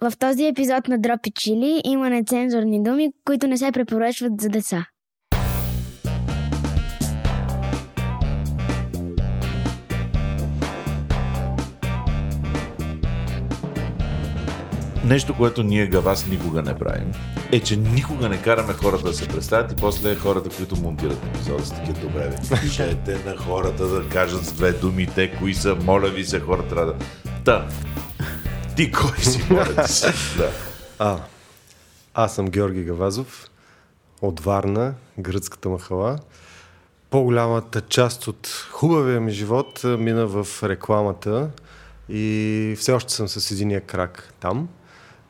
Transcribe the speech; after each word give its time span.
В 0.00 0.12
този 0.18 0.46
епизод 0.46 0.88
на 0.88 0.98
Дропи 0.98 1.30
Чили 1.30 1.80
има 1.84 2.10
нецензурни 2.10 2.82
думи, 2.82 3.12
които 3.24 3.46
не 3.46 3.58
се 3.58 3.72
препоръчват 3.72 4.40
за 4.40 4.48
деца. 4.48 4.86
Нещо, 15.04 15.34
което 15.36 15.62
ние 15.62 15.86
гавас 15.86 16.26
никога 16.28 16.62
не 16.62 16.74
правим, 16.78 17.12
е, 17.52 17.60
че 17.60 17.76
никога 17.76 18.28
не 18.28 18.42
караме 18.42 18.72
хората 18.72 19.04
да 19.04 19.12
се 19.12 19.28
представят 19.28 19.72
и 19.72 19.76
после 19.76 20.14
хората, 20.14 20.56
които 20.56 20.76
монтират 20.76 21.26
епизода, 21.26 21.64
са 21.66 21.74
такива 21.74 22.00
добре. 22.00 22.36
Кажете 22.48 23.18
на 23.26 23.36
хората 23.36 23.86
да 23.86 24.08
кажат 24.08 24.44
с 24.44 24.52
две 24.52 24.72
думи 24.72 25.08
те, 25.14 25.36
кои 25.38 25.54
са, 25.54 25.74
моля 25.74 26.08
ви 26.08 26.24
се, 26.24 26.40
хората 26.40 26.68
трябва 26.68 26.92
да... 26.92 26.98
Та, 27.44 27.68
ти 28.78 28.92
кой 28.92 29.18
си? 29.18 29.42
Да. 30.38 30.50
А, 30.98 31.18
аз 32.14 32.34
съм 32.34 32.48
Георги 32.48 32.84
Гавазов 32.84 33.50
от 34.22 34.40
Варна, 34.40 34.94
гръцката 35.18 35.68
махала. 35.68 36.18
По-голямата 37.10 37.80
част 37.80 38.28
от 38.28 38.68
хубавия 38.70 39.20
ми 39.20 39.32
живот 39.32 39.84
мина 39.84 40.26
в 40.26 40.46
рекламата 40.62 41.50
и 42.08 42.74
все 42.78 42.92
още 42.92 43.12
съм 43.12 43.28
с 43.28 43.50
единия 43.50 43.80
крак 43.80 44.34
там. 44.40 44.68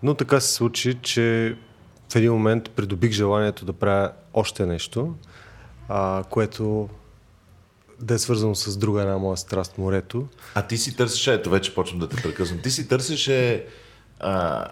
Но 0.02 0.14
така 0.14 0.40
се 0.40 0.52
случи, 0.52 0.98
че 1.02 1.56
в 2.12 2.16
един 2.16 2.32
момент 2.32 2.70
придобих 2.70 3.12
желанието 3.12 3.64
да 3.64 3.72
правя 3.72 4.12
още 4.34 4.66
нещо, 4.66 5.14
а, 5.88 6.24
което 6.30 6.88
да 8.00 8.14
е 8.14 8.18
свързано 8.18 8.54
с 8.54 8.76
друга 8.76 9.00
една 9.00 9.18
моя 9.18 9.36
страст, 9.36 9.78
морето. 9.78 10.26
А 10.54 10.62
ти 10.62 10.78
си 10.78 10.96
търсиш, 10.96 11.26
ето 11.26 11.50
вече 11.50 11.74
почвам 11.74 12.00
да 12.00 12.08
те 12.08 12.22
прекъсвам, 12.22 12.58
ти 12.58 12.70
си 12.70 12.88
търсеше 12.88 13.66
а, 14.20 14.64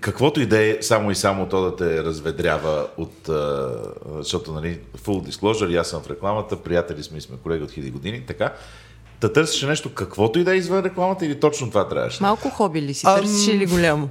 каквото 0.00 0.40
и 0.40 0.46
да 0.46 0.62
е, 0.62 0.78
само 0.80 1.10
и 1.10 1.14
само 1.14 1.48
то 1.48 1.62
да 1.62 1.76
те 1.76 2.04
разведрява 2.04 2.86
от, 2.96 3.28
а, 3.28 3.72
защото, 4.18 4.52
нали, 4.52 4.80
full 4.98 5.30
disclosure, 5.30 5.80
аз 5.80 5.88
съм 5.88 6.02
в 6.02 6.10
рекламата, 6.10 6.62
приятели 6.62 7.02
сме 7.02 7.18
и 7.18 7.20
сме 7.20 7.36
колеги 7.36 7.64
от 7.64 7.70
хиляди 7.70 7.90
години, 7.90 8.26
така. 8.26 8.52
Да 9.20 9.32
търсеше 9.32 9.66
нещо, 9.66 9.94
каквото 9.94 10.38
и 10.38 10.44
да 10.44 10.54
е 10.54 10.56
извън 10.56 10.84
рекламата 10.84 11.26
или 11.26 11.40
точно 11.40 11.68
това 11.68 11.88
трябваше? 11.88 12.22
Малко 12.22 12.50
хоби 12.50 12.82
ли 12.82 12.94
си? 12.94 13.04
Търсиш 13.04 13.48
или 13.48 13.66
голямо? 13.66 14.08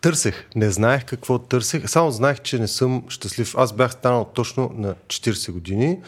Търсех. 0.00 0.44
Не 0.56 0.70
знаех 0.70 1.04
какво 1.04 1.38
търсех. 1.38 1.88
Само 1.88 2.10
знаех, 2.10 2.40
че 2.40 2.58
не 2.58 2.68
съм 2.68 3.04
щастлив. 3.08 3.54
Аз 3.58 3.72
бях 3.72 3.92
станал 3.92 4.30
точно 4.34 4.70
на 4.74 4.94
40 5.06 5.52
години. 5.52 5.98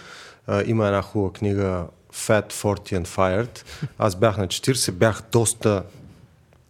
А, 0.47 0.63
има 0.67 0.87
една 0.87 1.03
хубава 1.03 1.33
книга 1.33 1.87
Fat, 2.15 2.53
40 2.53 3.03
and 3.03 3.07
Fired. 3.07 3.65
Аз 3.99 4.17
бях 4.17 4.39
на 4.39 4.47
40, 4.47 4.93
бях 4.93 5.23
доста 5.33 5.83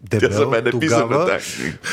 дебел 0.01 0.29
Тя 0.29 0.35
за 0.35 0.47
мен 0.47 0.67
е 0.67 0.71
тогава. 0.71 1.41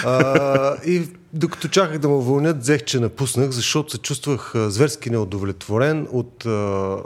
А, 0.06 0.76
и 0.86 1.10
докато 1.34 1.68
чаках 1.68 2.00
да 2.00 2.10
ме 2.10 2.16
уволнят, 2.16 2.60
взех, 2.60 2.84
че 2.84 3.00
напуснах, 3.00 3.50
защото 3.50 3.92
се 3.92 3.98
чувствах 3.98 4.56
а, 4.56 4.72
зверски 4.72 5.10
неудовлетворен 5.10 6.08
от 6.12 6.46
а, 6.46 6.98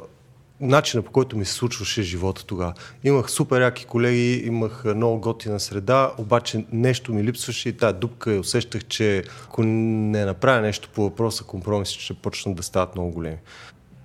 начина 0.62 1.04
по 1.04 1.12
който 1.12 1.38
ми 1.38 1.46
се 1.46 1.54
случваше 1.54 2.02
живота 2.02 2.46
тогава. 2.46 2.74
Имах 3.04 3.32
супер 3.32 3.62
яки 3.62 3.86
колеги, 3.86 4.44
имах 4.46 4.84
много 4.86 5.20
готина 5.20 5.60
среда, 5.60 6.12
обаче 6.18 6.66
нещо 6.72 7.14
ми 7.14 7.24
липсваше 7.24 7.70
и 7.70 7.74
тази 7.74 7.98
дупка 7.98 8.34
и 8.34 8.40
усещах, 8.40 8.86
че 8.86 9.24
ако 9.46 9.64
не 9.64 10.26
направя 10.26 10.62
нещо 10.62 10.90
по 10.94 11.04
въпроса, 11.04 11.44
компромисите 11.44 12.04
ще 12.04 12.14
почнат 12.14 12.56
да 12.56 12.64
стават 12.64 12.96
много 12.96 13.12
големи. 13.12 13.38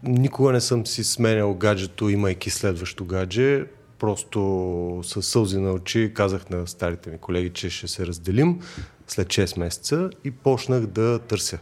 Никога 0.02 0.52
не 0.52 0.60
съм 0.60 0.86
си 0.86 1.04
сменял 1.04 1.54
гаджето, 1.54 2.08
имайки 2.08 2.50
следващо 2.50 3.04
гадже. 3.04 3.64
Просто 3.98 5.00
с 5.04 5.22
сълзи 5.22 5.58
на 5.58 5.72
очи 5.72 6.12
казах 6.14 6.50
на 6.50 6.66
старите 6.66 7.10
ми 7.10 7.18
колеги, 7.18 7.50
че 7.50 7.70
ще 7.70 7.88
се 7.88 8.06
разделим 8.06 8.60
след 9.06 9.28
6 9.28 9.58
месеца 9.58 10.10
и 10.24 10.30
почнах 10.30 10.86
да 10.86 11.18
търся. 11.18 11.58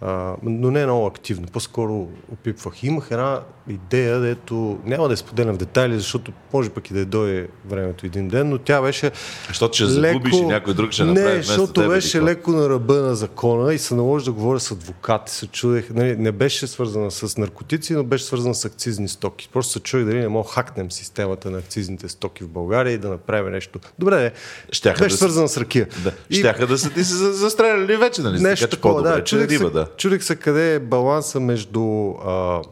А, 0.00 0.34
но 0.42 0.70
не 0.70 0.86
много 0.86 1.06
активно, 1.06 1.46
по-скоро 1.46 2.08
опипвах. 2.32 2.82
Имах 2.82 3.08
една 3.10 3.40
идея, 3.68 4.20
дето 4.20 4.78
няма 4.84 5.08
да 5.08 5.12
я 5.12 5.16
споделям 5.16 5.54
в 5.54 5.58
детайли, 5.58 5.96
защото 5.98 6.32
може 6.52 6.70
пък 6.70 6.90
и 6.90 6.94
да 6.94 7.04
дойде 7.04 7.48
времето 7.64 8.06
един 8.06 8.28
ден, 8.28 8.48
но 8.48 8.58
тя 8.58 8.82
беше 8.82 9.10
Защото 9.48 9.74
ще 9.74 9.86
загубиш 9.86 10.34
и 10.34 10.40
някой 10.40 10.74
друг 10.74 10.92
ще 10.92 11.04
направи 11.04 11.36
Не, 11.36 11.42
защото 11.42 11.72
тебе, 11.72 11.88
беше 11.88 12.12
какво? 12.12 12.26
леко 12.26 12.50
на 12.50 12.68
ръба 12.68 12.94
на 12.94 13.14
закона 13.14 13.74
и 13.74 13.78
се 13.78 13.94
наложи 13.94 14.24
да 14.24 14.32
говоря 14.32 14.60
с 14.60 14.70
адвокати. 14.70 15.32
Се 15.32 15.46
чудех, 15.46 15.90
нали, 15.90 16.16
не 16.16 16.32
беше 16.32 16.66
свързана 16.66 17.10
с 17.10 17.36
наркотици, 17.36 17.94
но 17.94 18.04
беше 18.04 18.24
свързана 18.24 18.54
с 18.54 18.64
акцизни 18.64 19.08
стоки. 19.08 19.48
Просто 19.52 19.72
се 19.72 19.80
чудех 19.80 20.06
дали 20.06 20.18
не 20.20 20.28
мога 20.28 20.48
да 20.48 20.52
хакнем 20.52 20.90
системата 20.90 21.50
на 21.50 21.58
акцизните 21.58 22.08
стоки 22.08 22.44
в 22.44 22.48
България 22.48 22.92
и 22.92 22.98
да 22.98 23.08
направим 23.08 23.52
нещо. 23.52 23.78
Добре, 23.98 24.22
не. 24.22 24.32
Щяха 24.72 24.98
беше 24.98 25.12
да 25.12 25.18
свързана 25.18 25.48
с 25.48 25.56
ракия. 25.56 25.86
Да. 26.04 26.12
И- 26.30 26.34
Щяха 26.34 26.66
да 26.66 26.78
са 26.78 26.90
ти 26.90 27.04
се 27.04 27.14
за- 27.14 27.32
застреляли 27.32 27.96
вече, 27.96 28.22
нали? 28.22 28.40
Нещо 28.40 28.64
така, 28.64 28.76
такова, 28.76 29.02
да. 29.02 29.24
Чудих 29.24 29.48
риба, 29.48 29.64
се, 29.64 29.70
да. 29.70 29.85
Чудих 29.96 30.24
се 30.24 30.36
къде 30.36 30.74
е 30.74 30.78
баланса 30.78 31.40
между 31.40 32.10
а, 32.10 32.62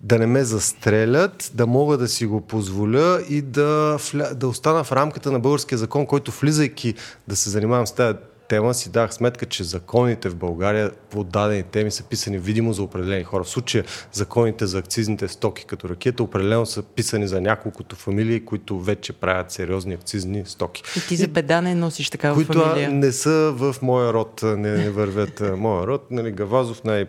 да 0.00 0.18
не 0.18 0.26
ме 0.26 0.44
застрелят, 0.44 1.50
да 1.54 1.66
мога 1.66 1.98
да 1.98 2.08
си 2.08 2.26
го 2.26 2.40
позволя 2.40 3.20
и 3.28 3.42
да, 3.42 3.98
да 4.34 4.48
остана 4.48 4.84
в 4.84 4.92
рамката 4.92 5.32
на 5.32 5.40
българския 5.40 5.78
закон, 5.78 6.06
който 6.06 6.30
влизайки 6.30 6.94
да 7.28 7.36
се 7.36 7.50
занимавам 7.50 7.86
с 7.86 7.92
тази 7.92 8.18
тема, 8.48 8.74
си 8.74 8.90
дах 8.90 9.14
сметка, 9.14 9.46
че 9.46 9.64
законите 9.64 10.28
в 10.28 10.36
България 10.36 10.90
по 11.10 11.24
дадени 11.24 11.62
теми 11.62 11.90
са 11.90 12.02
писани 12.02 12.38
видимо 12.38 12.72
за 12.72 12.82
определени 12.82 13.24
хора. 13.24 13.44
В 13.44 13.48
случая 13.48 13.84
законите 14.12 14.66
за 14.66 14.78
акцизните 14.78 15.28
стоки 15.28 15.64
като 15.64 15.88
ракета 15.88 16.22
определено 16.22 16.66
са 16.66 16.82
писани 16.82 17.28
за 17.28 17.40
няколкото 17.40 17.96
фамилии, 17.96 18.40
които 18.40 18.80
вече 18.80 19.12
правят 19.12 19.50
сериозни 19.50 19.94
акцизни 19.94 20.42
стоки 20.46 20.82
И 20.96 21.08
ти 21.08 21.16
за 21.16 21.28
беда 21.28 21.60
не 21.60 21.74
носиш 21.74 22.10
такава 22.10 22.34
които 22.34 22.52
фамилия. 22.52 22.90
не 22.90 23.12
са 23.12 23.30
в 23.52 23.76
моя 23.82 24.12
род, 24.12 24.42
не, 24.42 24.56
не 24.70 24.90
вървят 24.90 25.42
моя 25.56 25.86
род. 25.86 26.10
Нали, 26.10 26.32
Гавазов 26.32 26.84
най- 26.84 27.06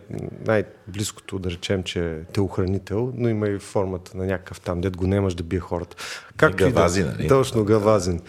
най-близкото 0.47 1.40
да 1.40 1.52
речем, 1.52 1.84
че 1.84 2.06
е 2.07 2.23
телохранител, 2.23 3.12
но 3.16 3.29
има 3.29 3.47
и 3.47 3.59
формата 3.59 4.17
на 4.17 4.25
някакъв 4.25 4.62
там, 4.62 4.81
дед 4.81 4.97
го 4.97 5.07
немаш 5.07 5.34
да 5.34 5.44
бие 5.44 5.59
хората. 5.59 5.96
Както 6.38 6.63
и 6.63 6.66
да- 6.66 6.72
Гавазин, 6.72 7.06
нали? 7.07 7.28
Точно, 7.28 7.63
Гавазин. 7.63 8.19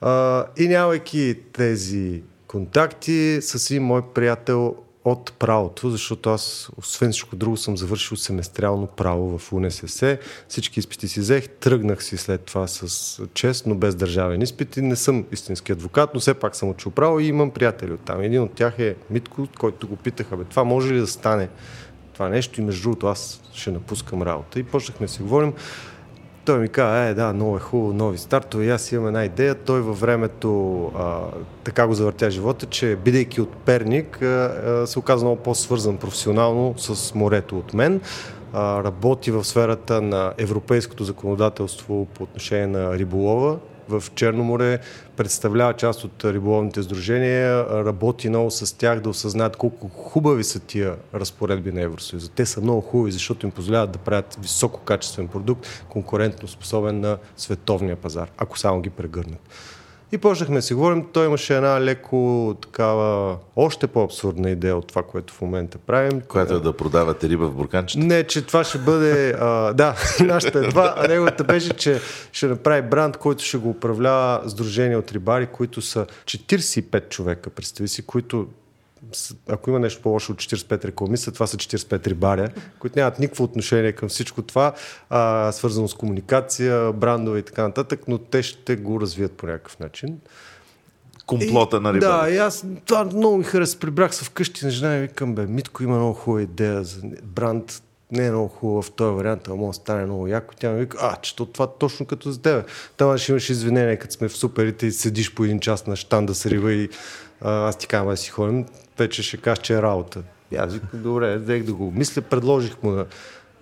А, 0.00 0.44
и 0.58 0.68
нямайки 0.68 1.38
тези 1.52 2.22
контакти 2.50 3.38
с 3.42 3.70
един 3.70 3.82
мой 3.82 4.02
приятел 4.02 4.76
от 5.04 5.32
правото, 5.38 5.90
защото 5.90 6.30
аз, 6.30 6.70
освен 6.76 7.12
всичко 7.12 7.36
друго, 7.36 7.56
съм 7.56 7.76
завършил 7.76 8.16
семестриално 8.16 8.86
право 8.86 9.38
в 9.38 9.52
УНСС. 9.52 10.18
Всички 10.48 10.80
изпити 10.80 11.08
си 11.08 11.20
взех, 11.20 11.48
тръгнах 11.48 12.04
си 12.04 12.16
след 12.16 12.40
това 12.40 12.66
с 12.66 13.22
чест, 13.34 13.66
но 13.66 13.74
без 13.74 13.94
държавен 13.94 14.42
изпит 14.42 14.76
и 14.76 14.82
не 14.82 14.96
съм 14.96 15.24
истински 15.32 15.72
адвокат, 15.72 16.10
но 16.14 16.20
все 16.20 16.34
пак 16.34 16.56
съм 16.56 16.68
учил 16.68 16.90
право 16.90 17.20
и 17.20 17.26
имам 17.26 17.50
приятели 17.50 17.92
от 17.92 18.00
там. 18.00 18.20
Един 18.20 18.42
от 18.42 18.52
тях 18.52 18.78
е 18.78 18.96
Митко, 19.10 19.48
който 19.58 19.88
го 19.88 19.96
питаха, 19.96 20.36
бе, 20.36 20.44
това 20.44 20.64
може 20.64 20.94
ли 20.94 21.00
да 21.00 21.06
стане 21.06 21.48
това 22.12 22.28
нещо 22.28 22.60
и 22.60 22.64
между 22.64 22.82
другото 22.82 23.06
аз 23.06 23.40
ще 23.52 23.70
напускам 23.70 24.22
работа. 24.22 24.60
И 24.60 24.62
почнахме 24.62 25.06
да 25.06 25.12
си 25.12 25.22
говорим. 25.22 25.52
Той 26.44 26.58
ми 26.58 26.68
каза, 26.68 26.98
е, 26.98 27.14
да, 27.14 27.32
много 27.32 27.56
е 27.56 27.60
хубаво, 27.60 27.92
нови 27.92 28.18
стартове. 28.18 28.64
И 28.64 28.70
аз 28.70 28.92
имам 28.92 29.06
една 29.06 29.24
идея. 29.24 29.54
Той 29.54 29.80
във 29.80 30.00
времето 30.00 30.84
а, 30.98 31.18
така 31.64 31.86
го 31.86 31.94
завъртя 31.94 32.30
живота, 32.30 32.66
че 32.66 32.96
бидейки 32.96 33.40
от 33.40 33.56
Перник, 33.56 34.22
а, 34.22 34.26
а, 34.26 34.86
се 34.86 34.98
оказа 34.98 35.24
много 35.24 35.42
по-свързан 35.42 35.96
професионално 35.96 36.74
с 36.78 37.14
морето 37.14 37.58
от 37.58 37.74
мен. 37.74 38.00
А, 38.52 38.84
работи 38.84 39.30
в 39.30 39.44
сферата 39.44 40.02
на 40.02 40.32
европейското 40.38 41.04
законодателство 41.04 42.06
по 42.14 42.22
отношение 42.22 42.66
на 42.66 42.98
риболова 42.98 43.58
в 43.90 44.04
Черно 44.14 44.44
море, 44.44 44.78
представлява 45.16 45.74
част 45.74 46.04
от 46.04 46.24
риболовните 46.24 46.82
сдружения, 46.82 47.64
работи 47.84 48.28
много 48.28 48.50
с 48.50 48.78
тях 48.78 49.00
да 49.00 49.08
осъзнаят 49.08 49.56
колко 49.56 49.88
хубави 49.88 50.44
са 50.44 50.60
тия 50.60 50.96
разпоредби 51.14 51.72
на 51.72 51.82
Евросъюза. 51.82 52.30
Те 52.30 52.46
са 52.46 52.60
много 52.60 52.80
хубави, 52.80 53.12
защото 53.12 53.46
им 53.46 53.52
позволяват 53.52 53.92
да 53.92 53.98
правят 53.98 54.38
висококачествен 54.40 55.28
продукт, 55.28 55.66
конкурентно 55.88 56.48
способен 56.48 57.00
на 57.00 57.18
световния 57.36 57.96
пазар, 57.96 58.30
ако 58.36 58.58
само 58.58 58.80
ги 58.80 58.90
прегърнат. 58.90 59.48
И 60.12 60.18
почнахме 60.18 60.56
да 60.56 60.62
си 60.62 60.74
говорим. 60.74 61.06
Той 61.12 61.26
имаше 61.26 61.56
една 61.56 61.80
леко 61.80 62.56
такава, 62.62 63.36
още 63.56 63.86
по-абсурдна 63.86 64.50
идея 64.50 64.76
от 64.76 64.86
това, 64.86 65.02
което 65.02 65.34
в 65.34 65.40
момента 65.40 65.78
правим. 65.78 66.20
Която 66.20 66.54
е 66.54 66.60
да 66.60 66.72
продавате 66.72 67.28
риба 67.28 67.46
в 67.46 67.54
бурканчета. 67.54 68.04
Не, 68.04 68.24
че 68.24 68.46
това 68.46 68.64
ще 68.64 68.78
бъде... 68.78 69.34
А, 69.40 69.72
да, 69.72 69.94
нашата 70.20 70.58
е 70.58 70.68
това, 70.68 70.94
а 70.96 71.08
неговата 71.08 71.44
беше, 71.44 71.72
че 71.72 72.00
ще 72.32 72.46
направи 72.46 72.82
бранд, 72.82 73.16
който 73.16 73.44
ще 73.44 73.58
го 73.58 73.70
управлява 73.70 74.50
Сдружение 74.50 74.96
от 74.96 75.12
рибари, 75.12 75.46
които 75.46 75.82
са 75.82 76.06
45 76.24 77.08
човека, 77.08 77.50
представи 77.50 77.88
си, 77.88 78.06
които 78.06 78.46
ако 79.48 79.70
има 79.70 79.78
нещо 79.78 80.02
по-лошо 80.02 80.32
от 80.32 80.38
45 80.38 80.84
рекламиста, 80.84 81.32
това 81.32 81.46
са 81.46 81.56
45 81.56 82.06
рибаря, 82.06 82.48
които 82.78 82.98
нямат 82.98 83.18
никакво 83.18 83.44
отношение 83.44 83.92
към 83.92 84.08
всичко 84.08 84.42
това, 84.42 84.72
а, 85.10 85.52
свързано 85.52 85.88
с 85.88 85.94
комуникация, 85.94 86.92
брандове 86.92 87.38
и 87.38 87.42
така 87.42 87.62
нататък, 87.62 88.00
но 88.08 88.18
те 88.18 88.42
ще 88.42 88.76
го 88.76 89.00
развият 89.00 89.32
по 89.32 89.46
някакъв 89.46 89.78
начин. 89.78 90.18
Комплота 91.26 91.80
на 91.80 91.92
Да, 91.92 91.96
риба. 91.96 92.30
и 92.30 92.36
аз 92.36 92.64
това 92.86 93.04
много 93.04 93.36
ми 93.36 93.44
хареса. 93.44 93.78
Прибрах 93.78 94.14
се 94.14 94.24
вкъщи 94.24 94.64
на 94.64 94.70
жена 94.70 94.96
и 94.96 95.00
викам, 95.00 95.34
бе, 95.34 95.46
Митко 95.46 95.82
има 95.82 95.96
много 95.96 96.12
хубава 96.14 96.42
идея 96.42 96.84
за 96.84 97.00
бранд. 97.24 97.82
не 98.12 98.26
е 98.26 98.30
много 98.30 98.48
хубаво 98.48 98.82
в 98.82 98.90
този 98.90 99.14
вариант, 99.16 99.48
а 99.48 99.54
може 99.54 99.68
да 99.68 99.82
стане 99.82 100.04
много 100.04 100.26
яко. 100.26 100.54
Тя 100.60 100.70
ми 100.70 100.80
вика, 100.80 100.98
а, 101.00 101.16
че 101.16 101.36
то 101.36 101.46
това 101.46 101.66
точно 101.66 102.06
като 102.06 102.30
за 102.30 102.42
тебе. 102.42 102.64
Там 102.96 103.18
ще 103.18 103.32
имаш 103.32 103.50
извинение, 103.50 103.96
като 103.96 104.14
сме 104.14 104.28
в 104.28 104.36
суперите 104.36 104.86
и 104.86 104.92
седиш 104.92 105.34
по 105.34 105.44
един 105.44 105.60
час 105.60 105.86
на 105.86 105.96
штанда 105.96 106.34
с 106.34 106.46
риба 106.46 106.72
и 106.72 106.88
аз 107.40 107.78
ти 107.78 107.86
казвам 107.86 108.08
да 108.10 108.16
си 108.16 108.30
ходим, 108.30 108.66
вече 108.98 109.22
ще 109.22 109.36
кажа, 109.36 109.62
че 109.62 109.74
е 109.74 109.82
работа. 109.82 110.22
И 110.52 110.56
аз 110.56 110.72
викам, 110.74 111.02
добре, 111.02 111.38
взех 111.38 111.62
да 111.62 111.72
го 111.74 111.90
мисля, 111.90 112.22
предложих 112.22 112.82
му 112.82 112.90
на 112.90 113.06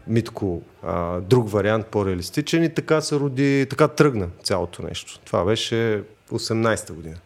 Митко 0.07 0.63
а, 0.83 1.21
друг 1.21 1.51
вариант, 1.51 1.87
по-реалистичен 1.87 2.65
и 2.65 2.75
така 2.75 3.01
се 3.01 3.17
роди, 3.17 3.67
така 3.71 3.89
тръгна 3.89 4.29
цялото 4.43 4.83
нещо. 4.83 5.19
Това 5.25 5.45
беше 5.45 6.03
18-та 6.31 6.95
година. 6.95 7.17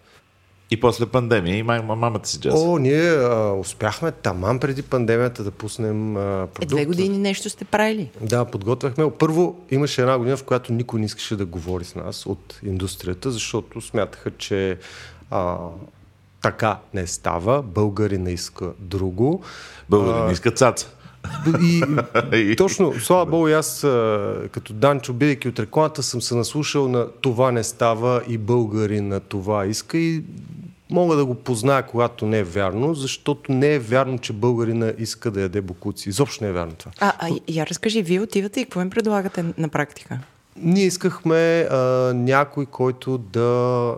И 0.71 0.81
после 0.81 1.07
пандемия 1.07 1.57
и 1.57 1.63
мама, 1.63 1.97
мамата 1.97 2.25
си 2.25 2.41
джаз. 2.41 2.55
О, 2.57 2.79
ние 2.79 3.11
а, 3.11 3.53
успяхме 3.53 4.13
таман 4.13 4.59
преди 4.59 4.83
пандемията 4.83 5.45
да 5.45 5.51
пуснем 5.51 6.17
а, 6.17 6.21
Е, 6.43 6.47
продукт. 6.47 6.69
две 6.69 6.85
години 6.85 7.19
нещо 7.19 7.51
сте 7.51 7.65
правили. 7.65 8.11
Да, 8.21 8.45
подготвяхме. 8.45 9.11
Първо 9.11 9.61
имаше 9.71 10.01
една 10.01 10.19
година, 10.19 10.37
в 10.37 10.45
която 10.45 10.73
никой 10.73 11.01
не 11.01 11.07
искаше 11.07 11.37
да 11.37 11.47
говори 11.47 11.85
с 11.85 11.95
нас 11.95 12.27
от 12.27 12.61
индустрията, 12.63 13.31
защото 13.31 13.81
смятаха, 13.81 14.31
че 14.31 14.79
а, 15.31 15.57
така 16.43 16.79
не 16.95 17.07
става, 17.07 17.63
българи 17.63 18.19
не 18.19 18.31
иска 18.31 18.73
друго. 18.79 19.43
Българин 19.89 20.33
иска 20.33 20.51
цаца. 20.51 20.89
И, 21.63 21.83
и 22.33 22.57
точно, 22.57 22.93
слава 23.01 23.27
Богу, 23.27 23.47
аз 23.47 23.81
като 24.51 24.73
Данчо, 24.73 25.13
бидейки 25.13 25.49
от 25.49 25.59
рекламата, 25.59 26.03
съм 26.03 26.23
се 26.23 26.35
наслушал 26.35 26.89
на 26.89 27.09
това 27.21 27.53
не 27.53 27.63
става 27.63 28.23
и 28.29 28.39
българи 28.39 29.01
на 29.01 29.21
това 29.21 29.67
иска 29.67 29.99
и 29.99 30.23
мога 30.91 31.17
да 31.17 31.25
го 31.25 31.35
позная, 31.35 31.83
когато 31.83 32.27
не 32.27 32.39
е 32.39 32.45
вярно, 32.45 32.95
защото 32.95 33.53
не 33.53 33.75
е 33.75 33.79
вярно, 33.79 34.19
че 34.19 34.33
българина 34.33 34.93
иска 34.99 35.31
да 35.31 35.41
яде 35.41 35.61
бокуци. 35.61 36.09
Изобщо 36.09 36.45
не 36.45 36.51
е 36.51 36.53
вярно 36.53 36.73
това. 36.73 36.93
А, 37.01 37.13
а 37.19 37.41
я 37.49 37.67
разкажи, 37.67 38.03
вие 38.03 38.21
отивате 38.21 38.61
и 38.61 38.65
какво 38.65 38.81
им 38.81 38.91
предлагате 38.91 39.45
на 39.59 39.69
практика? 39.69 40.19
Ние 40.57 40.85
искахме 40.85 41.69
а, 41.71 41.77
някой, 42.15 42.67
който 42.67 43.19
да 43.19 43.95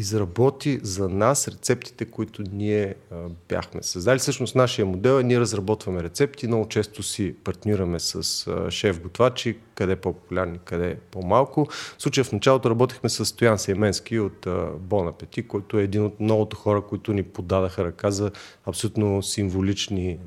изработи 0.00 0.80
за 0.82 1.08
нас 1.08 1.48
рецептите, 1.48 2.04
които 2.04 2.42
ние 2.52 2.94
а, 3.10 3.14
бяхме 3.48 3.82
създали. 3.82 4.18
Всъщност 4.18 4.54
нашия 4.54 4.86
модел 4.86 5.20
е 5.20 5.22
ние 5.22 5.40
разработваме 5.40 6.02
рецепти, 6.02 6.46
много 6.46 6.68
често 6.68 7.02
си 7.02 7.34
партнираме 7.44 8.00
с 8.00 8.22
шеф-готвачи, 8.70 9.58
къде 9.74 9.96
по-популярни, 9.96 10.58
къде 10.64 10.98
по-малко. 11.10 11.66
В 11.70 12.02
случая 12.02 12.24
в 12.24 12.32
началото 12.32 12.70
работехме 12.70 13.08
с 13.08 13.24
Стоян 13.24 13.58
Сейменски 13.58 14.18
от 14.18 14.46
Бон 14.78 15.08
Апети, 15.08 15.48
който 15.48 15.78
е 15.78 15.82
един 15.82 16.04
от 16.04 16.20
многото 16.20 16.56
хора, 16.56 16.82
които 16.82 17.12
ни 17.12 17.22
подадаха 17.22 17.84
ръка 17.84 18.10
за 18.10 18.30
абсолютно 18.66 19.22
символични 19.22 20.18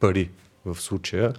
пари 0.00 0.30
в 0.64 0.80
случая. 0.80 1.32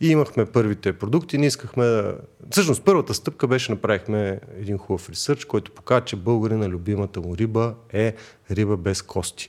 И 0.00 0.08
имахме 0.08 0.46
първите 0.46 0.92
продукти. 0.92 1.38
Ние 1.38 1.46
искахме 1.46 1.84
да... 1.84 2.14
Всъщност 2.50 2.82
първата 2.84 3.14
стъпка 3.14 3.46
беше 3.46 3.72
направихме 3.72 4.40
един 4.60 4.78
хубав 4.78 5.08
ресърч, 5.10 5.44
който 5.44 5.70
показва, 5.70 6.04
че 6.04 6.16
българина 6.16 6.68
любимата 6.68 7.20
му 7.20 7.36
риба 7.36 7.74
е 7.92 8.14
риба 8.50 8.76
без 8.76 9.02
кости. 9.02 9.48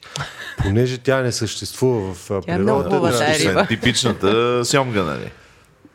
Понеже 0.62 0.97
тя 0.97 1.21
не 1.21 1.31
съществува 1.31 2.13
в 2.13 2.41
Тя 2.45 2.53
е 2.53 2.57
много 2.57 2.83
да, 2.83 3.38
риба. 3.39 3.68
типичната 3.68 4.62
сьомга, 4.65 5.03
нали? 5.03 5.31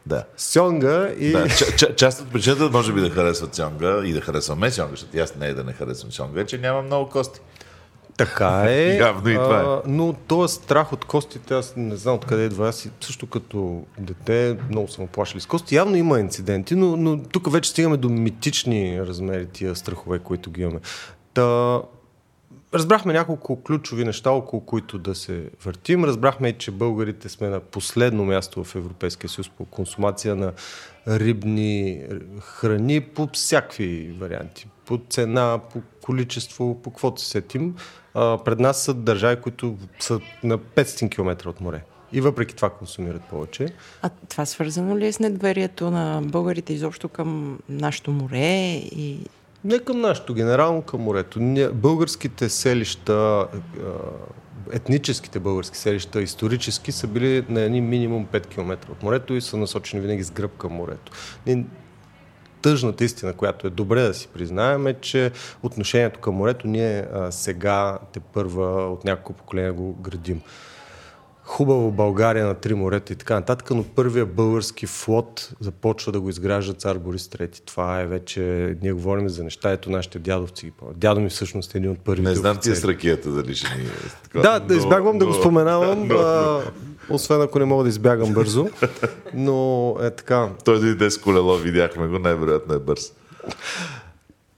Да. 0.06 0.24
Сьонга 0.36 1.08
и... 1.18 1.32
Да, 1.32 1.48
ча, 1.48 1.76
ча, 1.76 1.94
част 1.94 2.20
от 2.20 2.32
причината 2.32 2.70
може 2.72 2.92
би 2.92 3.00
да 3.00 3.10
харесват 3.10 3.54
сьонга 3.54 4.02
и 4.04 4.12
да 4.12 4.20
харесваме 4.20 4.70
сьонга, 4.70 4.90
защото 4.90 5.18
аз 5.18 5.36
не 5.36 5.46
е 5.46 5.54
да 5.54 5.64
не 5.64 5.72
харесвам 5.72 6.12
сьонга, 6.12 6.40
е, 6.40 6.46
че 6.46 6.58
няма 6.58 6.82
много 6.82 7.10
кости. 7.10 7.40
Така 8.16 8.64
е. 8.68 8.96
Явно 9.00 9.30
и 9.30 9.34
това 9.34 9.60
е. 9.60 9.64
а, 9.64 9.82
Но 9.86 10.12
този 10.12 10.54
страх 10.54 10.92
от 10.92 11.04
костите, 11.04 11.54
аз 11.54 11.74
не 11.76 11.96
знам 11.96 12.14
откъде 12.14 12.44
идва. 12.44 12.68
Аз 12.68 12.88
също 13.00 13.26
като 13.26 13.84
дете 13.98 14.56
много 14.70 14.88
съм 14.88 15.04
оплашили 15.04 15.40
с 15.40 15.46
кости. 15.46 15.74
Явно 15.74 15.96
има 15.96 16.20
инциденти, 16.20 16.74
но, 16.74 16.96
но 16.96 17.22
тук 17.22 17.52
вече 17.52 17.70
стигаме 17.70 17.96
до 17.96 18.08
митични 18.08 19.00
размери 19.02 19.46
тия 19.46 19.76
страхове, 19.76 20.18
които 20.18 20.50
ги 20.50 20.62
имаме. 20.62 20.80
Та, 21.34 21.80
разбрахме 22.74 23.12
няколко 23.12 23.62
ключови 23.62 24.04
неща, 24.04 24.30
около 24.30 24.62
които 24.62 24.98
да 24.98 25.14
се 25.14 25.50
въртим. 25.64 26.04
Разбрахме, 26.04 26.52
че 26.52 26.70
българите 26.70 27.28
сме 27.28 27.48
на 27.48 27.60
последно 27.60 28.24
място 28.24 28.64
в 28.64 28.74
Европейския 28.74 29.30
съюз 29.30 29.48
по 29.48 29.64
консумация 29.64 30.36
на 30.36 30.52
рибни 31.08 32.02
храни 32.40 33.00
по 33.00 33.28
всякакви 33.32 34.16
варианти. 34.20 34.68
По 34.84 35.00
цена, 35.10 35.60
по 35.72 35.82
количество, 36.02 36.82
по 36.82 36.90
каквото 36.90 37.22
се 37.22 37.28
сетим. 37.28 37.74
А, 38.16 38.38
пред 38.44 38.60
нас 38.60 38.82
са 38.82 38.94
държави, 38.94 39.40
които 39.40 39.76
са 40.00 40.20
на 40.44 40.58
500 40.58 41.10
км 41.10 41.48
от 41.48 41.60
море. 41.60 41.82
И 42.12 42.20
въпреки 42.20 42.56
това 42.56 42.70
консумират 42.70 43.22
повече. 43.22 43.68
А 44.02 44.10
това 44.28 44.46
свързано 44.46 44.98
ли 44.98 45.06
е 45.06 45.12
с 45.12 45.18
недоверието 45.18 45.90
на 45.90 46.22
българите 46.24 46.72
изобщо 46.72 47.08
към 47.08 47.58
нашето 47.68 48.10
море 48.10 48.74
и 48.74 49.18
Не 49.64 49.78
към 49.78 50.00
нашето, 50.00 50.34
генерално 50.34 50.82
към 50.82 51.00
морето. 51.00 51.40
Българските 51.72 52.48
селища, 52.48 53.46
етническите 54.72 55.40
български 55.40 55.78
селища, 55.78 56.22
исторически 56.22 56.92
са 56.92 57.06
били 57.06 57.44
на 57.48 57.60
едни 57.60 57.80
минимум 57.80 58.26
5 58.26 58.46
км 58.46 58.90
от 58.90 59.02
морето 59.02 59.34
и 59.34 59.40
са 59.40 59.56
насочени 59.56 60.02
винаги 60.02 60.22
с 60.22 60.30
гръб 60.30 60.56
към 60.58 60.72
морето. 60.72 61.12
Ние, 61.46 61.64
тъжната 62.62 63.04
истина, 63.04 63.32
която 63.32 63.66
е 63.66 63.70
добре 63.70 64.02
да 64.02 64.14
си 64.14 64.28
признаем, 64.34 64.86
е, 64.86 64.94
че 64.94 65.30
отношението 65.62 66.20
към 66.20 66.34
морето 66.34 66.66
ние 66.66 67.06
а, 67.14 67.32
сега 67.32 67.98
те 68.12 68.20
първа 68.20 68.92
от 68.92 69.04
няколко 69.04 69.32
поколения 69.32 69.72
го 69.72 69.92
градим. 69.92 70.40
Хубаво 71.48 71.90
България 71.90 72.46
на 72.46 72.54
три 72.54 72.74
морета 72.74 73.12
и 73.12 73.16
така 73.16 73.34
нататък, 73.34 73.70
но 73.70 73.84
първия 73.84 74.26
български 74.26 74.86
флот 74.86 75.50
започва 75.60 76.12
да 76.12 76.20
го 76.20 76.28
изгражда 76.28 76.72
цар 76.72 76.98
Борис 76.98 77.28
III. 77.28 77.60
Това 77.66 78.00
е 78.00 78.06
вече, 78.06 78.40
ние 78.82 78.92
говорим 78.92 79.28
за 79.28 79.44
неща, 79.44 79.70
ето 79.70 79.90
нашите 79.90 80.18
дядовци 80.18 80.66
ги 80.66 80.70
помнят. 80.70 80.98
Дядо 80.98 81.20
ми 81.20 81.28
всъщност 81.28 81.74
е 81.74 81.78
един 81.78 81.90
от 81.90 81.98
първите 81.98 82.28
Не 82.28 82.34
знам 82.34 82.56
ти 82.56 82.70
е 82.70 82.74
с 82.74 82.84
ракията 82.84 83.30
дали 83.30 83.54
ще 83.54 83.76
ни... 83.76 83.84
е 84.36 84.40
Да, 84.40 84.58
да 84.58 84.76
избягвам 84.76 85.18
да 85.18 85.26
го 85.26 85.32
споменавам, 85.32 86.08
освен 87.10 87.42
ако 87.42 87.58
не 87.58 87.64
мога 87.64 87.82
да 87.82 87.88
избягам 87.88 88.32
бързо. 88.32 88.68
Но 89.34 89.96
е 90.02 90.10
така. 90.10 90.48
Той 90.64 90.80
дойде 90.80 91.10
с 91.10 91.18
колело, 91.18 91.56
видяхме 91.56 92.06
го, 92.06 92.18
най-вероятно 92.18 92.74
е 92.74 92.78
бърз. 92.78 93.12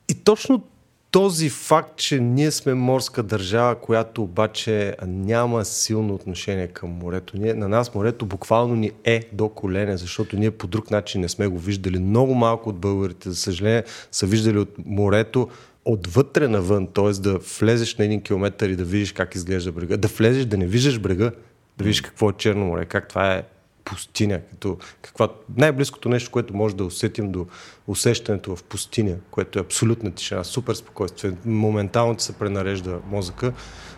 И 0.08 0.14
точно 0.14 0.62
този 1.10 1.48
факт, 1.48 1.96
че 1.96 2.20
ние 2.20 2.50
сме 2.50 2.74
морска 2.74 3.22
държава, 3.22 3.74
която 3.74 4.22
обаче 4.22 4.96
няма 5.06 5.64
силно 5.64 6.14
отношение 6.14 6.68
към 6.68 6.90
морето. 6.90 7.36
Ние, 7.36 7.54
на 7.54 7.68
нас 7.68 7.94
морето 7.94 8.26
буквално 8.26 8.74
ни 8.74 8.90
е 9.04 9.28
до 9.32 9.48
колене, 9.48 9.96
защото 9.96 10.36
ние 10.36 10.50
по 10.50 10.66
друг 10.66 10.90
начин 10.90 11.20
не 11.20 11.28
сме 11.28 11.46
го 11.46 11.58
виждали. 11.58 11.98
Много 11.98 12.34
малко 12.34 12.68
от 12.68 12.76
българите, 12.76 13.30
за 13.30 13.36
съжаление, 13.36 13.84
са 14.12 14.26
виждали 14.26 14.58
от 14.58 14.74
морето 14.86 15.48
отвътре 15.84 16.48
навън, 16.48 16.86
т.е. 16.86 17.10
да 17.12 17.38
влезеш 17.60 17.96
на 17.96 18.04
един 18.04 18.22
километър 18.22 18.68
и 18.68 18.76
да 18.76 18.84
видиш 18.84 19.12
как 19.12 19.34
изглежда 19.34 19.72
брега, 19.72 19.96
да 19.96 20.08
влезеш, 20.08 20.44
да 20.44 20.56
не 20.56 20.66
виждаш 20.66 20.98
брега, 20.98 21.30
да 21.78 21.84
видиш 21.84 22.00
какво 22.00 22.30
е 22.30 22.32
Черно 22.38 22.66
море, 22.66 22.84
как 22.84 23.08
това 23.08 23.34
е 23.34 23.42
пустиня, 23.84 24.40
като 24.50 24.78
каква, 25.02 25.28
най-близкото 25.56 26.08
нещо, 26.08 26.30
което 26.30 26.56
може 26.56 26.76
да 26.76 26.84
усетим 26.84 27.32
до 27.32 27.46
усещането 27.86 28.56
в 28.56 28.62
пустиня, 28.62 29.16
което 29.30 29.58
е 29.58 29.62
абсолютна 29.62 30.10
тишина, 30.10 30.44
супер 30.44 30.74
спокойствие, 30.74 31.32
моментално 31.44 32.14
ти 32.14 32.24
се 32.24 32.32
пренарежда 32.32 32.98
мозъка. 33.10 33.52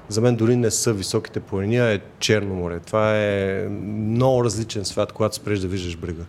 За 0.08 0.20
мен 0.20 0.36
дори 0.36 0.56
не 0.56 0.70
са 0.70 0.92
високите 0.92 1.40
планини, 1.40 1.78
а 1.78 1.92
е 1.92 2.00
Черно 2.18 2.54
море. 2.54 2.80
Това 2.80 3.16
е 3.16 3.66
много 3.70 4.44
различен 4.44 4.84
свят, 4.84 5.12
когато 5.12 5.36
спреш 5.36 5.58
да 5.58 5.68
виждаш 5.68 5.96
брега. 5.96 6.24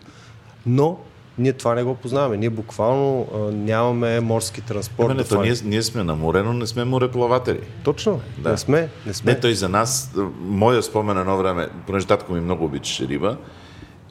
Но 0.65 1.00
ние 1.41 1.53
това 1.53 1.75
не 1.75 1.83
го 1.83 1.95
познаваме. 1.95 2.38
Ние 2.38 2.50
буквално 2.50 3.27
а, 3.33 3.38
нямаме 3.38 4.19
морски 4.19 4.62
транспорт. 4.62 5.05
Именно, 5.05 5.24
то 5.24 5.29
това. 5.29 5.43
ние, 5.43 5.53
ние 5.63 5.81
сме 5.81 6.03
на 6.03 6.15
море, 6.15 6.43
но 6.43 6.53
не 6.53 6.67
сме 6.67 6.86
мореплаватели. 6.86 7.60
Точно. 7.83 8.21
Да. 8.38 8.51
Не 8.51 8.57
сме. 8.57 8.89
Не 9.05 9.13
сме. 9.13 9.33
Не, 9.33 9.39
той 9.39 9.53
за 9.53 9.69
нас, 9.69 10.13
моя 10.41 10.83
спомен 10.83 11.17
едно 11.17 11.38
време, 11.38 11.67
понеже 11.88 12.07
татко 12.07 12.33
ми 12.33 12.41
много 12.41 12.65
обичаше 12.65 13.07
риба, 13.07 13.38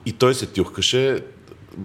и 0.07 0.13
той 0.13 0.35
се 0.35 0.47
тюхкаше 0.47 1.21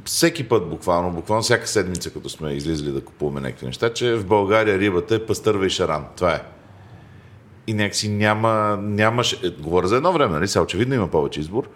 всеки 0.06 0.48
път 0.48 0.70
буквално, 0.70 1.12
буквално 1.12 1.44
всяка 1.44 1.68
седмица, 1.68 2.10
като 2.10 2.30
сме 2.30 2.54
излизали 2.54 2.92
да 2.92 3.02
купуваме 3.02 3.42
някакви 3.42 3.66
неща, 3.66 3.94
че 3.94 4.16
в 4.16 4.26
България 4.26 4.80
рибата 4.80 5.16
е 5.16 5.26
пастърва 5.26 5.66
и 5.66 5.70
шаран. 5.70 6.06
Това 6.18 6.36
е. 6.36 6.42
И 7.68 7.74
някакси 7.74 8.10
няма, 8.10 8.80
нямаше, 8.82 9.40
е, 9.44 9.50
говоря 9.50 9.88
за 9.88 9.98
едно 9.98 10.14
време, 10.14 10.34
нали? 10.34 10.48
Сега 10.48 10.64
очевидно 10.64 10.96
има 10.96 11.08
повече 11.08 11.40
избор, 11.40 11.70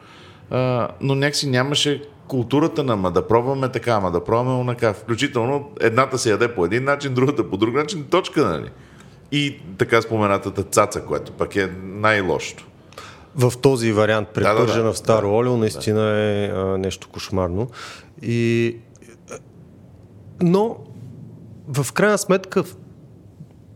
а, 0.50 0.88
но 1.02 1.16
някакси 1.16 1.50
нямаше 1.50 2.04
културата 2.30 2.84
на 2.84 2.96
ма 2.96 3.12
да 3.12 3.28
пробваме 3.28 3.70
така, 3.70 3.92
ама 3.92 4.12
да 4.12 4.24
пробваме 4.24 4.60
онака. 4.60 4.94
Включително 4.94 5.70
едната 5.82 6.18
се 6.18 6.30
яде 6.30 6.56
по 6.56 6.66
един 6.66 6.84
начин, 6.84 7.14
другата 7.14 7.50
по 7.50 7.58
друг 7.58 7.76
начин, 7.76 8.04
точка, 8.04 8.46
нали? 8.46 8.70
И 9.32 9.62
така 9.78 10.02
споменатата 10.02 10.64
цаца, 10.64 11.02
което 11.02 11.32
пък 11.32 11.56
е 11.56 11.70
най-лошото. 11.84 12.66
в 13.36 13.54
този 13.62 13.92
вариант, 13.92 14.28
да, 14.36 14.42
да, 14.42 14.56
препържена 14.56 14.94
в 14.94 14.98
старо 14.98 15.28
да, 15.28 15.34
олио, 15.34 15.58
наистина 15.58 16.10
е 16.18 16.48
а, 16.48 16.78
нещо 16.78 17.10
кошмарно. 17.10 17.68
И... 18.22 18.78
Но, 20.42 20.78
в 21.68 21.94
крайна 21.94 22.18
сметка, 22.18 22.64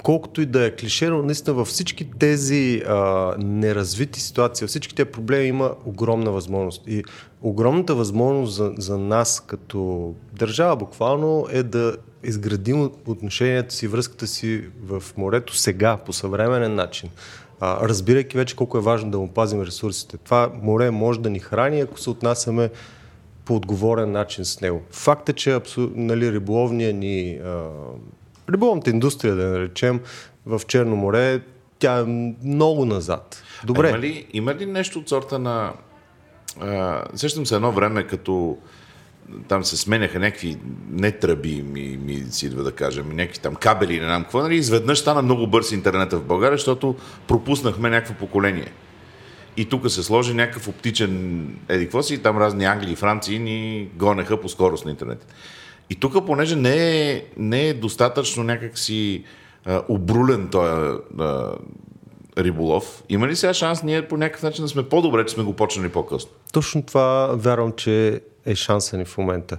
колкото 0.04 0.42
и 0.42 0.46
да 0.46 0.66
е 0.66 0.76
клишено, 0.76 1.24
наистина 1.24 1.54
във 1.54 1.68
всички 1.68 2.12
тези 2.20 2.84
а, 2.88 3.34
неразвити 3.38 4.22
ситуации, 4.22 4.66
във 4.66 4.70
всички 4.70 4.96
тези 4.96 5.10
проблеми 5.10 5.46
има 5.46 5.72
огромна 5.86 6.32
възможност. 6.32 6.84
И 6.88 7.04
огромната 7.44 7.96
възможност 7.96 8.54
за, 8.54 8.74
за 8.78 8.98
нас 8.98 9.44
като 9.48 10.14
държава 10.34 10.76
буквално 10.76 11.48
е 11.52 11.64
да 11.64 11.98
изградим 12.24 12.92
отношенията 13.08 13.76
си, 13.76 13.88
връзката 13.88 14.28
си 14.28 14.64
в 14.84 15.04
морето 15.18 15.56
сега, 15.56 15.98
по 15.98 16.14
съвременен 16.14 16.76
начин. 16.76 17.10
А, 17.60 17.88
разбирайки 17.88 18.38
вече 18.38 18.56
колко 18.56 18.78
е 18.78 18.82
важно 18.82 19.12
да 19.12 19.20
му 19.20 19.28
пазим 19.28 19.62
ресурсите. 19.62 20.18
Това 20.18 20.52
море 20.62 20.92
може 20.92 21.20
да 21.20 21.30
ни 21.30 21.40
храни, 21.40 21.80
ако 21.80 22.00
се 22.00 22.10
отнасяме 22.10 22.70
по 23.46 23.56
отговорен 23.56 24.12
начин 24.12 24.46
с 24.46 24.62
него. 24.62 24.82
Факт 24.92 25.30
е, 25.30 25.34
че 25.34 25.54
абсу... 25.54 25.90
нали, 25.96 26.32
риболовния 26.32 26.94
ни 26.94 27.40
а, 27.46 27.70
риболовната 28.52 28.90
индустрия, 28.90 29.36
да 29.36 29.44
наречем, 29.44 30.00
в 30.46 30.62
Черно 30.68 30.96
море, 30.96 31.42
тя 31.80 32.00
е 32.00 32.04
много 32.44 32.86
назад. 32.86 33.44
Добре. 33.66 33.88
А 33.88 33.90
има, 33.90 34.00
ли, 34.00 34.28
има 34.34 34.56
ли 34.56 34.66
нещо 34.66 35.00
от 35.00 35.10
сорта 35.10 35.40
на... 35.40 35.74
А, 36.60 37.04
сещам 37.16 37.46
се 37.46 37.56
едно 37.56 37.72
време, 37.72 38.08
като 38.08 38.58
там 39.48 39.64
се 39.64 39.78
сменяха 39.78 40.20
някакви, 40.20 40.58
не 40.90 41.12
тръби 41.12 41.62
ми, 41.62 41.98
ми 41.98 42.24
си 42.32 42.46
идва 42.46 42.64
да 42.64 42.72
кажем, 42.72 43.10
някакви 43.10 43.40
там 43.40 43.56
кабели, 43.56 44.00
не 44.00 44.06
знам 44.06 44.24
какво, 44.24 44.42
нали, 44.42 44.56
изведнъж 44.56 45.00
стана 45.00 45.22
много 45.22 45.48
бърз 45.48 45.72
интернета 45.72 46.18
в 46.18 46.24
България, 46.24 46.58
защото 46.58 46.96
пропуснахме 47.28 47.90
някакво 47.90 48.14
поколение. 48.14 48.72
И 49.58 49.66
тук 49.66 49.90
се 49.90 50.04
сложи 50.04 50.34
някакъв 50.34 50.68
оптичен 50.68 51.44
еди 51.70 51.86
какво 51.86 52.02
там 52.24 52.38
разни 52.38 52.66
Англии 52.66 52.94
и 52.94 52.96
Франции 52.96 53.40
ни 53.40 53.90
гонеха 53.96 54.42
по 54.42 54.50
скорост 54.50 54.86
на 54.86 54.92
интернет. 54.92 55.28
И 55.90 55.96
тук, 55.96 56.26
понеже 56.26 56.56
не 56.56 57.12
е, 57.12 57.24
не 57.38 57.68
е 57.68 57.74
достатъчно 57.74 58.44
някакси 58.44 59.24
а, 59.66 59.84
обрулен 59.90 60.48
този 60.48 60.98
риболов, 62.38 63.04
има 63.10 63.28
ли 63.28 63.36
сега 63.36 63.54
шанс 63.54 63.84
ние 63.84 64.08
по 64.08 64.18
някакъв 64.18 64.44
начин 64.44 64.66
да 64.66 64.70
сме 64.70 64.90
по-добре, 64.90 65.26
че 65.26 65.34
сме 65.34 65.44
го 65.44 65.54
почнали 65.54 65.90
по-късно? 65.90 66.32
Точно 66.54 66.84
това 66.84 67.36
вярвам, 67.36 67.72
че 67.72 68.22
е 68.46 68.56
шанса 68.56 68.98
ни 68.98 69.06
в 69.06 69.18
момента. 69.18 69.58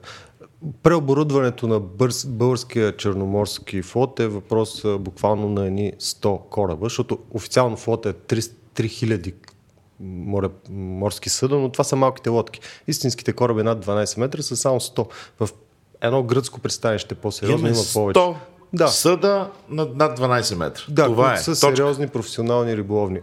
Преоборудването 0.82 1.66
на 1.66 1.80
бърз, 1.80 2.26
българския 2.26 2.96
черноморски 2.96 3.82
флот 3.82 4.20
е 4.20 4.28
въпрос 4.28 4.84
а, 4.84 4.98
буквално 4.98 5.48
на 5.48 5.66
едни 5.66 5.92
100 6.00 6.48
кораба, 6.48 6.86
защото 6.86 7.18
официално 7.30 7.76
флот 7.76 8.06
е 8.06 8.12
3000 8.12 9.34
море, 10.00 10.48
морски 10.70 11.28
съда, 11.28 11.58
но 11.58 11.68
това 11.68 11.84
са 11.84 11.96
малките 11.96 12.30
лодки. 12.30 12.60
Истинските 12.86 13.32
кораби 13.32 13.62
над 13.62 13.86
12 13.86 14.20
метра 14.20 14.42
са 14.42 14.56
само 14.56 14.80
100. 14.80 15.08
В 15.40 15.48
едно 16.00 16.22
гръцко 16.22 16.60
пристанище 16.60 17.14
по-сериозно 17.14 17.68
има 17.68 17.82
повече. 17.94 18.20
100 18.20 18.34
да. 18.72 18.88
съда 18.88 19.50
над, 19.68 19.96
над 19.96 20.18
12 20.18 20.54
метра. 20.54 20.82
Да, 20.88 21.04
Това 21.04 21.34
е. 21.34 21.38
са 21.38 21.56
сериозни 21.56 22.08
професионални 22.08 22.76
риболовни. 22.76 23.20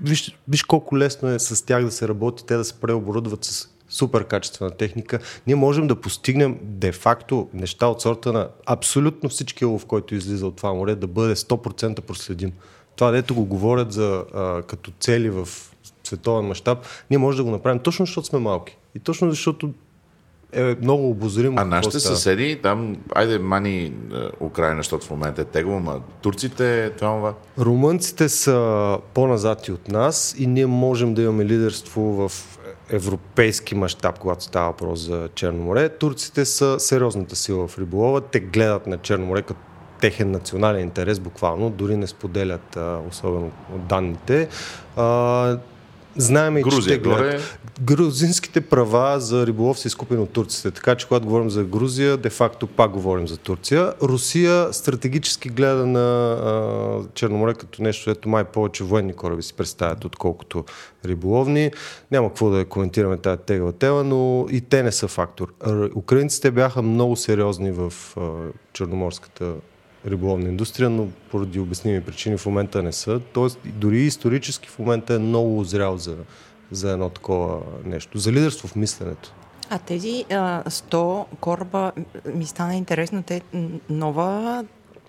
Виж, 0.00 0.38
виж 0.48 0.62
колко 0.62 0.98
лесно 0.98 1.28
е 1.28 1.38
с 1.38 1.66
тях 1.66 1.84
да 1.84 1.90
се 1.90 2.08
работи, 2.08 2.46
те 2.46 2.56
да 2.56 2.64
се 2.64 2.74
преоборудват 2.74 3.44
с 3.44 3.68
супер 3.88 4.24
качествена 4.24 4.70
техника. 4.70 5.18
Ние 5.46 5.56
можем 5.56 5.86
да 5.86 6.00
постигнем 6.00 6.58
де-факто 6.62 7.48
неща 7.54 7.86
от 7.86 8.02
сорта 8.02 8.32
на 8.32 8.48
абсолютно 8.66 9.28
всички 9.28 9.64
лов, 9.64 9.86
който 9.86 10.14
излиза 10.14 10.46
от 10.46 10.56
това 10.56 10.72
море, 10.72 10.94
да 10.94 11.06
бъде 11.06 11.34
100% 11.34 12.00
проследим. 12.00 12.52
Това, 12.96 13.10
дето 13.10 13.34
го 13.34 13.44
говорят 13.44 13.92
за, 13.92 14.24
а, 14.34 14.62
като 14.62 14.92
цели 15.00 15.30
в 15.30 15.48
световен 16.04 16.44
мащаб, 16.44 16.78
ние 17.10 17.18
можем 17.18 17.36
да 17.36 17.44
го 17.44 17.50
направим 17.50 17.78
точно 17.78 18.06
защото 18.06 18.26
сме 18.26 18.38
малки. 18.38 18.76
И 18.94 18.98
точно 18.98 19.30
защото 19.30 19.72
е 20.54 20.76
много 20.82 21.10
обозримо. 21.10 21.56
А 21.60 21.64
нашите 21.64 22.00
съседи, 22.00 22.60
там, 22.62 22.96
айде 23.14 23.38
мани 23.38 23.84
е, 23.84 23.92
Украина, 24.40 24.76
защото 24.76 25.06
в 25.06 25.10
момента 25.10 25.42
е 25.42 25.44
тегло, 25.44 25.80
ма 25.80 26.00
турците, 26.22 26.90
това, 26.98 27.16
това. 27.16 27.34
Румънците 27.58 28.28
са 28.28 28.98
по-назад 29.14 29.68
и 29.68 29.72
от 29.72 29.88
нас 29.88 30.34
и 30.38 30.46
ние 30.46 30.66
можем 30.66 31.14
да 31.14 31.22
имаме 31.22 31.44
лидерство 31.44 32.00
в 32.00 32.32
европейски 32.90 33.74
мащаб, 33.74 34.18
когато 34.18 34.44
става 34.44 34.66
въпрос 34.66 35.00
за 35.00 35.28
Черно 35.34 35.62
море. 35.62 35.88
Турците 35.88 36.44
са 36.44 36.80
сериозната 36.80 37.36
сила 37.36 37.68
в 37.68 37.78
риболова. 37.78 38.20
Те 38.20 38.40
гледат 38.40 38.86
на 38.86 38.98
Черно 38.98 39.26
море 39.26 39.42
като 39.42 39.60
техен 40.00 40.30
национален 40.30 40.80
интерес, 40.80 41.20
буквално, 41.20 41.70
дори 41.70 41.96
не 41.96 42.06
споделят 42.06 42.76
а, 42.76 42.98
особено 43.10 43.50
данните. 43.88 44.48
А, 44.96 45.58
Знаем 46.16 46.58
и 46.58 46.62
Грузия, 46.62 46.96
че 46.96 47.02
те 47.02 47.08
гледат. 47.08 47.58
Грузинските 47.80 48.60
права 48.60 49.20
за 49.20 49.46
риболов 49.46 49.78
са 49.78 49.88
изкупени 49.88 50.20
от 50.20 50.30
турците, 50.30 50.70
така 50.70 50.94
че 50.94 51.08
когато 51.08 51.26
говорим 51.26 51.50
за 51.50 51.64
Грузия, 51.64 52.16
де-факто 52.16 52.66
пак 52.66 52.90
говорим 52.90 53.28
за 53.28 53.36
Турция. 53.36 53.92
Русия 54.02 54.72
стратегически 54.72 55.48
гледа 55.48 55.86
на 55.86 56.32
а, 56.32 57.08
Черноморе 57.14 57.54
като 57.54 57.82
нещо, 57.82 58.10
ето 58.10 58.28
май 58.28 58.44
повече 58.44 58.84
военни 58.84 59.12
кораби 59.12 59.42
си 59.42 59.54
представят, 59.54 60.04
отколкото 60.04 60.64
риболовни. 61.04 61.70
Няма 62.10 62.28
какво 62.28 62.50
да 62.50 62.64
коментираме 62.64 63.16
тази 63.16 63.42
тегла 63.46 63.72
тема, 63.72 64.04
но 64.04 64.46
и 64.50 64.60
те 64.60 64.82
не 64.82 64.92
са 64.92 65.08
фактор. 65.08 65.54
Украинците 65.94 66.50
бяха 66.50 66.82
много 66.82 67.16
сериозни 67.16 67.72
в 67.72 67.92
а, 68.16 68.20
черноморската 68.72 69.52
риболовна 70.06 70.48
индустрия, 70.48 70.90
но 70.90 71.08
поради 71.30 71.60
обясними 71.60 72.00
причини 72.00 72.36
в 72.36 72.46
момента 72.46 72.82
не 72.82 72.92
са. 72.92 73.20
Тоест, 73.32 73.58
дори 73.64 74.00
исторически 74.00 74.68
в 74.68 74.78
момента 74.78 75.14
е 75.14 75.18
много 75.18 75.58
озрял 75.58 75.98
за, 75.98 76.16
за 76.70 76.90
едно 76.90 77.08
такова 77.08 77.60
нещо. 77.84 78.18
За 78.18 78.32
лидерство 78.32 78.68
в 78.68 78.76
мисленето. 78.76 79.32
А 79.70 79.78
тези 79.78 80.24
а, 80.30 80.64
100 80.64 81.24
кораба 81.40 81.92
ми 82.34 82.46
стана 82.46 82.76
интересно. 82.76 83.22
Те 83.22 83.42
нова 83.90 84.64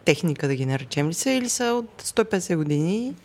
техника, 0.06 0.48
да 0.48 0.56
ги 0.56 0.66
наречем 0.66 1.10
ли 1.10 1.14
са, 1.14 1.32
или 1.32 1.50
са 1.50 1.66
от 1.66 2.04
150 2.04 2.56
години? 2.56 3.16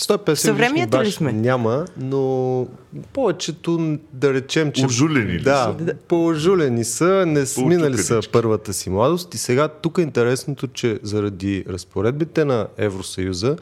150 0.00 0.34
Съвремието 0.34 1.02
ли 1.02 1.10
сме? 1.10 1.32
Няма, 1.32 1.84
но 1.96 2.66
повечето 3.12 3.98
да 4.12 4.34
речем, 4.34 4.72
че... 4.72 4.86
Ожулени 4.86 5.32
ли 5.32 5.42
да, 5.42 5.74
са? 5.78 5.94
по-ожулени 6.08 6.84
са, 6.84 7.24
не 7.26 7.46
сминали 7.46 7.98
са 7.98 8.20
първата 8.32 8.72
си 8.72 8.90
младост 8.90 9.34
и 9.34 9.38
сега 9.38 9.68
тук 9.68 9.98
е 9.98 10.02
интересното, 10.02 10.66
че 10.66 10.98
заради 11.02 11.64
разпоредбите 11.68 12.44
на 12.44 12.66
Евросъюза 12.76 13.56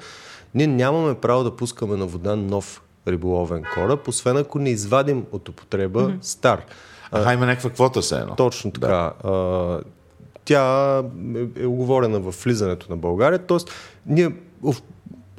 ние 0.54 0.66
нямаме 0.66 1.14
право 1.14 1.44
да 1.44 1.56
пускаме 1.56 1.96
на 1.96 2.06
вода 2.06 2.36
нов 2.36 2.82
риболовен 3.08 3.62
кораб, 3.74 4.08
освен 4.08 4.36
ако 4.36 4.58
не 4.58 4.70
извадим 4.70 5.24
от 5.32 5.48
употреба 5.48 6.00
mm-hmm. 6.00 6.18
стар. 6.22 6.64
А, 7.10 7.32
има 7.32 7.46
някаква 7.46 7.70
квота 7.70 8.02
се 8.02 8.16
едно. 8.16 8.34
Точно 8.34 8.70
така. 8.70 8.86
Да. 8.86 9.12
А, 9.24 9.80
тя 10.44 10.96
е, 11.36 11.62
е 11.62 11.66
оговорена 11.66 12.20
в 12.20 12.34
влизането 12.44 12.86
на 12.90 12.96
България, 12.96 13.38
т.е. 13.38 13.58
ние 14.06 14.30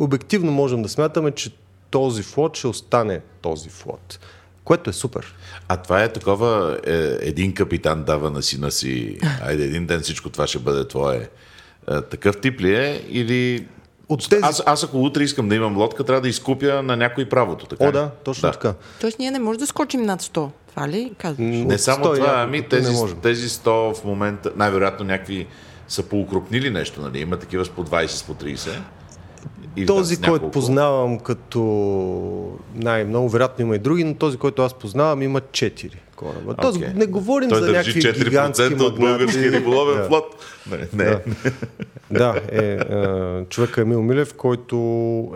обективно 0.04 0.52
можем 0.52 0.82
да 0.82 0.90
смятаме, 0.90 1.32
че 1.32 1.52
този 1.92 2.24
флот 2.24 2.58
ще 2.58 2.68
остане 2.68 3.22
този 3.42 3.70
флот. 3.70 4.20
Което 4.64 4.90
е 4.90 4.94
супер. 4.94 5.36
А 5.68 5.78
това 5.78 6.04
е 6.04 6.14
такова, 6.14 6.80
е, 6.88 7.18
един 7.22 7.54
капитан 7.54 8.04
дава 8.04 8.32
на 8.32 8.42
сина 8.44 8.72
си, 8.72 9.18
айде 9.44 9.64
един 9.64 9.86
ден 9.86 10.00
всичко 10.00 10.30
това 10.30 10.48
ще 10.48 10.60
бъде 10.60 10.88
твое. 10.88 11.30
Е, 11.92 12.02
такъв 12.02 12.42
тип 12.42 12.62
ли 12.62 12.76
е 12.76 13.06
или... 13.10 13.68
От 14.10 14.30
тези... 14.30 14.42
аз, 14.44 14.64
аз 14.66 14.84
ако 14.84 15.04
утре 15.04 15.24
искам 15.24 15.50
да 15.50 15.56
имам 15.56 15.78
лодка, 15.78 16.04
трябва 16.04 16.22
да 16.22 16.30
изкупя 16.30 16.84
на 16.84 16.98
някой 16.98 17.30
правото. 17.30 17.66
Така 17.66 17.88
О, 17.88 17.92
да, 17.92 18.10
точно 18.24 18.48
да. 18.48 18.52
така. 18.52 18.74
Тоест 19.02 19.20
ние 19.20 19.32
не 19.32 19.40
можем 19.40 19.60
да 19.60 19.68
скочим 19.68 20.02
над 20.02 20.22
100. 20.22 20.50
Това 20.70 20.88
ли 20.88 21.12
казваш? 21.18 21.48
Не 21.48 21.78
само 21.78 22.06
100, 22.06 22.16
това, 22.16 22.34
ами 22.36 22.62
тези, 22.62 22.96
тези 23.22 23.50
100 23.50 23.94
в 23.94 24.04
момента, 24.04 24.52
най-вероятно 24.56 25.06
някакви 25.06 25.48
са 25.88 26.04
поукрупнили 26.04 26.70
нещо, 26.70 27.02
нали? 27.02 27.20
Има 27.20 27.38
такива 27.38 27.66
с 27.66 27.70
по 27.70 27.86
20, 27.86 28.06
с 28.06 28.24
по 28.24 28.34
30. 28.34 28.70
И 29.76 29.86
този, 29.86 30.18
да, 30.18 30.28
който 30.28 30.52
познавам 30.52 31.20
като 31.20 31.60
най-много, 32.76 33.30
вероятно 33.30 33.66
има 33.66 33.76
и 33.76 33.80
други, 33.80 34.04
но 34.04 34.16
този, 34.16 34.38
който 34.38 34.62
аз 34.62 34.74
познавам, 34.74 35.22
има 35.22 35.42
4 35.42 35.92
кораба. 36.16 36.54
Okay. 36.54 36.62
Тоест, 36.62 36.96
не 36.96 37.06
говорим 37.06 37.50
Той 37.50 37.62
за 37.62 37.72
някакви 37.72 38.02
4% 38.02 38.24
гигантски 38.24 38.74
от 38.74 39.00
български 39.00 39.52
риболовен 39.52 39.98
да. 39.98 40.04
флот. 40.04 40.46
Не, 40.72 40.78
не. 40.78 41.06
Да, 41.06 41.20
да 42.12 42.42
е, 42.52 42.66
е, 42.66 43.46
човека 43.46 43.82
Емил 43.82 44.02
Милев, 44.02 44.34
който 44.34 44.76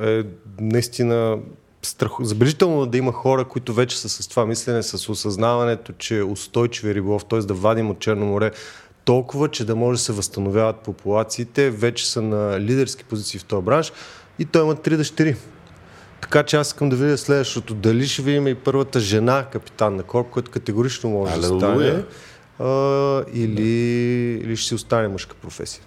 е 0.03 0.23
наистина 0.61 1.37
страх... 1.81 2.11
забележително 2.21 2.85
да 2.85 2.97
има 2.97 3.11
хора, 3.11 3.45
които 3.45 3.73
вече 3.73 3.99
са 3.99 4.09
с 4.09 4.27
това 4.27 4.45
мислене, 4.45 4.83
с 4.83 5.09
осъзнаването, 5.09 5.93
че 5.97 6.23
устойчиви 6.23 6.95
риболов, 6.95 7.25
т.е. 7.25 7.39
да 7.39 7.53
вадим 7.53 7.89
от 7.89 7.99
Черно 7.99 8.25
море 8.25 8.51
толкова, 9.05 9.47
че 9.47 9.65
да 9.65 9.75
може 9.75 9.97
да 9.97 10.03
се 10.03 10.13
възстановяват 10.13 10.75
популациите, 10.75 11.69
вече 11.69 12.11
са 12.11 12.21
на 12.21 12.59
лидерски 12.59 13.03
позиции 13.03 13.39
в 13.39 13.45
този 13.45 13.65
бранш 13.65 13.91
и 14.39 14.45
той 14.45 14.63
има 14.63 14.75
три 14.75 14.97
дъщери. 14.97 15.35
Така 16.21 16.43
че 16.43 16.57
аз 16.57 16.67
искам 16.67 16.89
да 16.89 16.95
видя 16.95 17.17
следващото. 17.17 17.73
Дали 17.73 18.07
ще 18.07 18.21
видим 18.21 18.47
и 18.47 18.55
първата 18.55 18.99
жена 18.99 19.45
капитан 19.51 19.95
на 19.95 20.03
корп, 20.03 20.29
който 20.29 20.51
категорично 20.51 21.09
може 21.09 21.33
Алелуя. 21.33 21.59
да 21.59 21.65
стане, 21.65 22.03
а, 22.59 23.23
или, 23.33 23.69
или 24.43 24.57
ще 24.57 24.67
си 24.67 24.75
остане 24.75 25.07
мъжка 25.07 25.35
професия. 25.41 25.83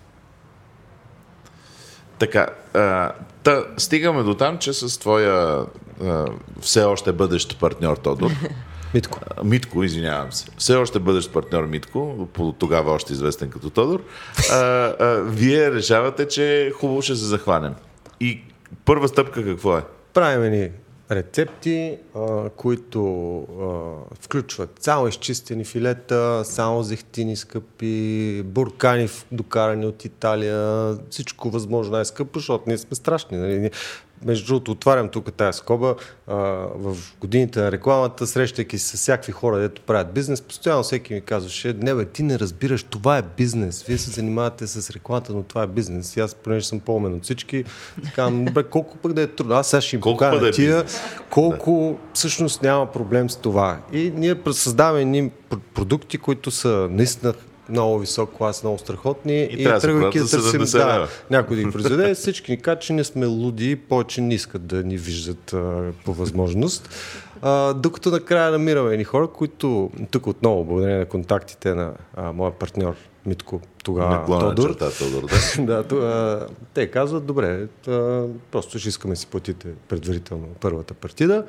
Така, 2.19 2.47
а, 2.75 3.13
та, 3.43 3.65
стигаме 3.77 4.23
до 4.23 4.35
там, 4.35 4.59
че 4.59 4.73
с 4.73 5.01
твоя 5.01 5.67
а, 6.05 6.27
все 6.61 6.85
още 6.85 7.13
бъдещ 7.13 7.61
партньор 7.61 7.97
Тодор 7.97 8.31
Митко. 8.95 9.19
А, 9.37 9.45
Митко, 9.45 9.85
извинявам 9.85 10.33
се. 10.33 10.47
Все 10.59 10.75
още 10.75 10.99
бъдещ 10.99 11.33
партньор 11.33 11.65
Митко, 11.65 12.29
по 12.33 12.53
тогава 12.53 12.93
още 12.93 13.13
известен 13.13 13.51
като 13.51 13.71
Тодор. 13.71 14.03
А, 14.51 14.57
а, 14.57 15.23
вие 15.25 15.71
решавате, 15.71 16.29
че 16.29 16.73
хубаво 16.77 17.03
ще 17.03 17.17
се 17.17 17.25
захванем. 17.25 17.75
И 18.21 18.41
първа 18.85 19.09
стъпка 19.09 19.45
какво 19.45 19.79
е? 19.79 19.83
Правим 20.15 20.53
ни 20.53 20.71
рецепти, 21.11 21.99
а, 22.17 22.51
които 22.51 23.37
а, 23.39 24.15
включват 24.21 24.83
само 24.83 25.09
изчистени 25.09 25.65
филета, 25.65 26.43
само 26.45 26.83
зехтини 26.83 27.37
скъпи, 27.37 28.43
буркани 28.45 29.09
докарани 29.33 29.87
от 29.87 30.05
Италия, 30.05 30.97
всичко 31.11 31.51
възможно 31.51 31.93
най-скъпо, 31.93 32.39
защото 32.39 32.65
ние 32.67 32.79
сме 32.79 32.95
страшни. 32.95 33.39
Нали? 33.39 33.71
Между 34.25 34.47
другото, 34.47 34.73
отварям 34.73 35.09
тук 35.09 35.33
тази 35.33 35.59
скоба. 35.59 35.95
А, 36.27 36.35
в 36.75 36.97
годините 37.21 37.61
на 37.61 37.73
рекламата, 37.73 38.27
срещайки 38.27 38.79
се 38.79 38.97
с 38.97 39.01
всякакви 39.01 39.33
хора, 39.33 39.59
дето 39.59 39.83
правят 39.83 40.13
бизнес, 40.13 40.43
постоянно 40.43 40.83
всеки 40.83 41.15
ми 41.15 41.21
казваше, 41.21 41.77
не 41.79 41.95
бе, 41.95 42.05
ти 42.05 42.23
не 42.23 42.39
разбираш, 42.39 42.83
това 42.83 43.19
е 43.19 43.23
бизнес. 43.37 43.83
Вие 43.83 43.99
се 43.99 44.11
занимавате 44.11 44.67
с 44.67 44.91
рекламата, 44.91 45.33
но 45.33 45.43
това 45.43 45.63
е 45.63 45.67
бизнес. 45.67 46.17
И 46.17 46.21
аз, 46.21 46.35
понеже 46.35 46.67
съм 46.67 46.81
по-умен 46.81 47.15
от 47.15 47.25
всички, 47.25 47.65
казвам, 48.15 48.45
добре, 48.45 48.63
колко 48.63 48.97
пък 48.97 49.13
да 49.13 49.23
е 49.23 49.27
трудно. 49.27 49.55
Аз 49.55 49.69
сега 49.71 49.81
ще 49.81 49.97
им 49.97 50.03
покажа 50.03 50.41
да 50.41 50.49
е 50.49 50.51
тия, 50.51 50.85
колко 51.31 51.99
всъщност 52.15 52.63
няма 52.63 52.93
проблем 52.93 53.31
с 53.31 53.37
това. 53.37 53.79
И 53.93 54.13
ние 54.15 54.37
създаваме 54.53 55.01
едни 55.01 55.31
пр- 55.51 55.59
продукти, 55.75 56.19
които 56.19 56.51
са 56.51 56.89
наистина 56.91 57.35
много 57.69 57.99
висок 57.99 58.31
клас, 58.31 58.63
много 58.63 58.79
страхотни. 58.79 59.43
И 59.43 59.65
да 59.65 59.81
се 59.81 59.87
тръгвайки 59.87 60.19
за 60.19 60.39
70 60.39 60.79
да, 60.79 61.09
някой 61.31 61.57
да 61.57 61.63
ги 61.63 61.71
произведе, 61.71 62.15
всички 62.15 62.51
ни 62.51 62.61
кажат, 62.61 62.83
че 62.83 62.93
ние 62.93 63.05
сме 63.05 63.27
луди 63.27 63.71
и 63.71 63.77
повече 63.77 64.21
не 64.21 64.35
искат 64.35 64.67
да 64.67 64.83
ни 64.85 64.97
виждат 64.97 65.53
а, 65.53 65.93
по 66.05 66.15
възможност. 66.15 66.89
А, 67.43 67.75
докато 67.75 68.11
накрая 68.11 68.51
намираме 68.51 68.93
едни 68.93 69.05
хора, 69.05 69.29
които 69.29 69.91
тук 70.11 70.27
отново, 70.27 70.65
благодарение 70.65 70.99
на 70.99 71.07
контактите 71.07 71.75
на 71.75 71.93
а, 72.17 72.33
моя 72.33 72.53
партньор 72.53 72.95
Митко, 73.27 73.61
тогава 73.85 74.27
Тодор, 74.41 74.69
черта 74.69 74.91
Тодор, 74.99 75.23
да. 75.59 75.65
да, 75.65 75.83
то, 75.83 75.97
а, 75.97 76.47
те 76.75 76.91
казват, 76.91 77.27
добре, 77.27 77.67
а, 77.89 78.25
просто 78.51 78.79
ще 78.79 78.89
искаме 78.89 79.15
да 79.15 79.21
си 79.21 79.27
платите 79.27 79.69
предварително 79.89 80.47
първата 80.61 80.95
партида 80.95 81.45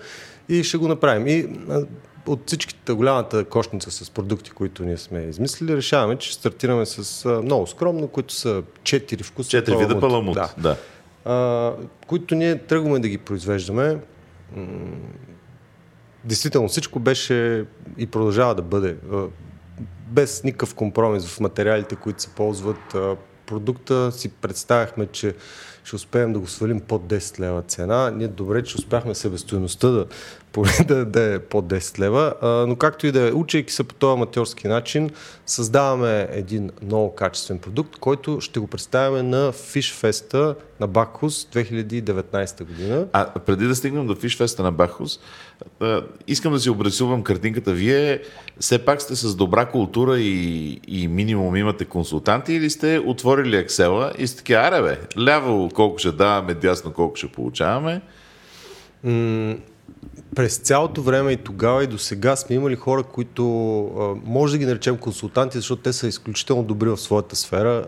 и 0.49 0.63
ще 0.63 0.77
го 0.77 0.87
направим. 0.87 1.27
И 1.27 1.47
а, 1.69 1.81
от 2.27 2.47
всичките 2.47 2.93
голямата 2.93 3.45
кошница 3.45 3.91
с 3.91 4.09
продукти, 4.09 4.51
които 4.51 4.83
ние 4.83 4.97
сме 4.97 5.19
измислили, 5.19 5.77
решаваме, 5.77 6.17
че 6.17 6.33
стартираме 6.33 6.85
с 6.85 7.25
а, 7.25 7.41
много 7.41 7.67
скромно, 7.67 8.07
които 8.07 8.33
са 8.33 8.63
четири 8.83 9.23
вкуса. 9.23 9.49
Четири 9.49 9.77
вида 9.77 9.99
паламут. 9.99 10.33
Да. 10.33 10.53
Да. 10.57 10.77
А, 11.25 11.73
които 12.07 12.35
ние 12.35 12.57
тръгваме 12.57 12.99
да 12.99 13.07
ги 13.07 13.17
произвеждаме. 13.17 13.97
М, 14.55 14.67
Действително 16.23 16.67
всичко 16.67 16.99
беше 16.99 17.65
и 17.97 18.07
продължава 18.07 18.55
да 18.55 18.61
бъде 18.61 18.97
а, 19.13 19.23
без 20.07 20.43
никакъв 20.43 20.75
компромис 20.75 21.27
в 21.27 21.39
материалите, 21.39 21.95
които 21.95 22.21
се 22.21 22.29
ползват. 22.29 22.95
А, 22.95 23.15
Продукта 23.45 24.11
си 24.11 24.29
представяхме, 24.29 25.07
че 25.07 25.35
ще 25.83 25.95
успеем 25.95 26.33
да 26.33 26.39
го 26.39 26.47
свалим 26.47 26.79
под 26.79 27.01
10 27.01 27.39
лева 27.39 27.61
цена. 27.61 28.11
Ние 28.11 28.27
добре, 28.27 28.63
че 28.63 28.75
успяхме 28.77 29.15
себестоеността 29.15 29.87
да, 29.87 30.05
поне 30.51 30.71
да, 30.87 31.05
да 31.05 31.33
е 31.33 31.39
под 31.39 31.65
10 31.65 31.99
лева, 31.99 32.33
а, 32.41 32.47
но 32.47 32.75
както 32.75 33.07
и 33.07 33.11
да 33.11 33.27
е, 33.27 33.31
учейки 33.31 33.73
се 33.73 33.83
по 33.83 33.95
този 33.95 34.13
аматьорски 34.13 34.67
начин, 34.67 35.09
създаваме 35.45 36.27
един 36.31 36.71
много 36.83 37.15
качествен 37.15 37.59
продукт, 37.59 37.97
който 37.99 38.41
ще 38.41 38.59
го 38.59 38.67
представяме 38.67 39.23
на 39.23 39.51
Fest 39.53 40.55
на 40.79 40.87
Бакхус 40.87 41.45
2019 41.45 42.63
година. 42.63 43.07
А 43.13 43.25
преди 43.25 43.67
да 43.67 43.75
стигнем 43.75 44.07
до 44.07 44.15
фишфеста 44.15 44.63
на 44.63 44.71
Бахус, 44.71 45.19
искам 46.27 46.53
да 46.53 46.59
си 46.59 46.69
обрисувам 46.69 47.23
картинката. 47.23 47.73
Вие 47.73 48.21
все 48.59 48.85
пак 48.85 49.01
сте 49.01 49.15
с 49.15 49.35
добра 49.35 49.65
култура 49.65 50.19
и, 50.19 50.79
и 50.87 51.07
минимум 51.07 51.55
имате 51.55 51.85
консултанти 51.85 52.53
или 52.53 52.69
сте 52.69 52.99
отворили 53.05 53.55
Excel 53.55 54.15
и 54.15 54.27
сте 54.27 54.37
така, 54.37 54.53
аре 54.53 54.81
бе, 54.81 55.21
ляво 55.23 55.69
колко 55.69 55.97
ще 55.97 56.11
даваме, 56.11 56.53
дясно 56.53 56.93
колко 56.93 57.15
ще 57.15 57.27
получаваме. 57.27 58.01
През 60.35 60.57
цялото 60.57 61.01
време 61.01 61.31
и 61.31 61.37
тогава 61.37 61.83
и 61.83 61.87
до 61.87 61.97
сега 61.97 62.35
сме 62.35 62.55
имали 62.55 62.75
хора, 62.75 63.03
които 63.03 63.43
може 64.25 64.53
да 64.53 64.57
ги 64.57 64.65
наречем 64.65 64.97
консултанти, 64.97 65.57
защото 65.57 65.81
те 65.81 65.93
са 65.93 66.07
изключително 66.07 66.63
добри 66.63 66.89
в 66.89 66.97
своята 66.97 67.35
сфера. 67.35 67.85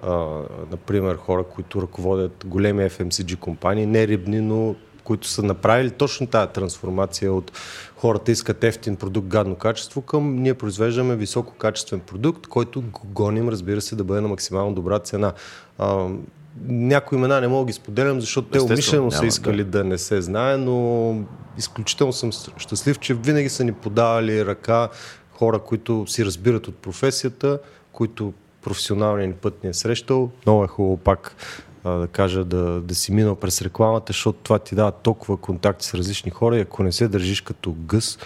Например, 0.71 1.15
хора, 1.15 1.43
които 1.43 1.81
ръководят 1.81 2.43
големи 2.45 2.89
FMCG 2.89 3.39
компании, 3.39 3.85
не 3.85 4.07
рибни, 4.07 4.41
но 4.41 4.75
които 5.03 5.27
са 5.27 5.43
направили 5.43 5.91
точно 5.91 6.27
тази 6.27 6.51
трансформация 6.51 7.33
от 7.33 7.51
хората 7.97 8.31
искат 8.31 8.63
ефтин 8.63 8.95
продукт, 8.95 9.27
гадно 9.27 9.55
качество, 9.55 10.01
към 10.01 10.35
ние 10.35 10.53
произвеждаме 10.53 11.15
висококачествен 11.15 11.99
продукт, 11.99 12.47
който 12.47 12.81
го 12.81 13.01
гоним, 13.05 13.49
разбира 13.49 13.81
се, 13.81 13.95
да 13.95 14.03
бъде 14.03 14.21
на 14.21 14.27
максимално 14.27 14.73
добра 14.73 14.99
цена. 14.99 15.33
Някои 16.67 17.17
имена 17.17 17.41
не 17.41 17.47
мога 17.47 17.65
да 17.65 17.67
ги 17.67 17.73
споделям, 17.73 18.21
защото 18.21 18.47
те 18.47 18.61
умишлено 18.61 19.11
са 19.11 19.25
искали 19.25 19.63
да. 19.63 19.69
да 19.69 19.83
не 19.83 19.97
се 19.97 20.21
знае, 20.21 20.57
но 20.57 21.17
изключително 21.57 22.13
съм 22.13 22.31
щастлив, 22.57 22.99
че 22.99 23.13
винаги 23.13 23.49
са 23.49 23.63
ни 23.63 23.71
подавали 23.71 24.45
ръка 24.45 24.89
хора, 25.31 25.59
които 25.59 26.05
си 26.07 26.25
разбират 26.25 26.67
от 26.67 26.75
професията, 26.75 27.59
които 27.91 28.33
професионалният 28.61 29.27
ни 29.27 29.35
път 29.35 29.63
ни 29.63 29.69
е 29.69 29.73
срещал. 29.73 30.31
Много 30.45 30.63
е 30.63 30.67
хубаво 30.67 30.97
пак 30.97 31.35
а, 31.83 31.91
да 31.91 32.07
кажа 32.07 32.45
да, 32.45 32.81
да 32.81 32.95
си 32.95 33.11
минал 33.11 33.35
през 33.35 33.61
рекламата, 33.61 34.13
защото 34.13 34.39
това 34.43 34.59
ти 34.59 34.75
дава 34.75 34.91
толкова 34.91 35.37
контакти 35.37 35.85
с 35.85 35.93
различни 35.93 36.31
хора 36.31 36.57
и 36.57 36.61
ако 36.61 36.83
не 36.83 36.91
се 36.91 37.07
държиш 37.07 37.41
като 37.41 37.73
гъс, 37.73 38.19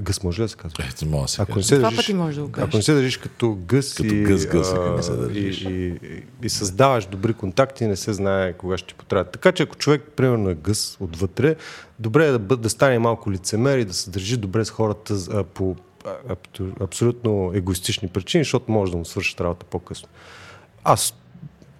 гъс 0.00 0.22
може 0.22 0.42
ли 0.42 0.44
да 0.44 0.48
се 0.48 0.56
казва? 0.56 0.84
Ето, 0.90 1.06
мога 1.06 1.22
да 1.22 1.28
се 1.28 1.42
Ако 1.42 1.56
не 1.56 1.62
се 1.62 1.78
държиш, 1.78 1.96
пъти 1.96 2.14
можеш 2.14 2.36
да 2.36 2.42
го 2.42 2.52
кажеш. 2.52 2.68
Ако 2.68 2.76
не 2.76 2.82
се 2.82 2.94
държиш 2.94 3.16
като 3.16 3.58
гъс, 3.66 3.94
Като 3.94 4.14
и, 4.14 4.22
гъс, 4.22 4.46
гъс, 4.46 4.72
а, 4.72 4.96
не 4.96 5.02
се 5.02 5.12
държиш. 5.12 5.60
И, 5.60 5.68
и, 5.68 6.22
и, 6.42 6.48
създаваш 6.48 7.06
добри 7.06 7.34
контакти, 7.34 7.86
не 7.86 7.96
се 7.96 8.12
знае 8.12 8.52
кога 8.52 8.78
ще 8.78 8.88
ти 8.88 8.94
потрябват. 8.94 9.32
Така 9.32 9.52
че 9.52 9.62
ако 9.62 9.76
човек, 9.76 10.02
примерно, 10.16 10.50
е 10.50 10.54
гъс 10.54 10.96
отвътре, 11.00 11.56
добре 11.98 12.26
е 12.26 12.30
да, 12.30 12.38
бъд, 12.38 12.60
да 12.60 12.70
стане 12.70 12.98
малко 12.98 13.32
лицемер 13.32 13.78
и 13.78 13.84
да 13.84 13.94
се 13.94 14.10
държи 14.10 14.36
добре 14.36 14.64
с 14.64 14.70
хората 14.70 15.14
а, 15.14 15.44
по 15.44 15.76
а, 16.04 16.34
аб- 16.34 16.82
абсолютно 16.82 17.52
егоистични 17.54 18.08
причини, 18.08 18.44
защото 18.44 18.72
може 18.72 18.92
да 18.92 18.98
му 18.98 19.04
свършат 19.04 19.40
работа 19.40 19.66
по-късно. 19.66 20.08
Аз 20.84 21.14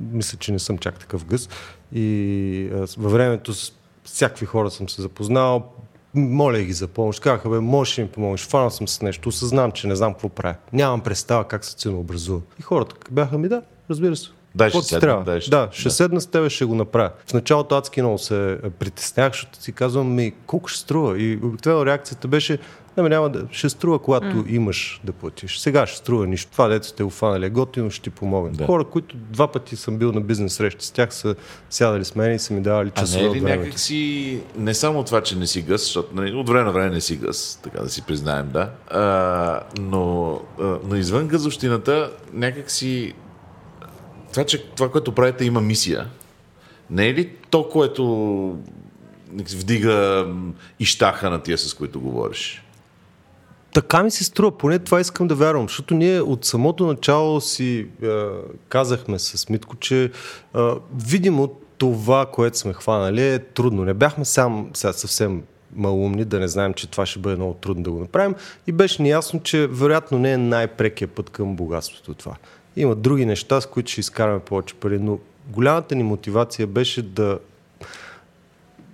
мисля, 0.01 0.39
че 0.39 0.53
не 0.53 0.59
съм 0.59 0.79
чак 0.79 0.99
такъв 0.99 1.25
гъс. 1.25 1.49
И 1.93 2.71
а, 2.73 2.77
във 2.77 3.13
времето 3.13 3.55
с 3.55 3.73
всякакви 4.05 4.47
хора 4.47 4.71
съм 4.71 4.89
се 4.89 5.03
запознал, 5.03 5.73
моля 6.15 6.59
ги 6.59 6.73
за 6.73 6.89
помощ. 6.89 7.21
Казаха, 7.21 7.49
бе, 7.49 7.61
можеш 7.61 7.99
ли 7.99 8.03
ми 8.03 8.09
помогнеш? 8.09 8.47
Фанал 8.47 8.71
съм 8.71 8.89
с 8.89 9.03
нещо, 9.03 9.29
осъзнавам, 9.29 9.73
че 9.73 9.87
не 9.87 9.97
знам 9.97 10.13
какво 10.13 10.29
правя. 10.29 10.55
Нямам 10.73 11.01
представа 11.01 11.45
как 11.45 11.65
се 11.65 11.77
ценообразува. 11.77 12.41
И 12.59 12.63
хората 12.63 12.95
бяха 13.11 13.39
ми, 13.39 13.49
да, 13.49 13.63
разбира 13.91 14.17
се. 14.17 14.29
Какво 14.59 14.79
ще 14.79 14.89
седна, 14.89 15.01
трябва? 15.01 15.25
дай, 15.25 15.41
ще- 15.41 15.51
Да, 15.51 15.69
ще 15.73 15.83
да. 15.85 15.91
седна 15.91 16.21
с 16.21 16.27
тебе, 16.27 16.51
ще 16.51 16.65
го 16.65 16.75
направя. 16.75 17.11
В 17.27 17.33
началото 17.35 17.75
адски 17.75 18.03
много 18.03 18.19
се 18.19 18.59
притеснях, 18.79 19.33
защото 19.33 19.63
си 19.63 19.73
казвам, 19.73 20.15
ми, 20.15 20.33
колко 20.47 20.69
ще 20.69 20.81
струва? 20.81 21.19
И 21.19 21.37
обикновено 21.37 21.87
реакцията 21.87 22.29
беше, 22.29 22.59
не, 22.97 23.03
бе, 23.03 23.09
няма 23.09 23.31
да, 23.31 23.45
ще 23.51 23.69
струва, 23.69 23.99
когато 23.99 24.27
mm. 24.27 24.51
имаш 24.51 25.01
да 25.05 25.13
платиш. 25.13 25.59
Сега 25.59 25.87
ще 25.87 25.99
струва 25.99 26.27
нищо. 26.27 26.53
Това 26.53 26.69
дето 26.69 26.87
сте 26.87 27.03
го 27.03 27.11
фанали 27.11 27.47
е 27.47 27.51
готино, 27.51 27.91
ще 27.91 28.03
ти 28.03 28.11
помогне. 28.11 28.53
Да. 28.53 28.67
Хора, 28.67 28.85
които 28.85 29.17
два 29.17 29.53
пъти 29.53 29.77
съм 29.77 29.97
бил 29.99 30.13
на 30.13 30.21
бизнес 30.21 30.55
срещи 30.55 30.87
с 30.87 30.91
тях, 30.91 31.15
са 31.15 31.35
сядали 31.71 32.05
с 32.05 32.15
мен 32.15 32.35
и 32.35 32.39
са 32.39 32.55
ми 32.55 32.61
давали 32.61 32.93
А 32.95 33.01
часове 33.01 33.23
не 33.23 33.29
е 33.29 33.35
ли 33.35 33.41
някак 33.41 33.79
си, 33.79 34.41
не 34.57 34.75
само 34.75 35.05
това, 35.05 35.21
че 35.21 35.37
не 35.37 35.47
си 35.47 35.63
гъс, 35.63 35.83
защото 35.83 36.15
нали, 36.15 36.35
от 36.35 36.49
време 36.49 36.65
на 36.65 36.73
време 36.73 36.91
не 36.91 37.01
си 37.01 37.17
гъс, 37.17 37.61
така 37.63 37.81
да 37.81 37.89
си 37.89 38.03
признаем, 38.03 38.49
да, 38.53 38.71
а, 38.89 39.61
но, 39.81 40.41
а, 40.61 40.79
но 40.89 40.97
извън 40.97 41.29
газовщината, 41.29 42.13
някак 42.33 42.71
си 42.71 43.15
това, 44.35 44.45
че 44.47 44.65
това, 44.65 44.91
което 44.91 45.13
правите, 45.13 45.45
има 45.45 45.61
мисия. 45.61 46.07
Не 46.91 47.09
е 47.09 47.15
ли 47.15 47.31
то, 47.51 47.69
което 47.69 48.05
вдига 49.33 50.27
ищаха 50.81 51.31
на 51.31 51.43
тия, 51.43 51.59
с 51.59 51.75
които 51.75 52.01
говориш? 52.01 52.64
Така 53.75 54.03
ми 54.03 54.11
се 54.11 54.25
струва, 54.25 54.59
поне 54.59 54.79
това 54.79 55.01
искам 55.01 55.29
да 55.29 55.35
вярвам, 55.35 55.69
защото 55.69 55.95
ние 55.95 56.21
от 56.21 56.45
самото 56.45 56.87
начало 56.87 57.41
си 57.41 57.87
е, 58.03 58.09
казахме 58.69 59.19
с 59.19 59.49
Митко, 59.49 59.77
че 59.77 60.05
е, 60.05 60.11
видимо 61.07 61.49
това, 61.79 62.27
което 62.27 62.59
сме 62.59 62.73
хванали 62.73 63.29
е 63.29 63.39
трудно. 63.39 63.85
Не 63.85 63.95
бяхме 63.95 64.25
сам 64.25 64.71
сега 64.75 64.93
съвсем 64.93 65.43
малумни, 65.77 66.25
да 66.25 66.41
не 66.41 66.49
знаем, 66.49 66.75
че 66.75 66.91
това 66.91 67.07
ще 67.07 67.19
бъде 67.19 67.37
много 67.37 67.55
трудно 67.55 67.83
да 67.83 67.91
го 67.91 68.01
направим 68.01 68.35
и 68.67 68.73
беше 68.73 69.03
ни 69.03 69.11
ясно, 69.11 69.41
че 69.43 69.67
вероятно 69.67 70.19
не 70.19 70.33
е 70.33 70.39
най-прекия 70.39 71.09
път 71.09 71.31
към 71.31 71.57
богатството 71.57 72.15
това. 72.15 72.37
Има 72.77 72.95
други 72.95 73.27
неща, 73.27 73.61
с 73.61 73.67
които 73.67 73.91
ще 73.91 74.01
изкараме 74.01 74.41
повече 74.41 74.75
пари, 74.75 74.99
но 74.99 75.19
голямата 75.51 75.95
ни 75.95 76.03
мотивация 76.03 76.67
беше 76.67 77.03
да 77.03 77.39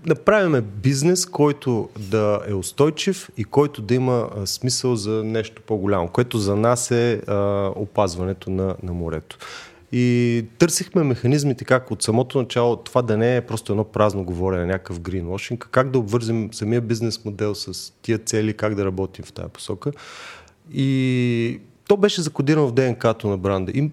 направиме 0.07 0.61
бизнес, 0.61 1.27
който 1.27 1.89
да 1.99 2.41
е 2.49 2.55
устойчив 2.55 3.31
и 3.37 3.45
който 3.45 3.83
да 3.83 3.95
има 3.95 4.29
смисъл 4.45 4.97
за 4.97 5.25
нещо 5.25 5.63
по-голямо, 5.67 6.09
което 6.09 6.39
за 6.39 6.57
нас 6.57 6.91
е 6.91 7.23
а, 7.27 7.35
опазването 7.77 8.51
на, 8.51 8.77
на 8.83 8.93
морето. 8.93 9.39
И 9.93 10.45
търсихме 10.59 11.03
механизмите 11.03 11.65
как 11.65 11.91
от 11.91 12.03
самото 12.03 12.39
начало 12.39 12.77
това 12.77 13.03
да 13.03 13.17
не 13.17 13.37
е 13.37 13.41
просто 13.41 13.73
едно 13.73 13.85
празно 13.85 14.25
говорене, 14.25 14.67
някакъв 14.67 15.01
гринвошинг, 15.01 15.69
как 15.71 15.91
да 15.91 15.99
обвързем 15.99 16.49
самия 16.53 16.81
бизнес 16.81 17.25
модел 17.25 17.55
с 17.55 17.93
тия 18.03 18.19
цели, 18.19 18.55
как 18.55 18.75
да 18.75 18.85
работим 18.85 19.25
в 19.25 19.33
тази 19.33 19.49
посока. 19.49 19.93
И 20.73 21.61
то 21.89 21.97
беше 21.97 22.23
закодирано 22.23 22.69
в 22.69 22.73
ДНК-то 22.73 23.29
на 23.29 23.39
бранда. 23.39 23.73
И 23.73 23.91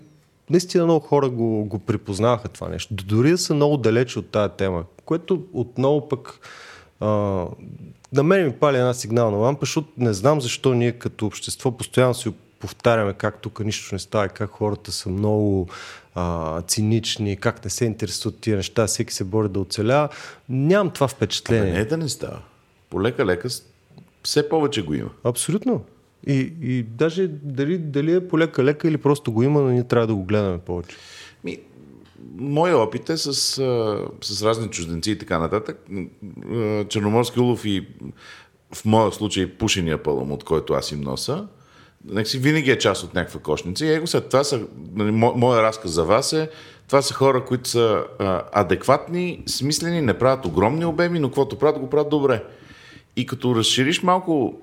наистина 0.49 0.83
много 0.83 1.05
хора 1.05 1.29
го, 1.29 1.65
го 1.65 1.79
припознаваха 1.79 2.47
това 2.47 2.69
нещо. 2.69 2.93
Дори 2.93 3.31
да 3.31 3.37
са 3.37 3.53
много 3.53 3.77
далече 3.77 4.19
от 4.19 4.29
тази 4.29 4.53
тема, 4.57 4.83
което 5.05 5.43
отново 5.53 6.09
пък 6.09 6.39
а, 6.99 7.07
на 8.13 8.23
мен 8.23 8.45
ми 8.45 8.51
пали 8.51 8.77
една 8.77 8.93
сигнална 8.93 9.37
лампа, 9.37 9.59
защото 9.61 9.87
не 9.97 10.13
знам 10.13 10.41
защо 10.41 10.73
ние 10.73 10.91
като 10.91 11.25
общество 11.25 11.71
постоянно 11.71 12.13
си 12.13 12.33
повтаряме 12.59 13.13
как 13.13 13.41
тук 13.41 13.59
нищо 13.59 13.95
не 13.95 13.99
става, 13.99 14.27
как 14.27 14.49
хората 14.49 14.91
са 14.91 15.09
много 15.09 15.67
а, 16.15 16.61
цинични, 16.61 17.37
как 17.37 17.63
не 17.63 17.69
се 17.69 17.85
интересуват 17.85 18.39
тия 18.39 18.57
неща, 18.57 18.87
всеки 18.87 19.13
се 19.13 19.23
бори 19.23 19.49
да 19.49 19.59
оцеля. 19.59 20.09
Нямам 20.49 20.89
това 20.89 21.07
впечатление. 21.07 21.73
Не 21.73 21.79
е 21.79 21.85
да 21.85 21.97
не 21.97 22.09
става. 22.09 22.39
Полека-лека 22.89 23.49
все 24.23 24.49
повече 24.49 24.81
го 24.81 24.93
има. 24.93 25.09
Абсолютно. 25.23 25.81
И, 26.27 26.53
и 26.61 26.83
даже 26.83 27.27
дали, 27.27 27.77
дали 27.77 28.13
е 28.13 28.27
полека-лека 28.27 28.87
или 28.87 28.97
просто 28.97 29.31
го 29.31 29.43
има, 29.43 29.61
но 29.61 29.69
ние 29.69 29.83
трябва 29.83 30.07
да 30.07 30.15
го 30.15 30.23
гледаме 30.23 30.57
повече. 30.57 30.97
Ми, 31.43 31.57
моя 32.37 32.77
опит 32.77 33.09
е 33.09 33.17
с, 33.17 33.33
с 34.21 34.43
разни 34.43 34.67
чужденци 34.67 35.11
и 35.11 35.17
така 35.17 35.39
нататък. 35.39 35.87
Черноморски 36.89 37.39
улов 37.39 37.65
и 37.65 37.87
в 38.73 38.85
моя 38.85 39.11
случай 39.11 39.47
пушения 39.47 39.99
от 40.05 40.43
който 40.43 40.73
аз 40.73 40.91
им 40.91 41.01
носа, 41.01 41.47
си 42.23 42.39
винаги 42.39 42.71
е 42.71 42.77
част 42.77 43.03
от 43.03 43.13
някаква 43.13 43.39
кошница. 43.39 43.85
И 43.85 43.93
его 43.93 44.07
след 44.07 44.29
това 44.29 44.43
са, 44.43 44.61
нали, 44.93 45.11
моя 45.11 45.61
разказ 45.63 45.91
за 45.91 46.03
вас 46.03 46.33
е, 46.33 46.49
това 46.87 47.01
са 47.01 47.13
хора, 47.13 47.45
които 47.45 47.69
са 47.69 48.03
а, 48.19 48.43
адекватни, 48.51 49.43
смислени, 49.45 50.01
не 50.01 50.13
правят 50.13 50.45
огромни 50.45 50.85
обеми, 50.85 51.19
но 51.19 51.27
каквото 51.27 51.59
правят, 51.59 51.79
го 51.79 51.89
правят 51.89 52.09
добре. 52.09 52.43
И 53.15 53.25
като 53.25 53.55
разшириш 53.55 54.03
малко 54.03 54.61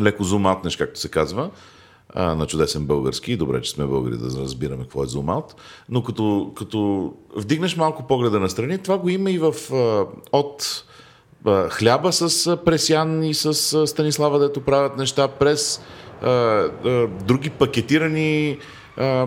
леко 0.00 0.24
зуматнеш, 0.24 0.76
както 0.76 1.00
се 1.00 1.08
казва, 1.08 1.50
а, 2.14 2.34
на 2.34 2.46
чудесен 2.46 2.86
български, 2.86 3.36
добре, 3.36 3.62
че 3.62 3.70
сме 3.70 3.86
българи 3.86 4.16
да 4.16 4.40
разбираме 4.40 4.82
какво 4.82 5.04
е 5.04 5.06
зумаут, 5.06 5.54
но 5.88 6.02
като, 6.02 6.52
като 6.56 7.12
вдигнеш 7.36 7.76
малко 7.76 8.06
погледа 8.06 8.40
на 8.40 8.48
страни, 8.48 8.78
това 8.78 8.98
го 8.98 9.08
има 9.08 9.30
и 9.30 9.38
в, 9.38 9.54
а, 9.72 10.06
от 10.32 10.84
а, 11.46 11.68
хляба 11.68 12.12
с 12.12 12.56
пресян 12.56 13.22
и 13.22 13.34
с 13.34 13.86
Станислава, 13.86 14.38
дето 14.38 14.60
правят 14.60 14.96
неща, 14.96 15.28
през 15.28 15.80
а, 16.22 16.28
а, 16.28 17.06
други 17.06 17.50
пакетирани, 17.50 18.58
а, 18.96 19.26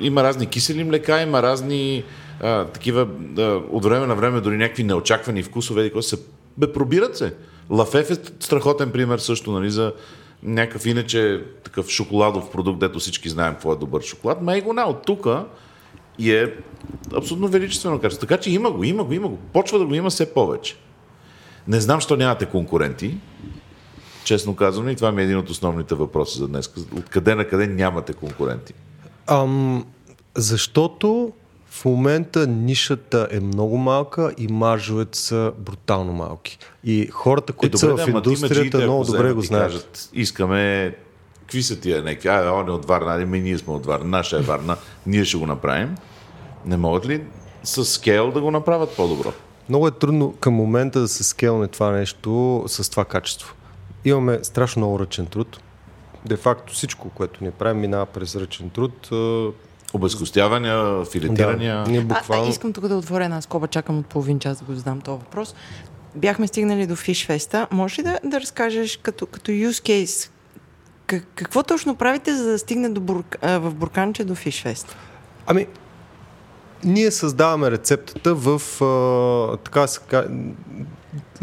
има 0.00 0.22
разни 0.22 0.46
кисели 0.46 0.84
млека, 0.84 1.22
има 1.22 1.42
разни 1.42 2.04
а, 2.40 2.64
такива, 2.64 3.08
а, 3.38 3.42
от 3.70 3.84
време 3.84 4.06
на 4.06 4.14
време 4.14 4.40
дори 4.40 4.56
някакви 4.56 4.84
неочаквани 4.84 5.42
вкусове, 5.42 5.90
които 5.90 6.08
се 6.08 6.16
бе, 6.56 6.72
пробират 6.72 7.16
се. 7.16 7.34
Лафеф 7.72 8.10
е 8.10 8.16
страхотен 8.40 8.92
пример 8.92 9.18
също, 9.18 9.52
нали, 9.52 9.70
за 9.70 9.92
някакъв 10.42 10.86
иначе 10.86 11.44
такъв 11.64 11.88
шоколадов 11.88 12.50
продукт, 12.50 12.80
дето 12.80 12.98
всички 12.98 13.28
знаем 13.28 13.52
какво 13.52 13.72
е 13.72 13.76
добър 13.76 14.02
шоколад. 14.02 14.42
Ма 14.42 14.56
и 14.56 14.60
го 14.60 14.72
на 14.72 14.84
от 14.84 15.02
тук 15.06 15.26
и 16.18 16.32
е 16.32 16.54
абсолютно 17.16 17.48
величествено 17.48 17.98
качество. 17.98 18.26
Така 18.26 18.40
че 18.40 18.50
има 18.50 18.70
го, 18.70 18.84
има 18.84 19.04
го, 19.04 19.12
има 19.12 19.28
го. 19.28 19.38
Почва 19.52 19.78
да 19.78 19.86
го 19.86 19.94
има 19.94 20.10
все 20.10 20.34
повече. 20.34 20.76
Не 21.68 21.80
знам, 21.80 22.00
що 22.00 22.16
нямате 22.16 22.46
конкуренти. 22.46 23.16
Честно 24.24 24.56
казвам, 24.56 24.88
и 24.88 24.96
това 24.96 25.12
ми 25.12 25.22
е 25.22 25.24
един 25.24 25.38
от 25.38 25.50
основните 25.50 25.94
въпроси 25.94 26.38
за 26.38 26.48
днес. 26.48 26.70
Откъде 26.96 27.34
на 27.34 27.48
къде 27.48 27.66
нямате 27.66 28.12
конкуренти? 28.12 28.74
Ам, 29.26 29.86
защото 30.34 31.32
в 31.72 31.84
момента 31.84 32.46
нишата 32.46 33.28
е 33.30 33.40
много 33.40 33.76
малка 33.76 34.34
и 34.38 34.48
маржовете 34.48 35.18
са 35.18 35.52
брутално 35.58 36.12
малки. 36.12 36.58
И 36.84 37.06
хората, 37.06 37.52
които 37.52 37.86
е, 37.86 37.88
добре, 37.88 38.04
са 38.04 38.06
в 38.06 38.14
индустрията, 38.14 38.78
да, 38.78 38.84
много 38.84 39.04
добре 39.04 39.32
го 39.32 39.42
знаят. 39.42 39.72
Кажат, 39.72 40.10
искаме 40.12 40.94
какви 41.40 41.62
са 41.62 41.80
тия 41.80 42.02
някакви, 42.02 42.28
а, 42.28 42.52
он 42.52 42.68
е 42.68 42.70
от 42.70 42.84
Варна, 42.84 43.22
ами 43.22 43.40
ние 43.40 43.58
сме 43.58 43.72
от 43.72 43.86
Варна, 43.86 44.04
наша 44.04 44.38
е 44.38 44.40
Варна, 44.40 44.76
ние 45.06 45.24
ще 45.24 45.36
го 45.36 45.46
направим. 45.46 45.94
Не 46.66 46.76
могат 46.76 47.06
ли 47.06 47.24
с 47.62 47.84
скейл 47.84 48.30
да 48.30 48.40
го 48.40 48.50
направят 48.50 48.96
по-добро? 48.96 49.32
Много 49.68 49.86
е 49.86 49.90
трудно 49.90 50.34
към 50.40 50.54
момента 50.54 51.00
да 51.00 51.08
се 51.08 51.24
скелне 51.24 51.68
това 51.68 51.90
нещо 51.90 52.64
с 52.66 52.90
това 52.90 53.04
качество. 53.04 53.54
Имаме 54.04 54.38
страшно 54.42 54.80
много 54.80 54.98
ръчен 54.98 55.26
труд. 55.26 55.60
Де 56.26 56.36
факто 56.36 56.72
всичко, 56.72 57.10
което 57.10 57.44
ни 57.44 57.50
правим, 57.50 57.80
минава 57.80 58.06
през 58.06 58.36
ръчен 58.36 58.70
труд 58.70 59.08
Обезкостявания, 59.94 61.04
филетирания. 61.04 61.84
Да, 61.84 61.90
ние 61.90 62.00
буквално... 62.00 62.44
а, 62.44 62.46
а, 62.46 62.50
искам 62.50 62.72
тук 62.72 62.88
да 62.88 62.96
отворя 62.96 63.24
една 63.24 63.40
скоба, 63.40 63.66
чакам 63.66 63.98
от 63.98 64.06
половин 64.06 64.38
час 64.38 64.58
да 64.58 64.64
го 64.64 64.74
задам 64.74 65.00
този 65.00 65.18
въпрос. 65.18 65.54
Бяхме 66.14 66.46
стигнали 66.46 66.86
до 66.86 66.96
Фишфеста. 66.96 67.66
Може 67.70 68.00
ли 68.00 68.04
да, 68.04 68.18
да 68.24 68.40
разкажеш 68.40 68.96
като, 68.96 69.26
като 69.26 69.50
use 69.50 70.04
case 70.04 70.30
как, 71.06 71.26
какво 71.34 71.62
точно 71.62 71.96
правите, 71.96 72.36
за 72.36 72.44
да 72.44 72.58
стигне 72.58 72.88
до 72.88 73.00
бурк, 73.00 73.38
в 73.42 73.74
Бурканче 73.74 74.24
до 74.24 74.34
Фишфест? 74.34 74.96
Ами, 75.46 75.66
ние 76.84 77.10
създаваме 77.10 77.70
рецептата 77.70 78.34
в 78.34 78.82
а, 78.82 79.56
така 79.56 79.86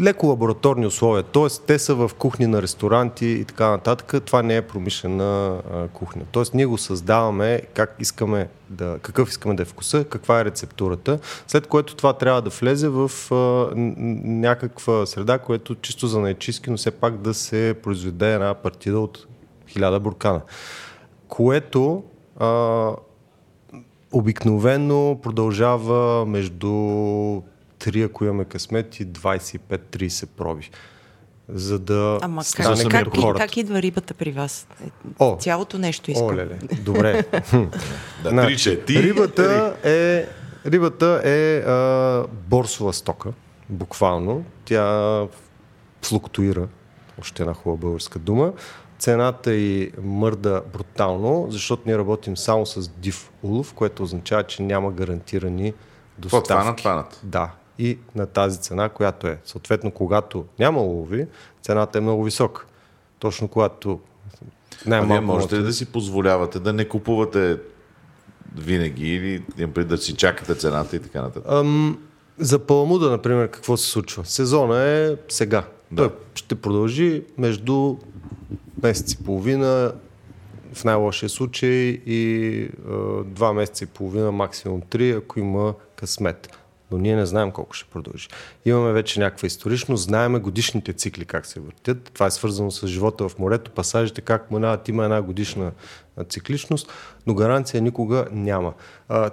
леко 0.00 0.26
лабораторни 0.26 0.86
условия. 0.86 1.22
Тоест, 1.22 1.64
те 1.66 1.78
са 1.78 1.94
в 1.94 2.10
кухни 2.18 2.46
на 2.46 2.62
ресторанти 2.62 3.26
и 3.26 3.44
така 3.44 3.70
нататък. 3.70 4.24
Това 4.24 4.42
не 4.42 4.56
е 4.56 4.62
промишлена 4.62 5.58
кухня. 5.92 6.22
Тоест, 6.32 6.54
ние 6.54 6.66
го 6.66 6.78
създаваме 6.78 7.62
как 7.74 7.96
искаме 8.00 8.48
да, 8.70 8.98
какъв 9.02 9.28
искаме 9.28 9.54
да 9.54 9.62
е 9.62 9.66
вкуса, 9.66 10.04
каква 10.04 10.40
е 10.40 10.44
рецептурата, 10.44 11.18
след 11.46 11.66
което 11.66 11.96
това 11.96 12.12
трябва 12.12 12.42
да 12.42 12.50
влезе 12.50 12.88
в 12.88 13.10
а, 13.30 13.74
някаква 13.76 15.06
среда, 15.06 15.38
което 15.38 15.74
чисто 15.74 16.06
за 16.06 16.20
наечистки, 16.20 16.70
но 16.70 16.76
все 16.76 16.90
пак 16.90 17.16
да 17.16 17.34
се 17.34 17.74
произведе 17.82 18.34
една 18.34 18.54
партида 18.54 19.00
от 19.00 19.26
хиляда 19.68 20.00
буркана. 20.00 20.40
Което 21.28 22.02
а, 22.38 22.90
обикновено 24.12 25.18
продължава 25.22 26.26
между 26.26 26.70
3, 27.80 28.06
ако 28.06 28.24
имаме 28.24 28.44
късмет 28.44 29.00
и 29.00 29.06
25-30 29.06 30.26
проби. 30.26 30.70
За 31.48 31.78
да 31.78 32.18
Ама 32.22 32.44
стане 32.44 32.82
как, 32.82 33.04
как, 33.04 33.16
хората. 33.16 33.40
как 33.40 33.56
идва 33.56 33.82
рибата 33.82 34.14
при 34.14 34.32
вас? 34.32 34.68
О, 35.18 35.36
Цялото 35.40 35.78
нещо 35.78 36.10
искам. 36.10 36.26
О, 36.26 36.34
леле, 36.34 36.58
добре. 36.80 37.24
да, 38.22 38.30
значи, 38.30 38.80
ти. 38.86 39.02
Рибата 39.02 39.76
е, 39.84 40.26
рибата 40.66 41.20
е 41.24 41.58
а, 41.58 42.24
борсова 42.48 42.92
стока, 42.92 43.32
буквално. 43.68 44.44
Тя 44.64 45.26
флуктуира, 46.02 46.68
още 47.20 47.42
една 47.42 47.54
хубава 47.54 47.80
българска 47.80 48.18
дума. 48.18 48.52
Цената 48.98 49.54
й 49.54 49.92
мърда 50.02 50.62
брутално, 50.72 51.46
защото 51.50 51.82
ние 51.86 51.98
работим 51.98 52.36
само 52.36 52.66
с 52.66 52.88
див 52.88 53.30
улов, 53.42 53.74
което 53.74 54.02
означава, 54.02 54.42
че 54.42 54.62
няма 54.62 54.92
гарантирани 54.92 55.74
доставки. 56.18 56.48
Това 56.48 56.76
тванат, 56.76 57.20
Да, 57.22 57.50
и 57.80 57.98
на 58.14 58.26
тази 58.26 58.60
цена, 58.60 58.88
която 58.88 59.26
е. 59.26 59.38
Съответно, 59.44 59.90
когато 59.90 60.44
няма 60.58 60.80
лови, 60.80 61.26
цената 61.62 61.98
е 61.98 62.00
много 62.00 62.24
висока. 62.24 62.66
Точно 63.18 63.48
когато 63.48 64.00
най 64.86 65.06
Вие 65.06 65.20
можете 65.20 65.58
ли 65.58 65.62
да 65.62 65.72
си 65.72 65.86
позволявате 65.86 66.58
да 66.60 66.72
не 66.72 66.88
купувате 66.88 67.58
винаги 68.56 69.14
или 69.14 69.42
да 69.84 69.98
си 69.98 70.16
чакате 70.16 70.54
цената 70.54 70.96
и 70.96 70.98
така 70.98 71.22
нататък? 71.22 71.52
Ам, 71.52 71.98
за 72.38 72.58
паламуда, 72.58 73.10
например, 73.10 73.50
какво 73.50 73.76
се 73.76 73.90
случва? 73.90 74.24
Сезона 74.24 74.82
е 74.82 75.16
сега. 75.28 75.64
Да. 75.90 76.08
Той 76.08 76.18
ще 76.34 76.54
продължи 76.54 77.24
между 77.38 77.96
месец 78.82 79.12
и 79.12 79.24
половина, 79.24 79.92
в 80.72 80.84
най-лошия 80.84 81.28
случай 81.28 82.00
и 82.06 82.62
а, 82.88 83.24
два 83.24 83.52
месеца 83.52 83.84
и 83.84 83.86
половина, 83.86 84.32
максимум 84.32 84.80
три, 84.80 85.10
ако 85.10 85.38
има 85.38 85.74
късмет 85.96 86.59
но 86.90 86.98
ние 86.98 87.16
не 87.16 87.26
знаем 87.26 87.50
колко 87.50 87.74
ще 87.74 87.90
продължи. 87.90 88.28
Имаме 88.64 88.92
вече 88.92 89.20
някаква 89.20 89.46
историчност, 89.46 90.04
знаеме 90.04 90.38
годишните 90.38 90.92
цикли 90.92 91.24
как 91.24 91.46
се 91.46 91.60
въртят. 91.60 92.10
Това 92.14 92.26
е 92.26 92.30
свързано 92.30 92.70
с 92.70 92.86
живота 92.86 93.28
в 93.28 93.38
морето, 93.38 93.70
пасажите 93.70 94.20
как 94.20 94.50
минават, 94.50 94.88
има 94.88 95.04
една 95.04 95.22
годишна 95.22 95.72
цикличност, 96.28 96.92
но 97.26 97.34
гаранция 97.34 97.82
никога 97.82 98.26
няма. 98.32 98.72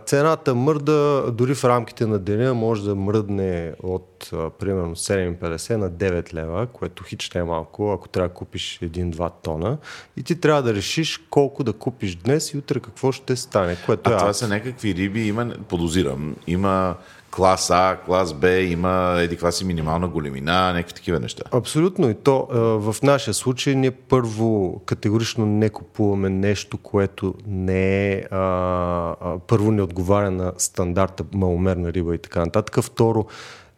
Цената 0.05 0.55
мърда 0.55 1.31
дори 1.31 1.55
в 1.55 1.63
рамките 1.63 2.05
на 2.05 2.19
деня 2.19 2.53
може 2.53 2.83
да 2.83 2.95
мръдне 2.95 3.73
от 3.83 4.29
примерно 4.59 4.95
7,50 4.95 5.75
на 5.75 5.91
9 5.91 6.33
лева, 6.33 6.67
което 6.67 7.03
хич 7.03 7.31
не 7.31 7.41
е 7.41 7.43
малко, 7.43 7.91
ако 7.91 8.07
трябва 8.07 8.27
да 8.27 8.33
купиш 8.33 8.79
1-2 8.83 9.31
тона 9.43 9.77
и 10.17 10.23
ти 10.23 10.39
трябва 10.39 10.63
да 10.63 10.73
решиш 10.73 11.17
колко 11.29 11.63
да 11.63 11.73
купиш 11.73 12.15
днес 12.15 12.53
и 12.53 12.57
утре 12.57 12.79
какво 12.79 13.11
ще 13.11 13.35
стане. 13.35 13.77
Което 13.85 14.09
а 14.09 14.13
е 14.13 14.17
това 14.17 14.33
са 14.33 14.47
някакви 14.47 14.95
риби, 14.95 15.27
има, 15.27 15.53
подозирам, 15.67 16.35
има 16.47 16.95
клас 17.31 17.69
А, 17.69 17.97
клас 18.05 18.33
Б, 18.33 18.51
има 18.51 19.15
еди 19.19 19.35
каква 19.35 19.51
си 19.51 19.65
минимална 19.65 20.07
големина, 20.07 20.73
някакви 20.73 20.93
такива 20.93 21.19
неща. 21.19 21.43
Абсолютно. 21.51 22.09
И 22.09 22.13
то 22.13 22.47
в 22.79 22.95
нашия 23.03 23.33
случай 23.33 23.75
ние 23.75 23.91
първо 23.91 24.81
категорично 24.85 25.45
не 25.45 25.69
купуваме 25.69 26.29
нещо, 26.29 26.77
което 26.77 27.33
не 27.47 28.11
е 28.11 28.23
а, 28.31 28.37
а, 29.21 29.39
първо 29.47 29.71
не 29.71 29.81
отговаря 29.81 30.31
на 30.31 30.53
стандарта 30.57 31.23
маломерна 31.33 31.93
риба 31.93 32.15
и 32.15 32.17
така 32.17 32.39
нататък. 32.39 32.83
Второ, 32.83 33.25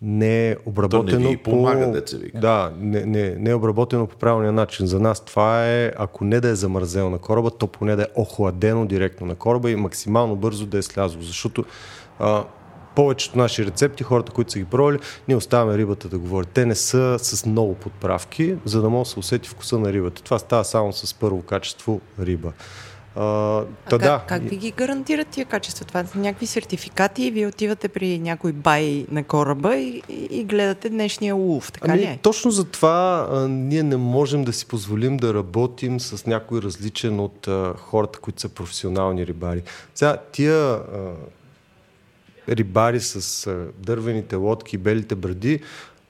не 0.02 0.50
е 0.50 0.56
обработено 0.66 1.20
не 1.20 1.28
ви 1.28 1.38
помага, 1.38 1.86
по... 1.86 1.92
деца 1.92 2.18
вика. 2.18 2.40
Да, 2.40 2.72
не, 2.80 3.06
не, 3.06 3.36
не 3.36 3.50
е 3.50 3.56
обработено 3.56 4.08
по 4.08 4.16
правилния 4.16 4.52
начин. 4.52 4.88
За 4.88 5.00
нас 5.00 5.26
това 5.26 5.68
е, 5.68 5.92
ако 5.98 6.26
не 6.26 6.40
да 6.40 6.50
е 6.50 6.56
замързено 6.56 7.10
на 7.10 7.18
кораба, 7.18 7.52
то 7.52 7.68
поне 7.68 7.96
да 7.96 8.04
е 8.04 8.08
охладено 8.16 8.86
директно 8.86 9.28
на 9.28 9.36
кораба 9.36 9.72
и 9.72 9.76
максимално 9.76 10.36
бързо 10.36 10.66
да 10.66 10.78
е 10.78 10.82
слязло. 10.82 11.22
Защото 11.22 11.66
а, 12.20 12.44
повечето 13.00 13.38
наши 13.38 13.66
рецепти, 13.66 14.04
хората, 14.04 14.32
които 14.32 14.52
са 14.52 14.60
ги 14.60 14.66
пробвали, 14.66 15.00
ние 15.28 15.38
оставяме 15.38 15.78
рибата 15.78 16.10
да 16.10 16.18
говори. 16.18 16.46
Те 16.54 16.66
не 16.66 16.76
са 16.76 17.18
с 17.20 17.46
много 17.46 17.76
подправки, 17.76 18.56
за 18.66 18.82
да 18.82 18.90
може 18.90 19.08
да 19.08 19.14
се 19.14 19.20
усети 19.20 19.50
вкуса 19.50 19.80
на 19.80 19.94
рибата. 19.94 20.24
Това 20.24 20.40
става 20.40 20.66
само 20.66 20.94
с 20.94 21.14
първо 21.14 21.42
качество 21.42 22.02
риба. 22.20 22.52
А, 23.16 23.24
А 23.24 23.66
та, 23.90 23.90
как, 23.90 24.02
да. 24.02 24.24
как 24.28 24.44
ви 24.44 24.58
ги 24.58 24.72
гарантират 24.72 25.28
тия 25.28 25.46
качества? 25.46 25.86
Това 25.86 26.06
са 26.06 26.18
някакви 26.20 26.46
сертификати 26.48 27.24
и 27.24 27.32
вие 27.32 27.48
отивате 27.48 27.88
при 27.88 28.20
някой 28.20 28.52
бай 28.52 29.06
на 29.12 29.24
кораба 29.24 29.76
и, 29.76 30.02
и, 30.10 30.44
гледате 30.44 30.90
днешния 30.90 31.36
улов, 31.36 31.72
така 31.72 31.98
ли 31.98 32.04
Ами, 32.04 32.14
е? 32.14 32.20
точно 32.22 32.52
за 32.52 32.64
това 32.64 33.28
а, 33.32 33.48
ние 33.48 33.84
не 33.84 33.98
можем 33.98 34.44
да 34.44 34.54
си 34.54 34.66
позволим 34.66 35.18
да 35.18 35.34
работим 35.34 36.00
с 36.00 36.26
някой 36.26 36.62
различен 36.62 37.20
от 37.20 37.48
а, 37.48 37.74
хората, 37.78 38.20
които 38.20 38.42
са 38.42 38.50
професионални 38.50 39.28
рибари. 39.28 39.62
Сега, 39.96 40.18
тия 40.32 40.56
а, 40.56 40.80
рибари 42.50 43.00
с 43.00 43.50
дървените 43.78 44.36
лодки 44.36 44.78
белите 44.78 45.16
бради, 45.16 45.60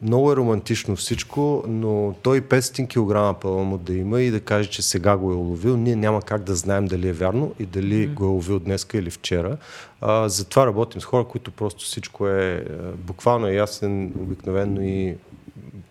много 0.02 0.32
е 0.32 0.36
романтично 0.36 0.96
всичко, 0.96 1.64
но 1.68 2.16
той 2.22 2.42
500 2.42 2.88
кг 2.88 3.42
паламут 3.42 3.84
да 3.84 3.94
има 3.94 4.22
и 4.22 4.32
да 4.32 4.40
каже, 4.40 4.70
че 4.70 4.82
сега 4.82 5.18
го 5.18 5.32
е 5.32 5.36
уловил, 5.36 5.78
ние 5.78 5.96
няма 5.96 6.22
как 6.22 6.44
да 6.44 6.56
знаем 6.56 6.86
дали 6.86 7.08
е 7.08 7.14
вярно 7.14 7.56
и 7.60 7.66
дали 7.66 7.94
mm-hmm. 7.94 8.14
го 8.14 8.24
е 8.24 8.28
уловил 8.28 8.60
днеска 8.60 8.98
или 8.98 9.10
вчера. 9.10 9.58
А, 10.02 10.30
затова 10.30 10.66
работим 10.66 11.02
с 11.02 11.06
хора, 11.06 11.24
които 11.24 11.52
просто 11.52 11.86
всичко 11.86 12.28
е 12.28 12.66
буквално 12.98 13.48
е 13.48 13.54
ясен, 13.54 14.14
обикновено 14.20 14.82
и 14.82 15.16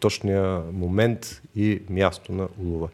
точния 0.00 0.61
момент 0.72 1.42
и 1.56 1.82
място 1.90 2.32
на 2.32 2.48
улова. 2.58 2.88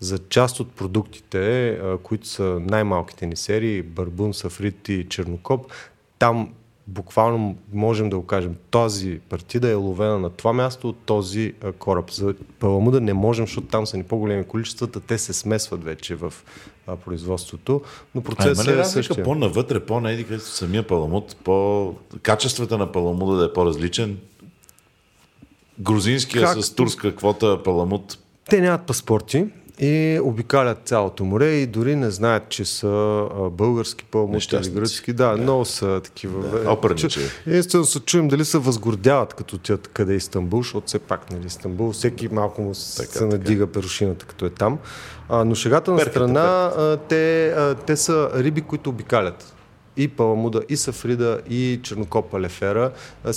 За 0.00 0.18
част 0.28 0.60
от 0.60 0.72
продуктите, 0.72 1.78
които 2.02 2.28
са 2.28 2.60
най-малките 2.60 3.26
ни 3.26 3.36
серии, 3.36 3.82
барбун, 3.82 4.34
сафрит 4.34 4.88
и 4.88 5.06
чернокоп, 5.08 5.72
там 6.18 6.54
буквално 6.88 7.56
можем 7.72 8.10
да 8.10 8.16
го 8.16 8.26
кажем, 8.26 8.56
тази 8.70 9.20
партида 9.28 9.70
е 9.70 9.74
ловена 9.74 10.18
на 10.18 10.30
това 10.30 10.52
място 10.52 10.88
от 10.88 10.96
този 10.98 11.52
а, 11.62 11.72
кораб. 11.72 12.10
За 12.10 12.34
паламуда 12.58 13.00
не 13.00 13.12
можем, 13.12 13.46
защото 13.46 13.66
там 13.66 13.86
са 13.86 13.96
ни 13.96 14.02
по-големи 14.02 14.44
количествата, 14.44 15.00
те 15.00 15.18
се 15.18 15.32
смесват 15.32 15.84
вече 15.84 16.14
в 16.14 16.34
а, 16.86 16.96
производството, 16.96 17.82
но 18.14 18.20
А 18.20 18.24
процесът 18.24 18.66
ли 18.66 18.72
е 18.72 18.76
разлика 18.76 19.04
същия. 19.04 19.24
по-навътре, 19.24 19.80
по-неди, 19.80 20.24
където 20.24 20.44
самия 20.44 20.86
паламут, 20.86 21.36
по 21.44 21.94
качествата 22.22 22.78
на 22.78 22.92
паламуда 22.92 23.36
да 23.36 23.44
е 23.44 23.52
по-различен? 23.52 24.18
Грузинския 25.80 26.42
Как- 26.42 26.62
с 26.62 26.74
турска 26.74 27.16
квота 27.16 27.62
паламут 27.62 28.18
Те 28.50 28.60
нямат 28.60 28.86
паспорти 28.86 29.46
и 29.80 30.20
обикалят 30.22 30.78
цялото 30.84 31.24
море 31.24 31.50
и 31.50 31.66
дори 31.66 31.96
не 31.96 32.10
знаят, 32.10 32.48
че 32.48 32.64
са 32.64 33.26
български 33.52 34.04
пълмути 34.04 34.56
или 34.56 34.70
гръцки. 34.70 35.12
Да, 35.12 35.36
много 35.36 35.64
са 35.64 36.00
такива. 36.04 36.48
Да, 36.48 36.70
Единствено 37.46 37.84
се 37.84 38.00
чуем 38.00 38.28
дали 38.28 38.44
се 38.44 38.58
възгордяват 38.58 39.34
като 39.34 39.58
тят 39.58 39.88
къде 39.88 40.12
е 40.12 40.16
Истанбул, 40.16 40.62
защото 40.62 40.86
все 40.86 40.98
пак 40.98 41.30
нали, 41.30 41.46
Истанбул, 41.46 41.92
всеки 41.92 42.28
малко 42.28 42.62
му 42.62 42.74
се 42.74 43.06
Така, 43.06 43.26
надига 43.26 43.66
перушината 43.66 44.26
като 44.26 44.46
е 44.46 44.50
там. 44.50 44.78
А, 45.28 45.44
но 45.44 45.54
шегата 45.54 45.90
на 45.90 45.96
Перката, 45.96 46.18
страна, 46.18 46.72
а, 46.76 46.96
те, 46.96 47.54
те 47.86 47.96
са 47.96 48.30
риби, 48.34 48.60
които 48.60 48.90
обикалят. 48.90 49.54
И 49.98 50.08
паламуда, 50.08 50.62
и 50.68 50.76
сафрида, 50.76 51.40
и 51.50 51.80
чернокопа 51.82 52.40
лефера. 52.40 52.92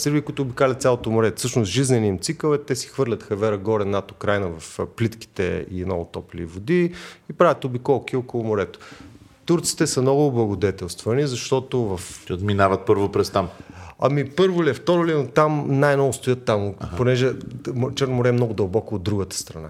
Риби, 0.05 0.21
които 0.21 0.41
обикалят 0.41 0.81
цялото 0.81 1.11
море. 1.11 1.31
Всъщност 1.35 1.71
жизненият 1.71 2.09
им 2.09 2.19
цикъл 2.19 2.53
е, 2.53 2.57
те 2.57 2.75
си 2.75 2.87
хвърлят 2.87 3.23
хавера 3.23 3.57
горе 3.57 3.85
над 3.85 4.11
Украина 4.11 4.49
в 4.59 4.79
плитките 4.95 5.65
и 5.71 5.85
много 5.85 6.05
топли 6.05 6.45
води 6.45 6.93
и 7.29 7.33
правят 7.33 7.65
обиколки 7.65 8.15
около 8.15 8.43
морето. 8.43 8.79
Турците 9.45 9.87
са 9.87 10.01
много 10.01 10.27
облагодетелствани, 10.27 11.27
защото 11.27 11.79
в 11.81 12.01
ще 12.23 12.33
отминават 12.33 12.85
първо 12.85 13.11
през 13.11 13.29
там. 13.29 13.49
Ами 13.99 14.29
първо 14.29 14.63
ли, 14.63 14.69
е, 14.69 14.73
второ 14.73 15.05
ли, 15.05 15.13
но 15.13 15.27
там 15.27 15.79
най-много 15.79 16.13
стоят 16.13 16.45
там, 16.45 16.73
ага. 16.79 16.97
понеже 16.97 17.33
Черно 17.95 18.15
море 18.15 18.29
е 18.29 18.31
много 18.31 18.53
дълбоко 18.53 18.95
от 18.95 19.03
другата 19.03 19.37
страна. 19.37 19.69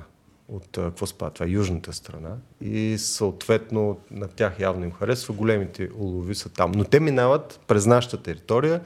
От 0.51 0.67
какво 0.73 1.05
спада? 1.05 1.33
Това 1.33 1.45
е 1.45 1.49
южната 1.49 1.93
страна. 1.93 2.37
И 2.61 2.97
съответно 2.97 3.99
на 4.11 4.27
тях 4.27 4.59
явно 4.59 4.85
им 4.85 4.91
харесва. 4.91 5.33
Големите 5.33 5.89
улови 5.95 6.35
са 6.35 6.49
там. 6.49 6.71
Но 6.75 6.83
те 6.83 6.99
минават 6.99 7.59
през 7.67 7.85
нашата 7.85 8.23
територия 8.23 8.81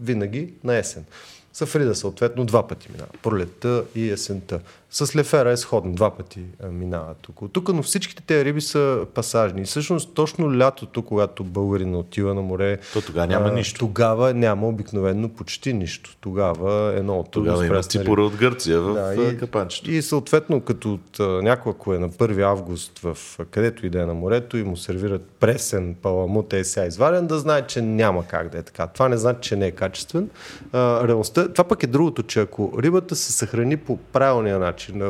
винаги 0.00 0.54
на 0.64 0.76
есен. 0.76 1.04
Сафрида 1.52 1.94
съответно 1.94 2.44
два 2.44 2.66
пъти 2.66 2.88
минава. 2.92 3.10
Пролетта 3.22 3.84
и 3.94 4.10
есента. 4.10 4.60
С 4.90 5.16
лефера 5.16 5.50
е 5.50 5.56
сходно. 5.56 5.92
Два 5.92 6.10
пъти 6.10 6.40
минават 6.70 7.28
около 7.28 7.48
тук, 7.48 7.68
но 7.68 7.82
всичките 7.82 8.22
тези 8.22 8.44
риби 8.44 8.60
са 8.60 9.06
пасажни. 9.14 9.60
И 9.60 9.64
всъщност 9.64 10.14
точно 10.14 10.58
лятото, 10.58 11.02
когато 11.02 11.44
българина 11.44 11.98
отива 11.98 12.34
на 12.34 12.42
море, 12.42 12.78
То 12.92 13.00
тогава 13.00 13.26
няма 13.26 13.48
а, 13.48 13.52
нищо. 13.52 13.78
Тогава 13.78 14.34
няма 14.34 14.68
обикновено 14.68 15.28
почти 15.28 15.72
нищо. 15.72 16.16
Тогава 16.20 16.98
е 16.98 17.02
много 17.02 17.22
трудно. 17.22 17.50
Тогава 17.52 17.66
има 17.66 17.82
ципора 17.82 18.10
риба. 18.10 18.22
от 18.22 18.36
Гърция 18.36 18.80
в 18.80 18.94
Да, 18.94 19.22
и, 19.24 19.38
капанчето. 19.38 19.90
и 19.90 20.02
съответно, 20.02 20.60
като 20.60 20.92
от, 20.94 21.18
някой, 21.42 21.72
ако 21.72 21.94
е 21.94 21.98
на 21.98 22.10
1 22.10 22.42
август 22.42 22.98
в 22.98 23.16
където 23.50 23.86
и 23.86 23.90
да 23.90 24.02
е 24.02 24.06
на 24.06 24.14
морето 24.14 24.56
и 24.56 24.62
му 24.62 24.76
сервират 24.76 25.22
пресен 25.40 25.94
паламут 26.02 26.52
е 26.52 26.64
сега 26.64 26.86
изварен, 26.86 27.26
да 27.26 27.38
знае, 27.38 27.66
че 27.66 27.82
няма 27.82 28.26
как 28.26 28.48
да 28.48 28.58
е 28.58 28.62
така. 28.62 28.86
Това 28.86 29.08
не 29.08 29.16
значи, 29.16 29.48
че 29.48 29.56
не 29.56 29.66
е 29.66 29.70
качествен. 29.70 30.30
А, 30.72 31.08
реалността, 31.08 31.39
това 31.48 31.64
пък 31.64 31.82
е 31.82 31.86
другото, 31.86 32.22
че 32.22 32.40
ако 32.40 32.72
рибата 32.82 33.16
се 33.16 33.32
съхрани 33.32 33.76
по 33.76 33.96
правилния 33.96 34.58
начин, 34.58 35.02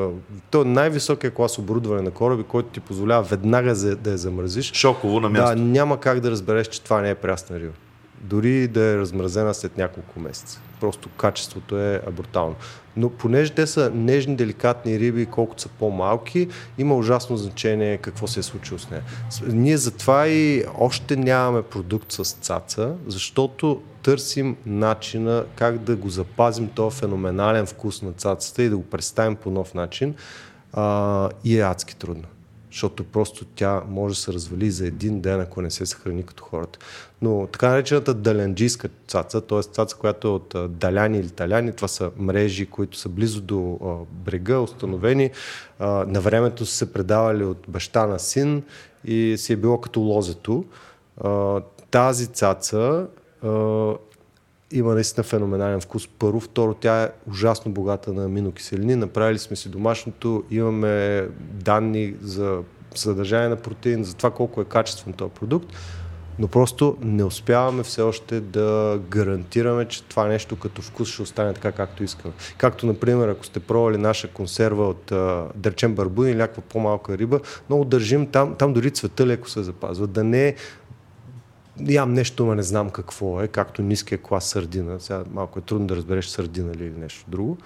то 0.50 0.62
е 0.62 0.64
най-високия 0.64 1.30
клас 1.30 1.58
оборудване 1.58 2.02
на 2.02 2.10
кораби, 2.10 2.42
който 2.42 2.68
ти 2.68 2.80
позволява 2.80 3.22
веднага 3.22 3.74
да 3.74 4.10
я 4.10 4.18
замразиш, 4.18 4.72
Шоково 4.72 5.20
на 5.20 5.28
място. 5.28 5.56
да, 5.56 5.62
няма 5.62 6.00
как 6.00 6.20
да 6.20 6.30
разбереш, 6.30 6.66
че 6.66 6.82
това 6.82 7.00
не 7.00 7.10
е 7.10 7.14
прясна 7.14 7.60
риба. 7.60 7.72
Дори 8.20 8.68
да 8.68 8.80
е 8.80 8.96
размразена 8.96 9.54
след 9.54 9.78
няколко 9.78 10.20
месеца. 10.20 10.60
Просто 10.80 11.08
качеството 11.08 11.78
е 11.78 12.02
брутално. 12.12 12.54
Но 12.96 13.10
понеже 13.10 13.52
те 13.52 13.66
са 13.66 13.90
нежни, 13.94 14.36
деликатни 14.36 14.98
риби, 14.98 15.26
колкото 15.26 15.62
са 15.62 15.68
по-малки, 15.68 16.48
има 16.78 16.94
ужасно 16.94 17.36
значение 17.36 17.96
какво 17.96 18.26
се 18.26 18.40
е 18.40 18.42
случило 18.42 18.78
с 18.78 18.90
нея. 18.90 19.02
Ние 19.46 19.76
затова 19.76 20.28
и 20.28 20.64
още 20.78 21.16
нямаме 21.16 21.62
продукт 21.62 22.12
с 22.12 22.22
цаца, 22.24 22.94
защото 23.06 23.82
търсим 24.02 24.56
начина 24.66 25.44
как 25.56 25.78
да 25.78 25.96
го 25.96 26.08
запазим 26.08 26.68
този 26.68 26.96
феноменален 26.96 27.66
вкус 27.66 28.02
на 28.02 28.12
цацата 28.12 28.62
и 28.62 28.68
да 28.68 28.76
го 28.76 28.84
представим 28.84 29.36
по 29.36 29.50
нов 29.50 29.74
начин. 29.74 30.14
А, 30.72 31.28
и 31.44 31.58
е 31.58 31.62
адски 31.62 31.96
трудно 31.96 32.24
защото 32.70 33.04
просто 33.04 33.44
тя 33.54 33.82
може 33.88 34.14
да 34.14 34.20
се 34.20 34.32
развали 34.32 34.70
за 34.70 34.86
един 34.86 35.20
ден, 35.20 35.40
ако 35.40 35.62
не 35.62 35.70
се 35.70 35.86
съхрани 35.86 36.22
като 36.22 36.44
хората. 36.44 36.78
Но 37.22 37.46
така 37.52 37.68
наречената 37.68 38.14
далянджийска 38.14 38.88
цаца, 39.08 39.40
т.е. 39.40 39.62
цаца, 39.62 39.96
която 39.96 40.28
е 40.28 40.30
от 40.30 40.54
даляни 40.68 41.18
или 41.18 41.30
таляни, 41.30 41.72
това 41.72 41.88
са 41.88 42.10
мрежи, 42.16 42.66
които 42.66 42.98
са 42.98 43.08
близо 43.08 43.40
до 43.40 43.78
а, 43.84 44.14
брега, 44.24 44.58
установени. 44.58 45.30
На 45.80 46.20
времето 46.20 46.66
са 46.66 46.76
се 46.76 46.92
предавали 46.92 47.44
от 47.44 47.64
баща 47.68 48.06
на 48.06 48.18
син 48.18 48.62
и 49.04 49.34
си 49.38 49.52
е 49.52 49.56
било 49.56 49.80
като 49.80 50.00
лозето. 50.00 50.64
А, 51.24 51.60
тази 51.90 52.26
цаца 52.26 53.06
има 54.72 54.94
наистина 54.94 55.24
феноменален 55.24 55.80
вкус. 55.80 56.08
Първо, 56.18 56.40
второ, 56.40 56.74
тя 56.74 57.02
е 57.02 57.10
ужасно 57.30 57.72
богата 57.72 58.12
на 58.12 58.24
аминокиселини. 58.24 58.94
Направили 58.94 59.38
сме 59.38 59.56
си 59.56 59.68
домашното, 59.68 60.44
имаме 60.50 61.28
данни 61.40 62.14
за 62.22 62.58
съдържание 62.94 63.48
на 63.48 63.56
протеин, 63.56 64.04
за 64.04 64.14
това 64.14 64.30
колко 64.30 64.60
е 64.60 64.64
качествен 64.64 65.12
този 65.12 65.30
продукт, 65.30 65.66
но 66.38 66.48
просто 66.48 66.96
не 67.00 67.24
успяваме 67.24 67.82
все 67.82 68.02
още 68.02 68.40
да 68.40 69.00
гарантираме, 69.08 69.84
че 69.84 70.02
това 70.02 70.26
нещо 70.26 70.56
като 70.56 70.82
вкус 70.82 71.08
ще 71.08 71.22
остане 71.22 71.54
така, 71.54 71.72
както 71.72 72.04
искаме. 72.04 72.34
Както, 72.58 72.86
например, 72.86 73.28
ако 73.28 73.46
сте 73.46 73.60
пробвали 73.60 73.96
наша 73.96 74.28
консерва 74.28 74.88
от, 74.88 75.12
речем, 75.66 75.94
барбун 75.94 76.28
или 76.28 76.34
някаква 76.34 76.62
по-малка 76.62 77.18
риба, 77.18 77.40
много 77.68 77.84
държим 77.84 78.26
там, 78.26 78.54
там 78.54 78.72
дори 78.72 78.90
цвета 78.90 79.26
леко 79.26 79.50
се 79.50 79.62
запазва, 79.62 80.06
да 80.06 80.24
не 80.24 80.48
е 80.48 80.54
ям 81.88 82.12
нещо, 82.12 82.46
но 82.46 82.54
не 82.54 82.62
знам 82.62 82.90
какво 82.90 83.42
е, 83.42 83.48
както 83.48 83.82
ниския 83.82 84.18
клас 84.18 84.44
сърдина. 84.44 85.00
Сега 85.00 85.24
малко 85.30 85.58
е 85.58 85.62
трудно 85.62 85.86
да 85.86 85.96
разбереш 85.96 86.26
сърдина 86.26 86.74
ли 86.74 86.84
или 86.84 86.98
нещо 86.98 87.24
друго. 87.28 87.58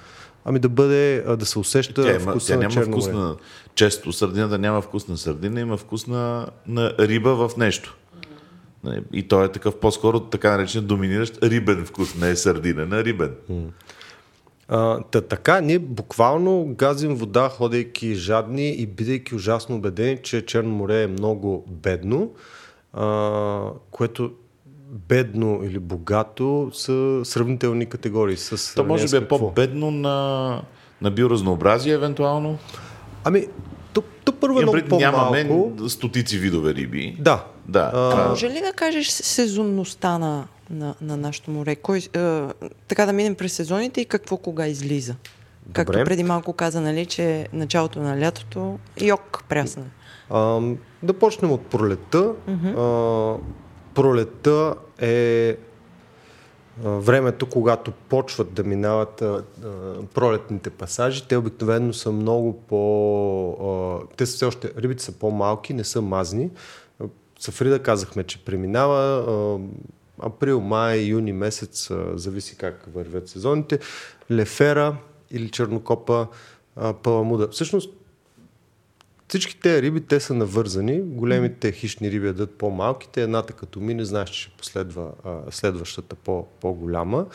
Ами 0.44 0.58
да 0.58 0.68
бъде, 0.68 1.24
да 1.38 1.46
се 1.46 1.58
усеща 1.58 2.02
Тя, 2.02 2.20
вкуса 2.20 2.46
тя 2.46 2.54
на 2.54 2.68
няма 2.68 2.86
вкус 2.86 3.06
на... 3.06 3.36
Често 3.74 4.12
сърдината 4.12 4.58
няма 4.58 4.80
вкус 4.80 5.08
на 5.08 5.16
сърдина, 5.16 5.60
има 5.60 5.76
вкус 5.76 6.06
на, 6.06 6.46
на 6.66 6.94
риба 6.98 7.48
в 7.48 7.56
нещо. 7.56 7.96
Нали, 8.84 9.02
И 9.12 9.28
той 9.28 9.44
е 9.44 9.52
такъв 9.52 9.76
по-скоро 9.76 10.20
така 10.20 10.50
наречен 10.50 10.86
доминиращ 10.86 11.42
рибен 11.42 11.84
вкус, 11.86 12.14
не 12.14 12.30
е 12.30 12.36
сърдина, 12.36 12.86
на 12.86 13.04
рибен. 13.04 13.34
А, 14.68 15.00
та, 15.00 15.20
така, 15.20 15.60
ние 15.60 15.78
буквално 15.78 16.74
газим 16.78 17.14
вода, 17.14 17.48
ходейки 17.48 18.14
жадни 18.14 18.70
и 18.70 18.86
бидейки 18.86 19.34
ужасно 19.34 19.76
убедени, 19.76 20.18
че 20.22 20.46
Черно 20.46 20.70
море 20.70 21.02
е 21.02 21.06
много 21.06 21.64
бедно, 21.68 22.30
а, 22.96 23.60
което 23.90 24.30
бедно 25.08 25.60
или 25.64 25.78
богато 25.78 26.70
са 26.72 27.20
сравнителни 27.24 27.86
категории. 27.86 28.36
С 28.36 28.74
То 28.74 28.84
може 28.84 29.08
би 29.08 29.24
е 29.24 29.28
по-бедно 29.28 29.90
на, 29.90 30.60
на 31.02 31.10
биоразнообразие, 31.10 31.94
евентуално. 31.94 32.58
Ами, 33.24 33.46
то, 33.92 34.02
то 34.24 34.32
първо 34.32 34.58
е 34.58 34.62
много 34.62 34.72
пред, 34.72 34.90
нямаме 34.90 35.48
по-малко. 35.48 35.88
стотици 35.88 36.38
видове 36.38 36.74
риби. 36.74 37.16
Да. 37.20 37.44
Да. 37.68 37.90
А, 37.94 38.10
това- 38.10 38.28
Може 38.28 38.50
ли 38.50 38.60
да 38.60 38.72
кажеш 38.72 39.08
сезонността 39.08 40.18
на, 40.18 40.46
на, 40.70 40.94
на 41.00 41.16
нашето 41.16 41.50
море? 41.50 41.76
Кой, 41.76 41.98
е, 41.98 42.40
така 42.88 43.06
да 43.06 43.12
минем 43.12 43.34
през 43.34 43.52
сезоните 43.52 44.00
и 44.00 44.04
какво 44.04 44.36
кога 44.36 44.66
излиза? 44.66 45.14
Както 45.72 45.92
Добре. 45.92 46.04
преди 46.04 46.24
малко 46.24 46.52
каза, 46.52 46.80
нали, 46.80 47.06
че 47.06 47.48
началото 47.52 48.00
на 48.00 48.20
лятото 48.20 48.78
йок 49.00 49.44
прясна. 49.48 49.82
А, 50.30 50.60
да 51.02 51.12
почнем 51.12 51.52
от 51.52 51.66
пролетта. 51.66 52.32
А, 52.48 53.36
пролетта 53.94 54.74
е 55.00 55.56
времето, 56.82 57.46
когато 57.46 57.92
почват 57.92 58.52
да 58.52 58.64
минават 58.64 59.22
а, 59.22 59.44
а, 59.64 59.72
пролетните 60.14 60.70
пасажи. 60.70 61.28
Те 61.28 61.36
обикновено 61.36 61.92
са 61.92 62.12
много 62.12 62.52
по... 62.52 63.50
А, 63.50 64.06
те 64.16 64.26
са 64.26 64.36
все 64.36 64.44
още... 64.44 64.72
Рибите 64.78 65.02
са 65.02 65.12
по-малки, 65.12 65.74
не 65.74 65.84
са 65.84 66.02
мазни. 66.02 66.50
Сафрида 67.38 67.78
казахме, 67.78 68.24
че 68.24 68.44
преминава 68.44 69.24
а, 69.28 69.58
април, 70.26 70.60
май, 70.60 70.98
юни 70.98 71.32
месец, 71.32 71.90
а, 71.90 72.18
зависи 72.18 72.56
как 72.56 72.88
вървят 72.94 73.28
сезоните. 73.28 73.78
Лефера 74.30 74.96
или 75.30 75.50
чернокопа, 75.50 76.26
а, 76.76 76.92
паламуда. 76.92 77.48
Всъщност 77.48 77.94
всички 79.34 79.60
тези 79.60 79.82
риби, 79.82 80.00
те 80.00 80.20
са 80.20 80.34
навързани. 80.34 81.00
Големите 81.00 81.72
хищни 81.72 82.10
риби 82.10 82.26
ядат 82.26 82.58
по-малките. 82.58 83.22
Едната 83.22 83.52
като 83.52 83.80
мине, 83.80 84.04
знаеш, 84.04 84.30
че 84.30 84.40
ще 84.40 84.56
последва 84.58 85.08
а, 85.24 85.38
следващата 85.50 86.14
по, 86.14 86.46
по-голяма. 86.60 87.26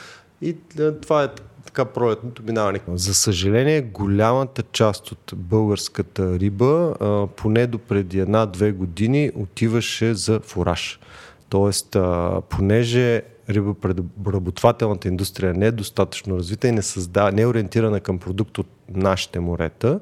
И 0.41 0.55
а, 0.79 0.99
това 0.99 1.23
е 1.23 1.27
така 1.65 1.85
пролетното 1.85 2.43
минаване. 2.43 2.79
За 2.93 3.13
съжаление, 3.13 3.81
голямата 3.81 4.63
част 4.71 5.11
от 5.11 5.33
българската 5.35 6.39
риба, 6.39 6.95
а, 6.99 7.27
поне 7.27 7.67
до 7.67 7.77
преди 7.77 8.19
една-две 8.19 8.71
години, 8.71 9.31
отиваше 9.35 10.13
за 10.13 10.39
фураж. 10.39 10.99
Тоест, 11.49 11.95
а, 11.95 12.41
понеже 12.49 13.21
рибопреработвателната 13.49 15.07
индустрия 15.07 15.53
не 15.53 15.65
е 15.65 15.71
достатъчно 15.71 16.37
развита 16.37 16.67
и 16.67 16.71
не, 16.71 16.81
създава, 16.81 17.31
не 17.31 17.41
е 17.41 17.47
ориентирана 17.47 17.99
към 17.99 18.19
продукт 18.19 18.57
от 18.57 18.67
нашите 18.89 19.39
морета, 19.39 19.99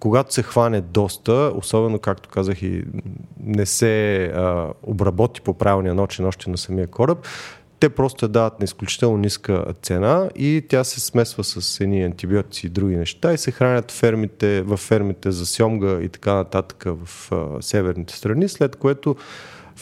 когато 0.00 0.34
се 0.34 0.42
хване 0.42 0.80
доста, 0.80 1.52
особено 1.54 1.98
както 1.98 2.28
казах 2.28 2.62
и 2.62 2.84
не 3.40 3.66
се 3.66 4.24
а, 4.24 4.72
обработи 4.82 5.40
по 5.40 5.54
правилния 5.54 5.94
начин 5.94 6.24
още 6.24 6.50
на 6.50 6.58
самия 6.58 6.86
кораб, 6.86 7.18
те 7.80 7.88
просто 7.88 8.24
я 8.24 8.28
дават 8.28 8.60
на 8.60 8.64
изключително 8.64 9.16
ниска 9.16 9.64
цена 9.82 10.30
и 10.36 10.64
тя 10.68 10.84
се 10.84 11.00
смесва 11.00 11.44
с 11.44 11.80
едни 11.80 12.04
антибиотици 12.04 12.66
и 12.66 12.70
други 12.70 12.96
неща 12.96 13.32
и 13.32 13.38
се 13.38 13.50
хранят 13.50 13.90
фермите, 13.90 14.62
в 14.62 14.76
фермите 14.76 15.30
за 15.30 15.46
сьомга 15.46 16.00
и 16.00 16.08
така 16.08 16.34
нататък 16.34 16.84
в 16.86 17.32
а, 17.32 17.62
северните 17.62 18.16
страни, 18.16 18.48
след 18.48 18.76
което 18.76 19.16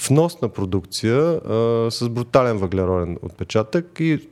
вносна 0.08 0.48
продукция 0.48 1.16
а, 1.18 1.90
с 1.90 2.08
брутален 2.08 2.58
въглероден 2.58 3.18
отпечатък 3.22 4.00
и 4.00 4.28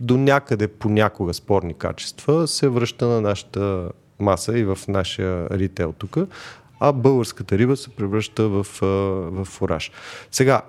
до 0.00 0.16
някъде 0.16 0.68
понякога 0.68 1.34
спорни 1.34 1.74
качества 1.74 2.48
се 2.48 2.68
връща 2.68 3.06
на 3.06 3.20
нашата 3.20 3.90
маса 4.20 4.58
и 4.58 4.64
в 4.64 4.78
нашия 4.88 5.48
ритейл 5.50 5.92
тук, 5.92 6.16
а 6.80 6.92
българската 6.92 7.58
риба 7.58 7.76
се 7.76 7.90
превръща 7.90 8.48
в, 8.48 8.66
в 9.30 9.44
фураж. 9.44 9.90
Сега, 10.30 10.62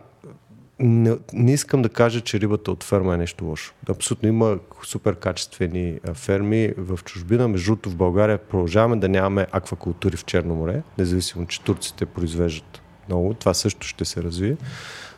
не, 0.79 1.17
не 1.33 1.53
искам 1.53 1.81
да 1.81 1.89
кажа, 1.89 2.21
че 2.21 2.39
рибата 2.39 2.71
от 2.71 2.83
ферма 2.83 3.13
е 3.13 3.17
нещо 3.17 3.45
лошо. 3.45 3.73
Абсолютно 3.89 4.29
има 4.29 4.57
супер 4.83 5.15
качествени 5.15 5.99
ферми 6.13 6.73
в 6.77 6.99
чужбина. 7.03 7.47
Между 7.47 7.65
другото 7.65 7.89
в 7.89 7.95
България 7.95 8.37
продължаваме 8.37 8.95
да 8.95 9.09
нямаме 9.09 9.47
аквакултури 9.51 10.17
в 10.17 10.25
Черно 10.25 10.55
море, 10.55 10.81
независимо, 10.97 11.47
че 11.47 11.61
турците 11.61 12.05
произвеждат 12.05 12.81
много. 13.09 13.33
Това 13.33 13.53
също 13.53 13.87
ще 13.87 14.05
се 14.05 14.23
развие. 14.23 14.57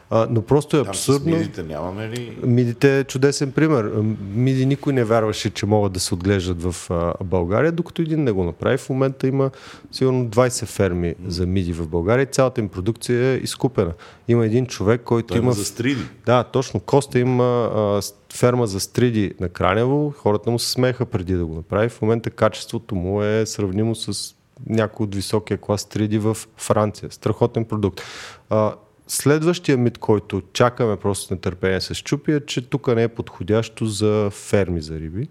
А, 0.09 0.27
но 0.29 0.41
просто 0.41 0.77
е 0.77 0.83
Там 0.83 0.93
с 0.93 0.97
абсурдно. 0.97 1.37
мидите 1.37 1.63
нямаме 1.63 2.09
ли? 2.09 2.37
Мидите 2.43 2.99
е 2.99 3.03
чудесен 3.03 3.51
пример. 3.51 3.91
Миди 4.33 4.65
никой 4.65 4.93
не 4.93 5.03
вярваше, 5.03 5.49
че 5.49 5.65
могат 5.65 5.93
да 5.93 5.99
се 5.99 6.13
отглеждат 6.13 6.63
в 6.63 6.91
а, 6.91 7.13
България, 7.23 7.71
докато 7.71 8.01
един 8.01 8.23
не 8.23 8.31
го 8.31 8.43
направи. 8.43 8.77
В 8.77 8.89
момента 8.89 9.27
има 9.27 9.51
сигурно 9.91 10.25
20 10.25 10.65
ферми 10.65 11.15
за 11.27 11.45
миди 11.45 11.73
в 11.73 11.87
България 11.87 12.25
цялата 12.25 12.61
им 12.61 12.69
продукция 12.69 13.33
е 13.33 13.37
изкупена. 13.37 13.93
Има 14.27 14.45
един 14.45 14.65
човек, 14.65 15.01
който 15.01 15.27
Той 15.27 15.37
има... 15.37 15.51
за 15.51 15.65
стриди. 15.65 16.01
Да, 16.25 16.43
точно. 16.43 16.79
Коста 16.79 17.19
има 17.19 17.43
а, 17.75 18.01
ферма 18.33 18.67
за 18.67 18.79
стриди 18.79 19.33
на 19.39 19.49
Кранево. 19.49 20.13
Хората 20.17 20.51
му 20.51 20.59
се 20.59 20.71
смееха 20.71 21.05
преди 21.05 21.33
да 21.33 21.45
го 21.45 21.53
направи. 21.55 21.89
В 21.89 22.01
момента 22.01 22.29
качеството 22.29 22.95
му 22.95 23.23
е 23.23 23.45
сравнимо 23.45 23.95
с 23.95 24.35
някой 24.65 25.03
от 25.03 25.15
високия 25.15 25.57
клас 25.57 25.81
стриди 25.81 26.17
в 26.17 26.37
Франция. 26.57 27.11
Страхотен 27.11 27.65
продукт. 27.65 28.01
А, 28.49 28.73
следващия 29.07 29.77
мит, 29.77 29.97
който 29.97 30.41
чакаме 30.53 30.97
просто 30.97 31.25
с 31.25 31.29
нетърпение 31.29 31.81
се 31.81 31.93
щупи, 31.93 32.31
е, 32.31 32.45
че 32.45 32.61
тук 32.61 32.87
не 32.87 33.03
е 33.03 33.07
подходящо 33.07 33.85
за 33.85 34.29
ферми 34.31 34.81
за 34.81 34.99
риби. 34.99 35.27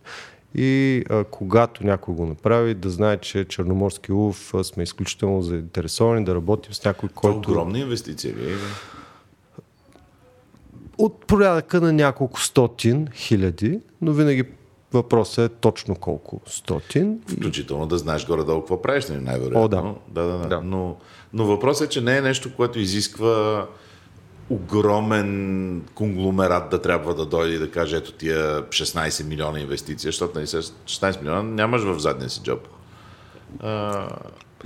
И 0.55 1.05
а, 1.11 1.25
когато 1.25 1.87
някой 1.87 2.15
го 2.15 2.27
направи, 2.27 2.75
да 2.75 2.91
знае, 2.91 3.17
че 3.17 3.45
черноморски 3.45 4.13
улов 4.13 4.55
а, 4.55 4.65
сме 4.65 4.83
изключително 4.83 5.43
заинтересовани 5.43 6.25
да 6.25 6.35
работим 6.35 6.75
с 6.75 6.85
някой, 6.85 7.09
Това 7.09 7.31
е 7.31 7.33
който 7.33 7.51
огромна 7.51 7.79
инвестиция. 7.79 8.35
Вие. 8.35 8.55
от 10.99 11.27
порядъка 11.27 11.81
на 11.81 11.93
няколко 11.93 12.41
стотин 12.41 13.09
хиляди, 13.15 13.81
но 14.03 14.13
винаги 14.13 14.45
въпросът 14.93 15.53
е 15.53 15.55
точно 15.55 15.95
колко 15.95 16.41
стотин. 16.47 17.21
Включително 17.29 17.87
да 17.87 17.99
знаеш 17.99 18.27
горе-долу 18.27 18.61
какво 18.61 18.83
правиш, 18.83 19.09
нали, 19.09 19.21
най-вероятно. 19.21 19.63
О, 19.63 19.69
да. 19.69 20.23
да, 20.23 20.33
да, 20.33 20.39
да. 20.39 20.49
Да. 20.49 20.61
Но, 20.65 20.97
но 21.37 21.45
въпросът 21.45 21.87
е, 21.87 21.91
че 21.91 22.01
не 22.01 22.17
е 22.17 22.21
нещо, 22.21 22.55
което 22.55 22.79
изисква 22.79 23.67
огромен 24.51 25.83
конгломерат 25.95 26.71
да 26.71 26.83
трябва 26.83 27.15
да 27.15 27.27
дойде 27.27 27.55
и 27.55 27.59
да 27.59 27.71
каже, 27.71 27.97
ето 27.97 28.13
тия 28.13 28.63
16 28.63 29.27
милиона 29.27 29.61
инвестиция, 29.61 30.09
защото 30.09 30.35
нали, 30.35 30.47
с 30.47 30.63
16 30.63 31.21
милиона 31.21 31.43
нямаш 31.43 31.83
в 31.83 31.99
задния 31.99 32.31
си 32.31 32.41
джоб. 32.43 32.69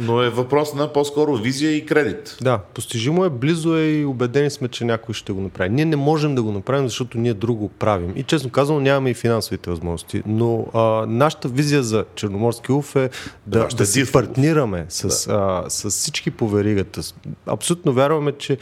Но 0.00 0.22
е 0.22 0.30
въпрос 0.30 0.74
на 0.74 0.92
по-скоро 0.92 1.36
визия 1.36 1.76
и 1.76 1.86
кредит. 1.86 2.36
Да, 2.42 2.58
постижимо 2.74 3.24
е, 3.24 3.30
близо 3.30 3.76
е 3.76 3.82
и 3.82 4.04
убедени 4.04 4.50
сме, 4.50 4.68
че 4.68 4.84
някой 4.84 5.14
ще 5.14 5.32
го 5.32 5.40
направи. 5.40 5.70
Ние 5.70 5.84
не 5.84 5.96
можем 5.96 6.34
да 6.34 6.42
го 6.42 6.52
направим, 6.52 6.88
защото 6.88 7.18
ние 7.18 7.34
друго 7.34 7.68
правим. 7.68 8.12
И 8.16 8.22
честно 8.22 8.50
казано, 8.50 8.80
нямаме 8.80 9.10
и 9.10 9.14
финансовите 9.14 9.70
възможности. 9.70 10.22
Но 10.26 10.66
а, 10.74 11.06
нашата 11.06 11.48
визия 11.48 11.82
за 11.82 12.04
Черноморски 12.14 12.72
улов 12.72 12.96
е 12.96 13.10
да, 13.46 13.68
да 13.68 13.86
си 13.86 13.98
див 13.98 14.14
улов. 14.14 14.26
партнираме 14.26 14.86
с, 14.88 15.26
а, 15.28 15.64
с 15.68 15.90
всички 15.90 16.30
по 16.30 16.48
веригата. 16.48 17.00
Абсолютно 17.46 17.92
вярваме, 17.92 18.32
че 18.32 18.58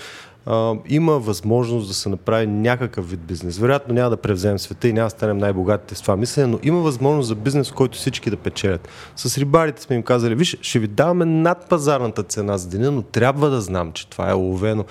а, 0.49 0.75
има 0.89 1.19
възможност 1.19 1.89
да 1.89 1.95
се 1.95 2.09
направи 2.09 2.47
някакъв 2.47 3.11
вид 3.11 3.21
бизнес. 3.21 3.59
Вероятно 3.59 3.95
няма 3.95 4.11
да 4.11 4.17
превземем 4.17 4.59
света 4.59 4.89
и 4.89 4.93
няма 4.93 5.07
да 5.07 5.11
станем 5.11 5.39
най-богатите 5.39 5.95
с 5.95 6.01
това 6.01 6.17
мислене, 6.17 6.47
но 6.47 6.59
има 6.63 6.81
възможност 6.81 7.29
за 7.29 7.35
бизнес, 7.35 7.71
в 7.71 7.75
който 7.75 7.99
всички 7.99 8.31
да 8.31 8.37
печелят. 8.37 8.89
С 9.17 9.39
рибарите 9.39 9.83
сме 9.83 9.97
им 9.97 10.03
казали, 10.03 10.35
виж, 10.35 10.59
ще 10.63 10.79
ви 10.79 10.87
даваме 10.87 11.25
над 11.25 11.69
пазарната 11.69 12.23
цена 12.23 12.59
за 12.59 12.69
деня, 12.69 12.91
но 12.91 13.03
трябва 13.03 13.51
да 13.51 13.61
знам, 13.61 13.93
че 13.93 14.09
това 14.09 14.31
е 14.31 14.35
уловено 14.35 14.85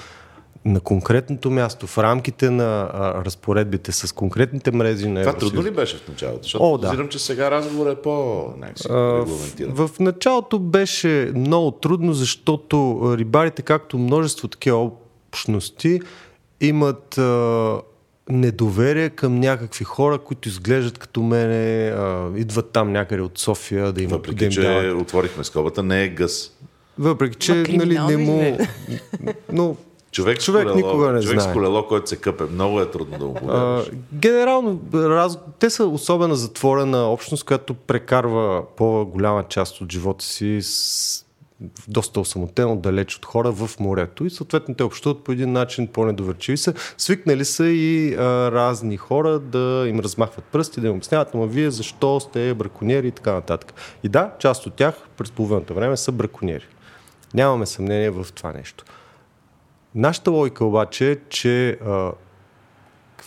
на 0.66 0.80
конкретното 0.80 1.50
място, 1.52 1.88
в 1.88 1.98
рамките 1.98 2.50
на 2.50 2.90
а, 2.94 3.26
разпоредбите, 3.26 3.92
с 3.92 4.16
конкретните 4.16 4.72
мрези 4.72 5.08
на 5.08 5.22
Това 5.22 5.30
Евросъюз. 5.32 5.54
трудно 5.54 5.72
ли 5.72 5.76
беше 5.76 5.98
в 5.98 6.08
началото? 6.08 6.44
Защото 6.44 6.64
О, 6.74 6.78
да. 6.78 6.88
подозирам, 6.88 7.10
че 7.10 7.20
сега 7.20 7.52
разговорът 7.52 7.98
е 7.98 8.02
по-някакси 8.02 8.88
А, 8.90 8.94
в, 8.96 9.88
в 9.88 10.00
началото 10.00 10.60
беше 10.60 11.32
много 11.36 11.72
трудно, 11.72 12.14
защото 12.14 13.02
рибарите, 13.18 13.62
както 13.62 13.98
множество 13.98 14.48
такива 14.48 14.90
общности, 15.28 16.00
имат 16.62 17.18
а, 17.18 17.82
недоверие 18.30 19.10
към 19.10 19.40
някакви 19.40 19.84
хора, 19.84 20.18
които 20.18 20.50
изглеждат 20.50 20.98
като 20.98 21.22
мене, 21.22 21.88
а, 21.88 22.30
идват 22.36 22.70
там 22.72 22.92
някъде 22.92 23.22
от 23.22 23.38
София 23.40 23.92
да 23.92 24.02
им, 24.02 24.10
да 24.10 24.16
Въпреки, 24.16 24.46
им 24.46 24.52
че 24.52 24.62
дават. 24.62 25.02
отворихме 25.02 25.44
скобата, 25.44 25.84
не 25.84 26.04
е 26.04 26.08
гъс. 26.10 26.52
Въпреки, 27.00 27.36
че 27.38 27.54
Ма, 27.54 27.66
нали, 27.70 28.00
не 28.00 28.18
му... 28.18 28.58
Но 29.52 29.76
Човек, 30.12 30.40
Човек 30.40 30.62
с 30.62 30.72
колело, 30.72 30.88
никога 30.88 31.12
не 31.12 31.22
човек 31.22 31.40
знае. 31.40 31.52
с 31.52 31.56
колело, 31.56 31.88
който 31.88 32.10
се 32.10 32.16
къпе, 32.16 32.44
много 32.44 32.82
е 32.82 32.92
трудно 32.92 33.18
да 33.18 33.26
А, 33.26 33.34
повярваш. 33.34 33.92
генерално, 34.14 34.82
раз... 34.94 35.38
те 35.60 35.70
са 35.70 35.86
особена 35.86 36.36
затворена 36.36 36.98
общност, 37.12 37.44
която 37.44 37.74
прекарва 37.74 38.64
по-голяма 38.78 39.44
част 39.44 39.82
от 39.82 39.92
живота 39.92 40.26
си 40.26 40.60
с 40.62 41.26
доста 41.88 42.20
осамотено, 42.20 42.76
далеч 42.76 43.16
от 43.16 43.26
хора 43.26 43.52
в 43.52 43.80
морето 43.80 44.26
и 44.26 44.30
съответно 44.30 44.76
те 44.76 44.84
общуват 44.84 45.24
по 45.24 45.32
един 45.32 45.52
начин 45.52 45.88
по-недоверчиви 45.88 46.58
са. 46.58 46.74
Свикнали 46.98 47.46
са 47.46 47.68
и 47.68 48.14
а, 48.14 48.52
разни 48.52 48.98
хора 48.98 49.40
да 49.40 49.86
им 49.88 50.00
размахват 50.00 50.46
пръсти, 50.46 50.82
да 50.82 50.88
им 50.88 50.94
обясняват, 50.96 51.36
ама 51.36 51.48
вие 51.48 51.72
защо 51.72 52.20
сте 52.20 52.54
браконьери 52.54 53.08
и 53.08 53.12
така 53.12 53.34
нататък. 53.34 53.74
И 54.04 54.10
да, 54.10 54.32
част 54.40 54.66
от 54.66 54.74
тях 54.74 54.96
през 55.18 55.32
половината 55.32 55.74
време 55.74 55.98
са 55.98 56.12
браконьери. 56.12 56.66
Нямаме 57.34 57.66
съмнение 57.66 58.10
в 58.10 58.26
това 58.36 58.54
нещо. 58.54 58.86
Нашата 59.96 60.32
логика 60.32 60.66
обаче 60.66 61.12
е, 61.12 61.18
че 61.30 61.70
а, 61.70 62.12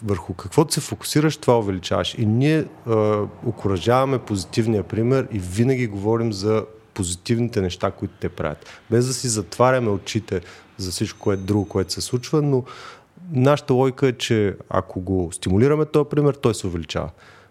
върху 0.03 0.35
каквото 0.35 0.75
се 0.75 0.81
фокусираш, 0.81 1.37
това 1.37 1.59
увеличаваш. 1.59 2.15
И 2.19 2.27
ние 2.27 2.65
а, 2.87 3.23
окоръжаваме 3.47 4.19
позитивния 4.19 4.83
пример 4.83 5.29
и 5.33 5.39
винаги 5.39 5.87
говорим 5.87 6.33
за 6.33 6.65
позитивните 6.95 7.61
неща, 7.61 7.91
които 7.91 8.15
те 8.21 8.29
правят. 8.29 8.67
Без 8.91 9.07
да 9.07 9.15
си 9.15 9.29
затваряме 9.29 9.91
очите 9.91 10.41
за 10.79 10.91
всичко, 10.91 11.19
което 11.19 11.43
друго, 11.43 11.69
което 11.69 11.93
се 11.93 12.01
случва, 12.01 12.43
но 12.43 12.65
нашата 13.33 13.75
логика 13.75 14.09
е, 14.09 14.13
че 14.13 14.57
ако 14.69 15.01
го 15.01 15.31
стимулираме 15.33 15.85
този 15.85 16.09
пример, 16.09 16.35
той 16.35 16.55
се 16.55 16.67
увеличава. 16.67 17.11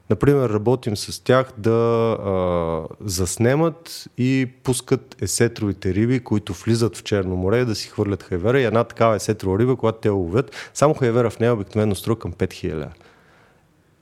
Например, 0.10 0.50
работим 0.50 0.98
с 0.98 1.24
тях 1.24 1.52
да 1.58 1.72
а, 1.72 2.82
заснемат 3.02 4.10
и 4.18 4.50
пускат 4.64 5.22
есетровите 5.22 5.94
риби, 5.94 6.20
които 6.20 6.54
влизат 6.54 6.98
в 6.98 7.04
Черно 7.04 7.36
море, 7.36 7.66
да 7.66 7.76
си 7.76 7.90
хвърлят 7.90 8.24
хайвера 8.24 8.60
и 8.60 8.64
една 8.64 8.84
такава 8.84 9.16
есетрова 9.16 9.60
риба, 9.60 9.76
когато 9.76 10.00
те 10.00 10.10
ловят, 10.10 10.72
само 10.74 10.94
хайвера 10.94 11.30
в 11.30 11.40
нея 11.40 11.54
обикновено 11.54 11.96
струва 11.96 12.20
към 12.20 12.34
5000 12.34 12.88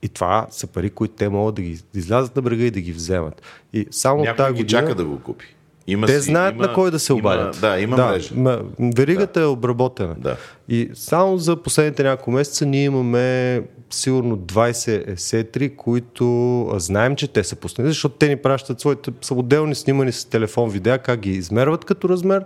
и 0.02 0.08
това 0.08 0.46
са 0.50 0.66
пари, 0.66 0.90
които 0.90 1.14
те 1.14 1.28
могат 1.28 1.54
да 1.54 1.62
ги 1.62 1.80
излязат 1.94 2.36
на 2.36 2.42
брега 2.42 2.64
и 2.64 2.70
да 2.70 2.80
ги 2.80 2.92
вземат. 2.92 3.42
И 3.72 3.86
само 3.90 4.20
Някой 4.22 4.36
тази 4.36 4.54
ги 4.54 4.62
година, 4.62 4.80
чака 4.80 4.94
да 4.94 5.04
го 5.04 5.20
купи. 5.20 5.54
Има 5.86 6.06
те 6.06 6.20
си, 6.20 6.30
знаят 6.30 6.54
има, 6.54 6.66
на 6.66 6.74
кой 6.74 6.90
да 6.90 6.98
се 6.98 7.12
обадят. 7.12 7.56
Има, 7.56 7.68
да, 7.68 7.80
има 7.80 7.96
да, 7.96 8.06
мрежа. 8.06 8.34
м- 8.34 8.58
веригата 8.78 9.40
да. 9.40 9.46
е 9.46 9.48
обработена. 9.48 10.14
Да. 10.18 10.36
И 10.68 10.90
само 10.94 11.38
за 11.38 11.56
последните 11.56 12.02
няколко 12.02 12.30
месеца 12.30 12.66
ние 12.66 12.84
имаме 12.84 13.62
сигурно 13.90 14.36
20 14.38 15.08
есетри, 15.08 15.76
които 15.76 16.66
знаем, 16.76 17.16
че 17.16 17.28
те 17.28 17.44
са 17.44 17.56
пуснали, 17.56 17.88
защото 17.88 18.14
те 18.14 18.28
ни 18.28 18.36
пращат 18.36 18.80
своите 18.80 19.10
самоделни 19.20 19.74
снимани 19.74 20.12
с 20.12 20.24
телефон 20.24 20.70
видеа, 20.70 20.98
как 20.98 21.20
ги 21.20 21.30
измерват 21.30 21.84
като 21.84 22.08
размер 22.08 22.44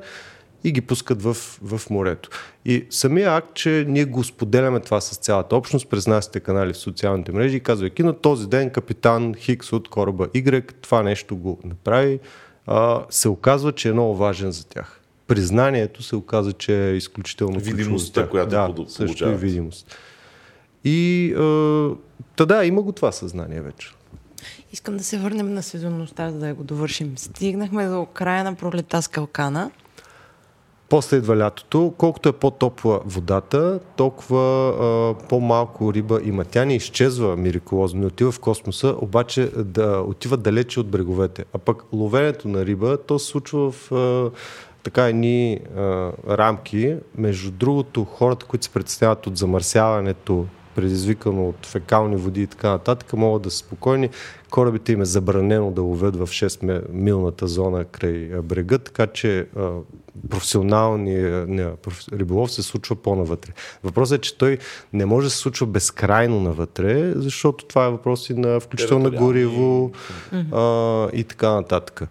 и 0.65 0.73
ги 0.73 0.81
пускат 0.81 1.23
в, 1.23 1.35
в 1.63 1.91
морето. 1.91 2.29
И 2.65 2.87
самия 2.91 3.37
акт, 3.37 3.55
че 3.55 3.85
ние 3.89 4.05
го 4.05 4.25
споделяме 4.25 4.81
това 4.81 5.01
с 5.01 5.17
цялата 5.17 5.57
общност 5.57 5.89
през 5.89 6.07
нашите 6.07 6.41
канали 6.41 6.73
в 6.73 6.77
социалните 6.77 7.33
мрежи 7.33 7.61
казвайки 7.61 8.03
на 8.03 8.13
този 8.13 8.49
ден 8.49 8.71
капитан 8.71 9.35
Хикс 9.35 9.73
от 9.73 9.89
кораба 9.89 10.29
Y 10.29 10.73
това 10.81 11.03
нещо 11.03 11.37
го 11.37 11.59
направи, 11.65 12.21
а, 12.67 13.05
се 13.11 13.29
оказва, 13.29 13.73
че 13.73 13.89
е 13.89 13.93
много 13.93 14.17
важен 14.17 14.53
за 14.53 14.67
тях. 14.67 15.01
Признанието 15.27 16.03
се 16.03 16.17
оказа, 16.17 16.53
че 16.53 16.91
е 16.91 16.97
изключително 16.97 17.61
Видимостта, 17.61 18.29
която 18.29 18.51
да, 18.51 18.69
поду- 18.69 18.87
също 18.87 19.03
и 19.03 19.07
получават. 19.07 19.41
видимост. 19.41 19.97
И 20.85 21.33
а, 22.39 22.47
да, 22.47 22.65
има 22.65 22.83
го 22.83 22.93
това 22.93 23.13
съзнание 23.13 23.61
вече. 23.61 23.89
Искам 24.73 24.97
да 24.97 25.05
се 25.05 25.19
върнем 25.19 25.55
на 25.55 25.63
сезонността, 25.63 26.31
за 26.31 26.39
да 26.39 26.55
го 26.55 26.65
довършим. 26.65 27.19
Стигнахме 27.19 27.89
до 27.89 28.07
края 28.07 28.45
на 28.45 28.55
пролета 28.55 29.03
с 29.03 29.09
калкана. 29.09 29.71
После 30.93 31.17
идва 31.17 31.37
лятото. 31.37 31.95
Колкото 31.99 32.29
е 32.29 32.33
по-топла 32.33 33.01
водата, 33.05 33.81
толкова 33.97 34.69
а, 34.69 35.15
по-малко 35.29 35.95
риба 35.95 36.21
има. 36.25 36.45
Тя 36.45 36.65
не 36.65 36.77
изчезва 36.77 37.37
мириколозно, 37.37 38.01
не 38.01 38.07
отива 38.07 38.33
в 38.33 38.41
космоса, 38.41 38.95
обаче 38.99 39.51
да 39.57 40.05
отива 40.07 40.37
далече 40.37 40.81
от 40.81 40.89
бреговете. 40.89 41.45
А 41.53 41.59
пък 41.59 41.85
ловенето 41.93 42.49
на 42.49 42.67
риба, 42.67 42.99
то 43.07 43.19
се 43.19 43.27
случва 43.27 43.71
в 43.71 43.93
а, 43.93 44.31
така 44.83 45.05
едни 45.05 45.61
а, 45.77 46.13
рамки. 46.29 46.97
Между 47.19 47.51
другото, 47.51 48.05
хората, 48.05 48.47
които 48.47 48.65
се 48.65 48.71
представят 48.71 49.27
от 49.27 49.37
замърсяването, 49.37 50.47
предизвикано 50.75 51.49
от 51.49 51.67
фекални 51.67 52.17
води 52.17 52.43
и 52.43 52.47
така 52.47 52.69
нататък, 52.69 53.13
могат 53.13 53.43
да 53.43 53.51
са 53.51 53.59
спокойни. 53.59 54.11
Корабите 54.51 54.93
им 54.93 55.03
е 55.03 55.05
забранено 55.05 55.71
да 55.71 55.83
ловят 55.83 56.17
в 56.17 56.27
6-милната 56.27 57.45
зона 57.45 57.85
край 57.85 58.31
брега, 58.43 58.79
така 58.79 59.07
че 59.07 59.47
а, 59.57 59.71
професионалният 60.31 61.49
не, 61.49 61.77
проф... 61.77 62.05
риболов 62.13 62.53
се 62.53 62.63
случва 62.63 62.97
по-навътре. 62.97 63.53
Въпросът 63.85 64.19
е, 64.19 64.21
че 64.21 64.39
той 64.39 64.59
не 64.93 65.07
може 65.07 65.27
да 65.27 65.31
се 65.31 65.39
случва 65.39 65.67
безкрайно 65.67 66.41
навътре, 66.41 67.13
защото 67.17 67.65
това 67.65 67.87
е 67.87 67.91
въпрос 67.91 68.31
и 68.31 68.35
на 68.35 68.61
включително 68.61 69.05
на 69.05 69.11
гориво 69.11 69.93
а, 70.53 71.09
и 71.13 71.25
така 71.25 71.51
нататък. 71.51 72.03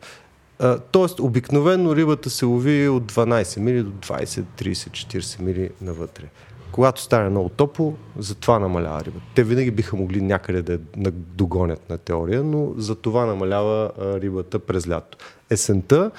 Тоест, 0.91 1.19
обикновено 1.19 1.95
рибата 1.95 2.29
се 2.29 2.45
лови 2.45 2.87
от 2.87 3.11
12 3.11 3.59
мили 3.59 3.83
до 3.83 3.91
20, 3.91 4.25
30, 4.25 4.73
40 4.73 5.41
мили 5.41 5.69
навътре. 5.81 6.23
Когато 6.71 7.01
стане 7.01 7.29
много 7.29 7.49
топло, 7.49 7.93
затова 8.17 8.59
намалява 8.59 9.03
рибата. 9.03 9.25
Те 9.35 9.43
винаги 9.43 9.71
биха 9.71 9.95
могли 9.95 10.21
някъде 10.21 10.77
да 10.97 11.11
догонят 11.11 11.89
на 11.89 11.97
теория, 11.97 12.43
но 12.43 12.73
за 12.77 12.95
това 12.95 13.25
намалява 13.25 13.91
а, 13.99 14.19
рибата 14.19 14.59
през 14.59 14.89
лято. 14.89 15.17
Есента, 15.49 16.11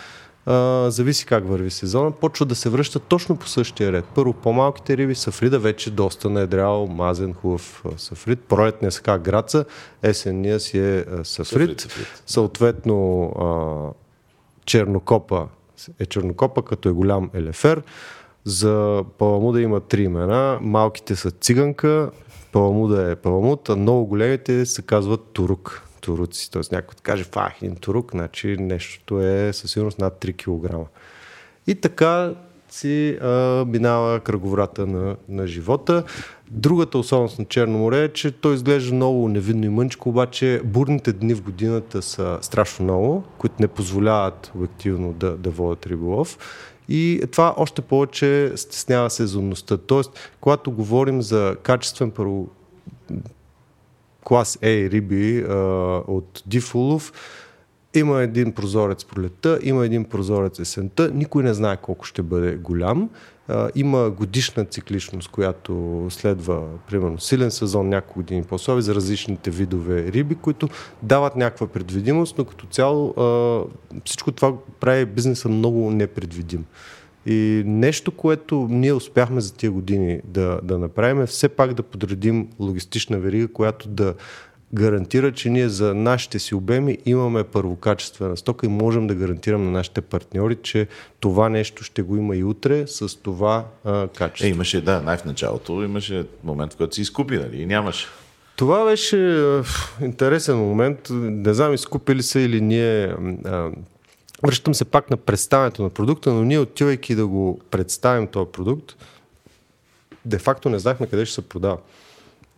а, 0.46 0.86
зависи 0.90 1.26
как 1.26 1.48
върви 1.48 1.70
сезона, 1.70 2.10
почва 2.10 2.46
да 2.46 2.54
се 2.54 2.68
връща 2.68 2.98
точно 2.98 3.36
по 3.36 3.48
същия 3.48 3.92
ред. 3.92 4.04
Първо 4.14 4.32
по-малките 4.32 4.96
риби, 4.96 5.14
сафрида 5.14 5.58
вече 5.58 5.90
доста 5.90 6.30
наедрял, 6.30 6.86
мазен, 6.86 7.34
хубав 7.34 7.84
сафрид. 7.96 8.40
Пролетния 8.40 8.92
са 8.92 9.02
как 9.02 9.22
граца, 9.22 9.64
есенния 10.02 10.60
си 10.60 10.78
е 10.78 10.98
а, 10.98 11.24
Сафрид, 11.24 11.46
сафрид. 11.46 11.80
сафрид. 11.80 12.22
Съответно, 12.26 13.24
а, 13.40 13.92
чернокопа 14.64 15.46
е 15.98 16.06
чернокопа, 16.06 16.62
като 16.62 16.88
е 16.88 16.92
голям 16.92 17.30
елефер. 17.34 17.82
За 18.44 19.04
паламуда 19.18 19.60
има 19.60 19.80
три 19.80 20.02
имена. 20.02 20.58
Малките 20.62 21.16
са 21.16 21.30
циганка, 21.30 22.10
паламуда 22.52 23.10
е 23.10 23.16
паламуд, 23.16 23.68
а 23.68 23.76
много 23.76 24.06
големите 24.06 24.66
се 24.66 24.82
казват 24.82 25.20
турук. 25.32 25.82
Туруци. 26.00 26.50
Тоест 26.50 26.72
някой 26.72 26.94
да 26.96 27.02
каже, 27.02 27.24
фах, 27.24 27.54
турук, 27.80 28.10
значи 28.10 28.56
нещото 28.60 29.20
е 29.20 29.52
със 29.52 29.70
сигурност 29.70 29.98
над 29.98 30.24
3 30.24 30.36
кг. 30.36 30.88
И 31.66 31.74
така 31.74 32.34
си 32.70 33.18
а, 33.22 33.64
минава 33.64 34.20
кръговрата 34.20 34.86
на, 34.86 35.16
на 35.28 35.46
живота. 35.46 36.04
Другата 36.50 36.98
особеност 36.98 37.38
на 37.38 37.44
Черно 37.44 37.78
море 37.78 38.04
е, 38.04 38.08
че 38.08 38.30
той 38.30 38.54
изглежда 38.54 38.94
много 38.94 39.28
невидно 39.28 39.64
и 39.64 39.68
мъничко, 39.68 40.08
обаче 40.08 40.60
бурните 40.64 41.12
дни 41.12 41.34
в 41.34 41.42
годината 41.42 42.02
са 42.02 42.38
страшно 42.40 42.84
много, 42.84 43.24
които 43.38 43.54
не 43.60 43.68
позволяват 43.68 44.52
обективно 44.56 45.12
да, 45.12 45.36
да 45.36 45.50
водят 45.50 45.86
риболов. 45.86 46.38
И 46.94 47.20
това 47.30 47.54
още 47.56 47.82
повече 47.82 48.52
стеснява 48.56 49.10
сезонността. 49.10 49.76
Тоест, 49.76 50.30
когато 50.40 50.70
говорим 50.70 51.22
за 51.22 51.56
качествен 51.62 52.10
първо 52.10 52.48
клас 54.24 54.58
A 54.62 54.90
риби 54.90 55.44
а, 55.48 55.54
от 56.06 56.42
дифулов, 56.46 57.12
има 57.94 58.22
един 58.22 58.52
прозорец 58.52 59.04
пролетта, 59.04 59.58
има 59.62 59.86
един 59.86 60.04
прозорец 60.04 60.58
есента, 60.58 61.10
никой 61.14 61.42
не 61.42 61.54
знае 61.54 61.76
колко 61.76 62.04
ще 62.04 62.22
бъде 62.22 62.56
голям. 62.56 63.10
Има 63.74 64.10
годишна 64.10 64.64
цикличност, 64.64 65.30
която 65.30 66.06
следва, 66.10 66.62
примерно, 66.88 67.18
силен 67.18 67.50
сезон, 67.50 67.88
няколко 67.88 68.18
години 68.18 68.42
по-слаби 68.42 68.82
за 68.82 68.94
различните 68.94 69.50
видове 69.50 70.12
риби, 70.12 70.34
които 70.34 70.68
дават 71.02 71.36
някаква 71.36 71.66
предвидимост, 71.66 72.38
но 72.38 72.44
като 72.44 72.66
цяло 72.66 73.14
всичко 74.04 74.32
това 74.32 74.52
прави 74.80 75.06
бизнеса 75.06 75.48
много 75.48 75.90
непредвидим. 75.90 76.64
И 77.26 77.62
нещо, 77.66 78.10
което 78.10 78.66
ние 78.70 78.92
успяхме 78.92 79.40
за 79.40 79.54
тия 79.54 79.70
години 79.70 80.20
да, 80.24 80.60
да 80.62 80.78
направим 80.78 81.22
е 81.22 81.26
все 81.26 81.48
пак 81.48 81.74
да 81.74 81.82
подредим 81.82 82.48
логистична 82.60 83.18
верига, 83.18 83.48
която 83.48 83.88
да 83.88 84.14
гарантира, 84.74 85.32
че 85.32 85.50
ние 85.50 85.68
за 85.68 85.94
нашите 85.94 86.38
си 86.38 86.54
обеми 86.54 86.98
имаме 87.06 87.44
първокачествена 87.44 88.36
стока 88.36 88.66
и 88.66 88.68
можем 88.68 89.06
да 89.06 89.14
гарантираме 89.14 89.64
на 89.64 89.70
нашите 89.70 90.00
партньори, 90.00 90.56
че 90.62 90.86
това 91.20 91.48
нещо 91.48 91.84
ще 91.84 92.02
го 92.02 92.16
има 92.16 92.36
и 92.36 92.44
утре 92.44 92.86
с 92.86 93.16
това 93.22 93.64
а, 93.84 94.08
качество. 94.08 94.46
Е, 94.46 94.50
имаше, 94.50 94.80
да, 94.80 95.02
най 95.02 95.16
в 95.16 95.24
началото 95.24 95.82
имаше 95.82 96.26
момент, 96.44 96.72
в 96.72 96.76
който 96.76 96.94
си 96.94 97.00
изкупи, 97.00 97.38
нали? 97.38 97.62
И 97.62 97.66
нямаше. 97.66 98.06
Това 98.56 98.84
беше 98.84 99.38
а, 99.38 99.64
интересен 100.00 100.56
момент. 100.56 101.08
Не 101.10 101.54
знам 101.54 101.74
изкупили 101.74 102.22
са 102.22 102.40
или 102.40 102.60
ние. 102.60 103.14
А, 103.44 103.70
връщам 104.42 104.74
се 104.74 104.84
пак 104.84 105.10
на 105.10 105.16
представянето 105.16 105.82
на 105.82 105.90
продукта, 105.90 106.32
но 106.32 106.44
ние 106.44 106.58
отивайки 106.58 107.14
да 107.14 107.26
го 107.26 107.60
представим 107.70 108.26
този 108.26 108.50
продукт, 108.52 108.96
де-факто 110.24 110.68
не 110.68 110.78
знаехме 110.78 111.06
къде 111.06 111.26
ще 111.26 111.34
се 111.34 111.48
продава. 111.48 111.78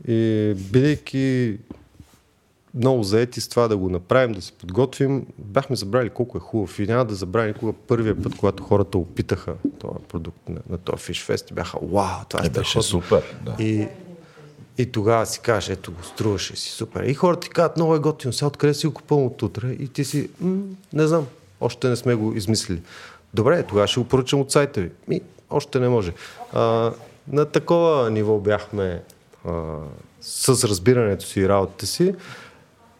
И 0.09 0.53
бидейки 0.73 1.57
много 2.75 3.03
заети 3.03 3.41
с 3.41 3.49
това 3.49 3.69
да 3.69 3.77
го 3.77 3.89
направим, 3.89 4.33
да 4.33 4.43
се 4.43 4.53
подготвим, 4.53 5.27
бяхме 5.39 5.77
забрали 5.77 6.11
колко 6.11 6.39
е 6.39 6.41
хубав 6.41 6.79
и 6.79 6.87
няма 6.87 7.05
да 7.05 7.15
забравя 7.15 7.47
никога 7.47 7.73
първия 7.73 8.23
път, 8.23 8.37
когато 8.37 8.63
хората 8.63 8.99
опитаха 8.99 9.55
този 9.79 10.05
продукт 10.09 10.49
на, 10.49 10.61
на 10.71 10.79
този 10.79 10.97
Fest 10.97 11.51
и 11.51 11.55
бяха, 11.55 11.79
вау, 11.83 12.25
това 12.29 12.45
е, 12.45 12.47
Е, 12.47 12.51
беше 12.51 12.83
супер. 12.83 13.35
Да. 13.45 13.65
И, 13.65 13.89
и 14.79 14.93
тогава 14.93 15.27
си 15.27 15.41
кажеш, 15.41 15.69
ето 15.69 15.93
го 15.93 16.03
струваше 16.03 16.57
си 16.57 16.71
супер. 16.71 17.03
И 17.03 17.15
хората 17.15 17.41
ти 17.41 17.51
казват, 17.51 17.77
много 17.77 17.95
е 17.95 17.99
готино, 17.99 18.33
сега 18.33 18.47
откъде 18.47 18.75
си 18.75 18.87
го 18.87 18.95
купувам 18.95 19.27
от 19.27 19.43
утре? 19.43 19.71
И 19.71 19.89
ти 19.89 20.05
си, 20.05 20.31
м- 20.41 20.63
не 20.93 21.07
знам, 21.07 21.27
още 21.61 21.89
не 21.89 21.97
сме 21.97 22.15
го 22.15 22.35
измислили. 22.35 22.83
Добре, 23.35 23.63
тогава 23.63 23.87
ще 23.87 24.01
го 24.01 24.07
поръчам 24.07 24.41
от 24.41 24.53
сайта 24.53 24.81
ви. 24.81 24.91
Ми, 25.09 25.21
още 25.51 25.81
не 25.81 25.89
може. 25.89 26.13
А, 26.53 26.93
на 27.29 27.45
такова 27.45 28.11
ниво 28.11 28.39
бяхме 28.39 29.03
а, 29.49 29.51
с 30.21 30.69
разбирането 30.69 31.25
си 31.25 31.41
и 31.41 31.49
работата 31.49 31.87
си. 31.87 32.15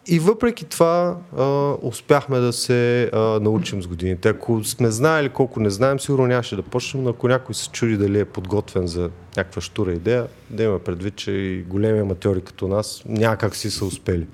И 0.07 0.19
въпреки 0.19 0.65
това 0.65 1.17
а, 1.37 1.43
успяхме 1.81 2.39
да 2.39 2.53
се 2.53 3.09
а, 3.13 3.19
научим 3.19 3.83
с 3.83 3.87
годините. 3.87 4.29
Ако 4.29 4.63
сме 4.63 4.91
знаели 4.91 5.29
колко 5.29 5.59
не 5.59 5.69
знаем, 5.69 5.99
сигурно 5.99 6.27
нямаше 6.27 6.55
да 6.55 6.61
почнем, 6.61 7.03
но 7.03 7.09
ако 7.09 7.27
някой 7.27 7.55
се 7.55 7.69
чуди 7.69 7.97
дали 7.97 8.19
е 8.19 8.25
подготвен 8.25 8.87
за 8.87 9.09
някаква 9.37 9.61
штура 9.61 9.93
идея, 9.93 10.27
да 10.49 10.63
има 10.63 10.79
предвид, 10.79 11.15
че 11.15 11.31
и 11.31 11.63
големи 11.63 11.99
аматьори 11.99 12.41
като 12.41 12.67
нас 12.67 13.03
някак 13.05 13.55
си 13.55 13.71
са 13.71 13.85
успели. 13.85 14.27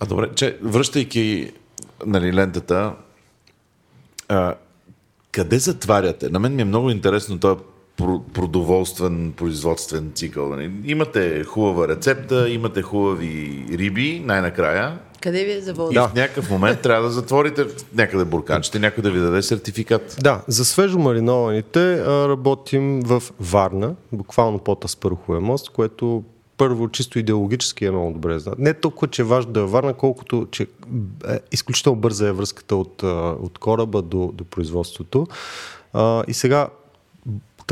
А 0.00 0.06
добре, 0.06 0.28
че 0.34 0.58
връщайки 0.62 1.52
нали, 2.06 2.34
лентата, 2.34 2.92
а, 4.28 4.54
къде 5.32 5.58
затваряте? 5.58 6.28
На 6.28 6.38
мен 6.38 6.54
ми 6.54 6.62
е 6.62 6.64
много 6.64 6.90
интересно 6.90 7.40
този 7.40 7.60
продоволствен 8.34 9.32
производствен 9.36 10.12
цикъл. 10.14 10.56
Имате 10.84 11.44
хубава 11.44 11.88
рецепта, 11.88 12.50
имате 12.50 12.82
хубави 12.82 13.66
риби, 13.70 14.22
най-накрая. 14.24 14.98
Къде 15.20 15.44
ви 15.44 15.52
е 15.52 15.60
завода? 15.60 15.90
И 15.90 15.94
да. 15.94 16.08
в 16.08 16.14
някакъв 16.14 16.50
момент 16.50 16.80
трябва 16.80 17.08
да 17.08 17.10
затворите 17.10 17.66
някъде 17.94 18.24
бурканчите, 18.24 18.78
някой 18.78 19.02
да 19.02 19.10
ви 19.10 19.20
даде 19.20 19.42
сертификат. 19.42 20.16
Да, 20.20 20.42
за 20.48 20.64
свежо 20.64 20.98
маринованите 20.98 22.04
работим 22.06 23.00
в 23.00 23.22
Варна, 23.40 23.94
буквално 24.12 24.58
под 24.58 24.84
Аспаруховия 24.84 25.40
мост, 25.40 25.70
което 25.70 26.24
първо 26.56 26.88
чисто 26.88 27.18
идеологически 27.18 27.84
е 27.84 27.90
много 27.90 28.12
добре 28.12 28.38
знаят. 28.38 28.58
Не 28.58 28.74
толкова, 28.74 29.08
че 29.08 29.22
е 29.22 29.24
важно 29.24 29.52
да 29.52 29.60
е 29.60 29.64
Варна, 29.64 29.94
колкото, 29.94 30.46
че 30.50 30.62
е, 30.62 30.66
изключително 31.52 32.00
бърза 32.00 32.28
е 32.28 32.32
връзката 32.32 32.76
от, 32.76 33.02
от 33.42 33.58
кораба 33.58 34.02
до, 34.02 34.30
до 34.34 34.44
производството. 34.44 35.26
А, 35.92 36.24
и 36.28 36.34
сега 36.34 36.68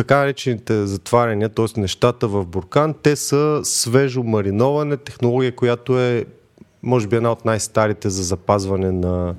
така 0.00 0.18
наречените 0.18 0.86
затваряния, 0.86 1.48
т.е. 1.48 1.80
нещата 1.80 2.28
в 2.28 2.44
буркан, 2.44 2.94
те 3.02 3.16
са 3.16 3.60
свежо 3.64 4.22
мариноване, 4.22 4.96
технология, 4.96 5.56
която 5.56 6.00
е 6.00 6.24
може 6.82 7.06
би 7.06 7.16
една 7.16 7.32
от 7.32 7.44
най-старите 7.44 8.10
за 8.10 8.22
запазване 8.22 8.92
на 8.92 9.34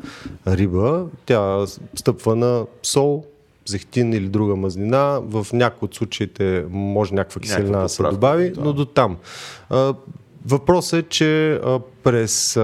риба. 0.47 1.05
Тя 1.26 1.66
стъпва 1.95 2.36
на 2.36 2.66
сол, 2.84 3.26
зехтин 3.66 4.14
или 4.14 4.28
друга 4.28 4.55
мазнина. 4.55 5.20
В 5.24 5.47
някои 5.53 5.86
от 5.86 5.95
случаите 5.95 6.66
може 6.70 7.14
някаква 7.14 7.41
киселина 7.41 7.82
да 7.82 7.89
се 7.89 8.03
добави, 8.03 8.51
да. 8.51 8.62
но 8.62 8.74
до 8.74 8.86
там. 8.86 9.18
Въпросът 10.45 11.05
е, 11.05 11.09
че 11.09 11.62
през 12.03 12.59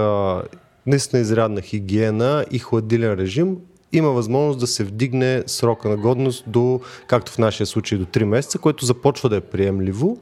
наистина 0.86 1.22
изрядна 1.22 1.60
хигиена 1.60 2.44
и 2.50 2.58
хладилен 2.58 3.14
режим 3.14 3.56
има 3.92 4.08
възможност 4.08 4.60
да 4.60 4.66
се 4.66 4.84
вдигне 4.84 5.42
срока 5.46 5.88
на 5.88 5.96
годност 5.96 6.44
до, 6.46 6.80
както 7.06 7.32
в 7.32 7.38
нашия 7.38 7.66
случай, 7.66 7.98
до 7.98 8.04
3 8.04 8.24
месеца, 8.24 8.58
което 8.58 8.84
започва 8.84 9.28
да 9.28 9.36
е 9.36 9.40
приемливо 9.40 10.18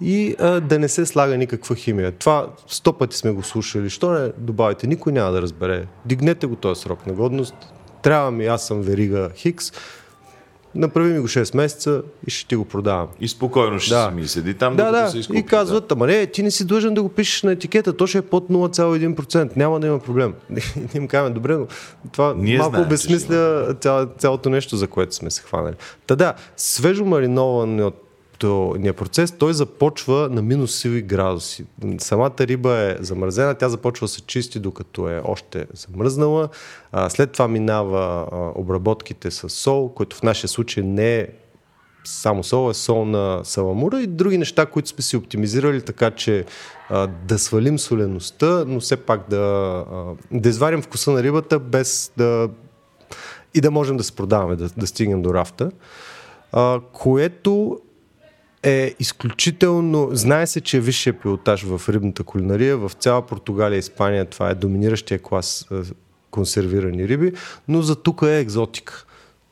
и 0.00 0.36
а, 0.38 0.60
да 0.60 0.78
не 0.78 0.88
се 0.88 1.06
слага 1.06 1.36
никаква 1.36 1.76
химия. 1.76 2.12
Това 2.12 2.48
сто 2.66 2.92
пъти 2.92 3.16
сме 3.16 3.30
го 3.30 3.42
слушали. 3.42 3.90
Що 3.90 4.10
не 4.10 4.32
добавите? 4.38 4.86
Никой 4.86 5.12
няма 5.12 5.32
да 5.32 5.42
разбере. 5.42 5.86
Дигнете 6.04 6.46
го 6.46 6.56
този 6.56 6.80
срок 6.80 7.06
на 7.06 7.12
годност. 7.12 7.54
Трябва 8.02 8.30
ми, 8.30 8.46
аз 8.46 8.66
съм 8.66 8.82
верига 8.82 9.30
Хикс 9.36 9.72
направи 10.74 11.12
ми 11.12 11.20
го 11.20 11.28
6 11.28 11.56
месеца 11.56 12.02
и 12.26 12.30
ще 12.30 12.48
ти 12.48 12.56
го 12.56 12.64
продавам. 12.64 13.08
И 13.20 13.28
спокойно 13.28 13.80
ще 13.80 13.94
да. 13.94 14.08
си 14.08 14.14
ми 14.14 14.28
седи 14.28 14.54
там, 14.54 14.76
да, 14.76 14.90
да. 14.90 15.08
се 15.08 15.18
изкупи. 15.18 15.38
И 15.38 15.42
казват, 15.42 15.88
да. 15.88 15.94
ама 15.94 16.06
не, 16.06 16.26
ти 16.26 16.42
не 16.42 16.50
си 16.50 16.64
длъжен 16.66 16.94
да 16.94 17.02
го 17.02 17.08
пишеш 17.08 17.42
на 17.42 17.52
етикета, 17.52 17.96
то 17.96 18.06
ще 18.06 18.18
е 18.18 18.22
под 18.22 18.48
0,1%, 18.48 19.56
няма 19.56 19.80
да 19.80 19.86
има 19.86 19.98
проблем. 19.98 20.34
Ние 20.50 20.62
им 20.94 21.08
казваме, 21.08 21.34
добре, 21.34 21.56
но 21.56 21.66
това 22.12 22.34
Ние 22.36 22.58
малко 22.58 22.70
знаем, 22.70 22.86
обезсмисля 22.86 23.74
цяло, 23.80 24.06
цялото 24.18 24.50
нещо, 24.50 24.76
за 24.76 24.86
което 24.86 25.14
сме 25.14 25.30
се 25.30 25.42
хванали. 25.42 25.74
Та 26.06 26.16
да, 26.16 26.34
свежо 26.56 27.04
маринован 27.04 27.80
от 27.80 28.11
ния 28.78 28.94
процес, 28.94 29.32
той 29.32 29.54
започва 29.54 30.28
на 30.32 30.42
минус 30.42 30.74
сиви 30.74 31.02
градуси. 31.02 31.64
Самата 31.98 32.34
риба 32.40 32.78
е 32.78 32.96
замързена, 33.00 33.54
тя 33.54 33.68
започва 33.68 34.04
да 34.04 34.08
се 34.08 34.20
чисти 34.20 34.58
докато 34.58 35.08
е 35.08 35.22
още 35.24 35.66
замръзнала. 35.72 36.48
А, 36.92 37.10
след 37.10 37.32
това 37.32 37.48
минава 37.48 38.28
а, 38.32 38.60
обработките 38.60 39.30
с 39.30 39.48
сол, 39.48 39.94
който 39.94 40.16
в 40.16 40.22
нашия 40.22 40.48
случай 40.48 40.82
не 40.82 41.18
е 41.18 41.28
само 42.04 42.44
сол, 42.44 42.70
е 42.70 42.74
сол 42.74 43.04
на 43.04 43.40
саламура 43.44 44.00
и 44.00 44.06
други 44.06 44.38
неща, 44.38 44.66
които 44.66 44.88
сме 44.88 45.02
си 45.02 45.16
оптимизирали, 45.16 45.82
така 45.82 46.10
че 46.10 46.44
а, 46.88 47.06
да 47.06 47.38
свалим 47.38 47.78
солеността, 47.78 48.64
но 48.66 48.80
все 48.80 48.96
пак 48.96 49.28
да, 49.30 49.36
а, 49.92 50.04
да 50.30 50.48
изварим 50.48 50.82
вкуса 50.82 51.10
на 51.10 51.22
рибата 51.22 51.58
без 51.58 52.12
да 52.16 52.48
и 53.54 53.60
да 53.60 53.70
можем 53.70 53.96
да 53.96 54.04
се 54.04 54.12
продаваме, 54.12 54.56
да, 54.56 54.68
да 54.76 54.86
стигнем 54.86 55.22
до 55.22 55.34
рафта. 55.34 55.70
А, 56.52 56.80
което 56.92 57.80
е 58.62 58.94
изключително... 59.00 60.08
Знае 60.12 60.46
се, 60.46 60.60
че 60.60 60.76
е 60.76 60.80
висшия 60.80 61.12
пилотаж 61.12 61.62
в 61.62 61.88
рибната 61.88 62.22
кулинария. 62.22 62.76
В 62.76 62.92
цяла 62.98 63.26
Португалия 63.26 63.76
и 63.76 63.78
Испания 63.78 64.24
това 64.24 64.50
е 64.50 64.54
доминиращия 64.54 65.18
клас 65.18 65.68
консервирани 66.30 67.08
риби, 67.08 67.32
но 67.68 67.82
за 67.82 67.96
тук 67.96 68.22
е 68.22 68.38
екзотика. 68.38 69.04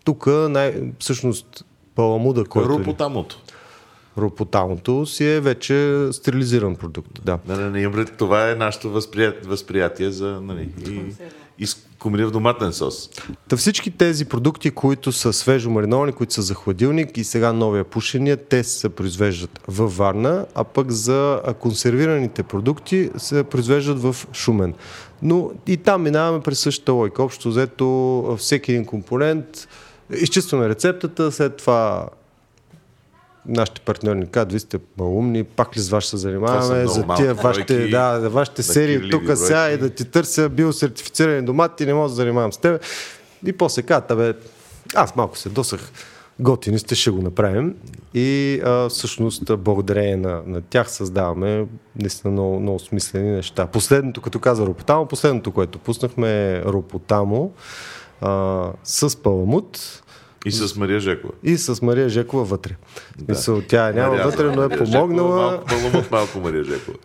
Тук 0.04 0.26
най- 0.26 0.92
всъщност 0.98 1.64
паламуда, 1.94 2.44
който... 2.44 2.72
Е 2.72 2.78
Рупотамото. 2.78 3.42
Ропотамото 4.18 5.06
си 5.06 5.24
е 5.24 5.40
вече 5.40 6.08
стерилизиран 6.12 6.76
продукт. 6.76 7.24
Да. 7.24 7.38
Не, 7.48 7.56
не, 7.56 7.88
не, 7.88 8.04
това 8.04 8.50
е 8.50 8.54
нашето 8.54 8.90
възприятие, 8.90 9.40
възприятие 9.48 10.10
за 10.10 10.40
нали, 10.40 10.68
и, 10.86 11.02
и 11.60 11.66
в 12.24 12.30
доматен 12.30 12.72
сос. 12.72 13.10
Та 13.48 13.56
всички 13.56 13.90
тези 13.90 14.24
продукти, 14.24 14.70
които 14.70 15.12
са 15.12 15.32
свежо 15.32 15.70
мариновани, 15.70 16.12
които 16.12 16.34
са 16.34 16.42
за 16.42 16.54
хладилник 16.54 17.16
и 17.16 17.24
сега 17.24 17.52
новия 17.52 17.84
пушения, 17.84 18.36
те 18.36 18.64
се 18.64 18.88
произвеждат 18.88 19.60
във 19.68 19.96
Варна, 19.96 20.46
а 20.54 20.64
пък 20.64 20.90
за 20.90 21.42
консервираните 21.60 22.42
продукти 22.42 23.10
се 23.16 23.44
произвеждат 23.44 24.02
в 24.02 24.16
Шумен. 24.32 24.74
Но 25.22 25.50
и 25.66 25.76
там 25.76 26.02
минаваме 26.02 26.42
през 26.42 26.60
същата 26.60 26.92
лойка. 26.92 27.22
Общо 27.22 27.48
взето 27.48 28.36
всеки 28.38 28.72
един 28.72 28.84
компонент, 28.84 29.68
изчистваме 30.16 30.68
рецептата, 30.68 31.32
след 31.32 31.56
това 31.56 32.08
нашите 33.46 33.80
партньори 33.80 34.18
ни 34.18 34.26
казват, 34.26 34.52
вие 34.52 34.60
сте 34.60 34.78
малумни, 34.98 35.44
пак 35.44 35.76
ли 35.76 35.80
с 35.80 35.88
вас 35.88 36.04
ще 36.04 36.10
се 36.10 36.16
занимаваме, 36.16 36.86
за 36.86 37.06
тия 37.16 37.34
вашите, 37.34 37.88
да, 37.88 38.20
за 38.20 38.30
вашите 38.30 38.62
серии 38.62 39.10
тук 39.10 39.22
сега 39.34 39.70
и 39.70 39.78
да 39.78 39.90
ти 39.90 40.04
търся 40.04 40.48
биосертифицирани 40.48 41.42
домати, 41.42 41.86
не 41.86 41.94
мога 41.94 42.08
да 42.08 42.14
занимавам 42.14 42.52
с 42.52 42.56
теб. 42.56 42.82
И 43.46 43.52
после 43.52 43.82
казват, 43.82 44.18
бе, 44.18 44.34
аз 44.94 45.16
малко 45.16 45.38
се 45.38 45.48
досах, 45.48 45.92
готини 46.40 46.78
сте, 46.78 46.94
ще 46.94 47.10
го 47.10 47.22
направим. 47.22 47.74
И 48.14 48.60
а, 48.64 48.88
всъщност, 48.88 49.58
благодарение 49.58 50.16
на, 50.16 50.42
на 50.46 50.60
тях 50.60 50.90
създаваме 50.90 51.66
наистина 51.96 52.30
много, 52.30 52.60
много 52.60 52.78
смислени 52.78 53.30
неща. 53.30 53.66
Последното, 53.66 54.20
като 54.20 54.38
каза 54.38 54.66
Ропотамо, 54.66 55.06
последното, 55.06 55.50
което 55.50 55.78
пуснахме 55.78 56.52
е 56.52 56.62
Ропотамо 56.62 57.52
а, 58.20 58.66
с 58.84 59.22
паламут 59.22 60.02
и 60.46 60.52
с 60.52 60.76
Мария 60.76 61.00
Жекова. 61.00 61.32
И 61.42 61.56
с 61.56 61.82
Мария 61.82 62.08
Жекова 62.08 62.44
вътре. 62.44 62.76
Да. 63.18 63.32
Мисъл, 63.32 63.62
тя 63.68 63.92
няма 63.92 64.08
Мария, 64.08 64.24
вътре, 64.24 64.44
но 64.44 64.62
е 64.62 64.68
помогнала. 64.68 65.50
Малко 65.50 65.64
пълмут, 65.66 66.10
малко 66.10 66.38
Мария 66.38 66.64
Жекова. 66.64 66.98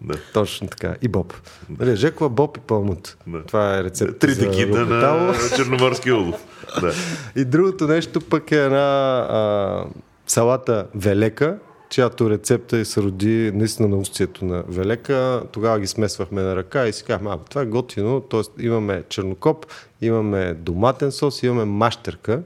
Да. 0.00 0.14
Точно 0.32 0.68
така. 0.68 0.96
И 1.02 1.08
Боб. 1.08 1.34
Да. 1.68 1.76
Мария 1.78 1.96
Жекова, 1.96 2.30
Боб 2.30 2.56
и 2.56 2.60
Пълмут. 2.60 3.16
Да. 3.26 3.42
Това 3.42 3.78
е 3.78 3.84
рецепт. 3.84 4.18
Трите 4.18 4.50
кита 4.50 4.86
на 4.86 5.34
Черноморски 5.56 6.12
улов. 6.12 6.44
Да. 6.80 6.92
И 7.36 7.44
другото 7.44 7.86
нещо 7.86 8.20
пък 8.20 8.52
е 8.52 8.64
една 8.64 9.18
а, 9.30 9.84
салата 10.26 10.86
Велека, 10.94 11.58
чиято 11.90 12.30
рецепта 12.30 12.84
се 12.84 13.02
роди 13.02 13.52
наистина 13.54 13.88
на 13.88 13.96
устието 13.96 14.44
на 14.44 14.64
Велека. 14.68 15.42
Тогава 15.52 15.80
ги 15.80 15.86
смесвахме 15.86 16.42
на 16.42 16.56
ръка 16.56 16.86
и 16.86 16.92
си 16.92 17.04
казахме, 17.04 17.30
а, 17.30 17.38
това 17.38 17.62
е 17.62 17.66
готино, 17.66 18.20
т.е. 18.20 18.64
имаме 18.64 19.02
чернокоп, 19.08 19.66
имаме 20.00 20.54
доматен 20.54 21.12
сос, 21.12 21.42
имаме 21.42 21.64
мащерка, 21.64 22.42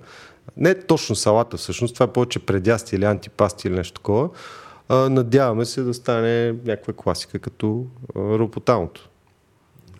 не 0.56 0.74
точно 0.74 1.16
салата 1.16 1.56
всъщност, 1.56 1.94
това 1.94 2.04
е 2.04 2.12
повече 2.12 2.38
предясти 2.38 2.96
или 2.96 3.04
антипасти 3.04 3.68
или 3.68 3.74
нещо 3.74 3.94
такова. 3.94 4.28
А, 4.88 4.94
надяваме 4.96 5.64
се 5.64 5.82
да 5.82 5.94
стане 5.94 6.52
някаква 6.52 6.92
класика 6.92 7.38
като 7.38 7.86
ропотамото. 8.16 9.08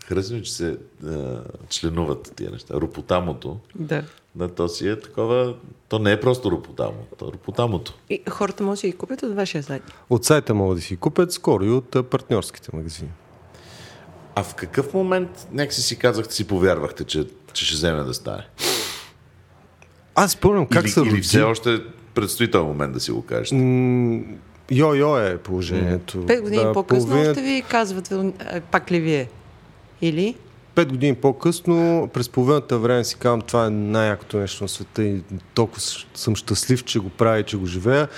Харесва 0.06 0.42
че 0.42 0.52
се 0.52 0.76
а, 1.06 1.40
членуват 1.68 2.32
тия 2.36 2.50
неща. 2.50 2.74
Ропотамото. 2.74 3.58
Да. 3.74 4.04
Да, 4.34 4.48
то 4.48 4.68
си 4.68 4.88
е 4.88 5.00
такова. 5.00 5.54
То 5.88 5.98
не 5.98 6.12
е 6.12 6.20
просто 6.20 6.50
ропотамо, 6.50 7.06
то 7.18 7.28
е 7.28 7.32
ропотамото. 7.32 7.94
И 8.10 8.22
хората 8.30 8.62
може 8.62 8.76
да 8.76 8.80
си 8.80 8.86
ги 8.86 8.92
купят 8.92 9.22
от 9.22 9.34
вашия 9.34 9.62
сайт. 9.62 9.82
От 10.10 10.24
сайта 10.24 10.54
могат 10.54 10.78
да 10.78 10.82
си 10.82 10.96
купят, 10.96 11.32
скоро 11.32 11.64
и 11.64 11.70
от 11.70 12.10
партньорските 12.10 12.70
магазини. 12.72 13.10
А 14.34 14.42
в 14.42 14.54
какъв 14.54 14.94
момент 14.94 15.48
някакси 15.52 15.82
си 15.82 15.98
казахте, 15.98 16.34
си 16.34 16.46
повярвахте, 16.46 17.04
че, 17.04 17.26
че 17.52 17.64
ще 17.64 17.74
вземе 17.74 18.02
да 18.02 18.14
стане? 18.14 18.46
Аз 20.14 20.32
спомням 20.32 20.66
как 20.66 20.82
или, 20.82 20.90
се 20.90 21.00
роди. 21.00 21.10
Или 21.10 21.20
все 21.20 21.42
още 21.42 21.78
предстои 22.14 22.50
този 22.50 22.66
момент 22.66 22.92
да 22.92 23.00
си 23.00 23.10
го 23.10 23.22
кажеш. 23.22 23.48
Йо-йо 24.70 25.32
е 25.32 25.38
положението. 25.38 26.26
Пет 26.26 26.42
години 26.42 26.62
да, 26.62 26.72
по-късно 26.72 27.08
половина... 27.08 27.30
още 27.30 27.42
ви 27.42 27.62
казват, 27.70 28.14
пак 28.70 28.90
ли 28.90 29.00
вие? 29.00 29.28
Или? 30.00 30.34
пет 30.74 30.88
години 30.88 31.14
по-късно, 31.14 32.08
през 32.12 32.28
половината 32.28 32.78
време 32.78 33.04
си 33.04 33.16
казвам, 33.16 33.40
това 33.40 33.66
е 33.66 33.70
най-якото 33.70 34.38
нещо 34.38 34.64
на 34.64 34.68
света 34.68 35.02
и 35.02 35.22
толкова 35.54 35.80
съм 36.14 36.36
щастлив, 36.36 36.84
че 36.84 36.98
го 36.98 37.08
правя 37.08 37.38
и 37.38 37.42
че 37.42 37.56
го 37.56 37.66
живея. 37.66 38.08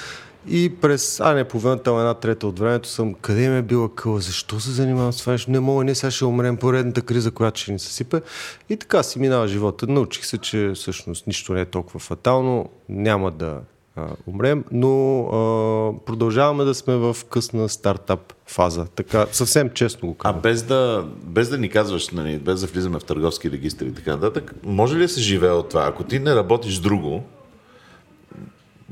И 0.48 0.72
през, 0.80 1.20
а 1.20 1.34
не 1.34 1.44
половината, 1.44 1.90
една 1.90 2.14
трета 2.14 2.46
от 2.46 2.58
времето 2.58 2.88
съм, 2.88 3.14
къде 3.14 3.48
ме 3.48 3.58
е 3.58 3.62
била 3.62 3.88
къла, 3.94 4.20
защо 4.20 4.60
се 4.60 4.70
занимавам 4.70 5.12
с 5.12 5.18
това 5.18 5.32
нещо, 5.32 5.50
не 5.50 5.60
мога, 5.60 5.84
не 5.84 5.94
сега 5.94 6.10
ще 6.10 6.24
умрем 6.24 6.56
поредната 6.56 7.02
криза, 7.02 7.30
която 7.30 7.60
ще 7.60 7.72
ни 7.72 7.78
се 7.78 7.92
сипе. 7.92 8.20
И 8.68 8.76
така 8.76 9.02
си 9.02 9.18
минава 9.18 9.48
живота. 9.48 9.86
Научих 9.86 10.24
се, 10.24 10.38
че 10.38 10.72
всъщност 10.74 11.26
нищо 11.26 11.52
не 11.52 11.60
е 11.60 11.64
толкова 11.64 12.00
фатално, 12.00 12.68
няма 12.88 13.30
да 13.30 13.60
а, 13.96 14.06
умрем, 14.26 14.64
но 14.72 15.20
а, 15.20 16.04
продължаваме 16.04 16.64
да 16.64 16.74
сме 16.74 16.96
в 16.96 17.16
късна 17.30 17.68
стартап 17.68 18.34
фаза. 18.46 18.86
Така, 18.96 19.26
съвсем 19.32 19.70
честно 19.70 20.08
го 20.08 20.14
казвам. 20.14 20.38
А 20.38 20.42
без 20.42 20.62
да, 20.62 21.04
без 21.22 21.48
да 21.48 21.58
ни 21.58 21.68
казваш, 21.68 22.08
нали, 22.08 22.38
без 22.38 22.60
да 22.60 22.66
влизаме 22.66 22.98
в 22.98 23.04
търговски 23.04 23.50
регистри 23.50 23.86
и 23.86 23.94
така 23.94 24.10
нататък, 24.10 24.54
може 24.64 24.96
ли 24.96 25.00
да 25.00 25.08
се 25.08 25.20
живее 25.20 25.50
от 25.50 25.68
това? 25.68 25.86
Ако 25.86 26.04
ти 26.04 26.18
не 26.18 26.34
работиш 26.34 26.78
друго, 26.78 27.22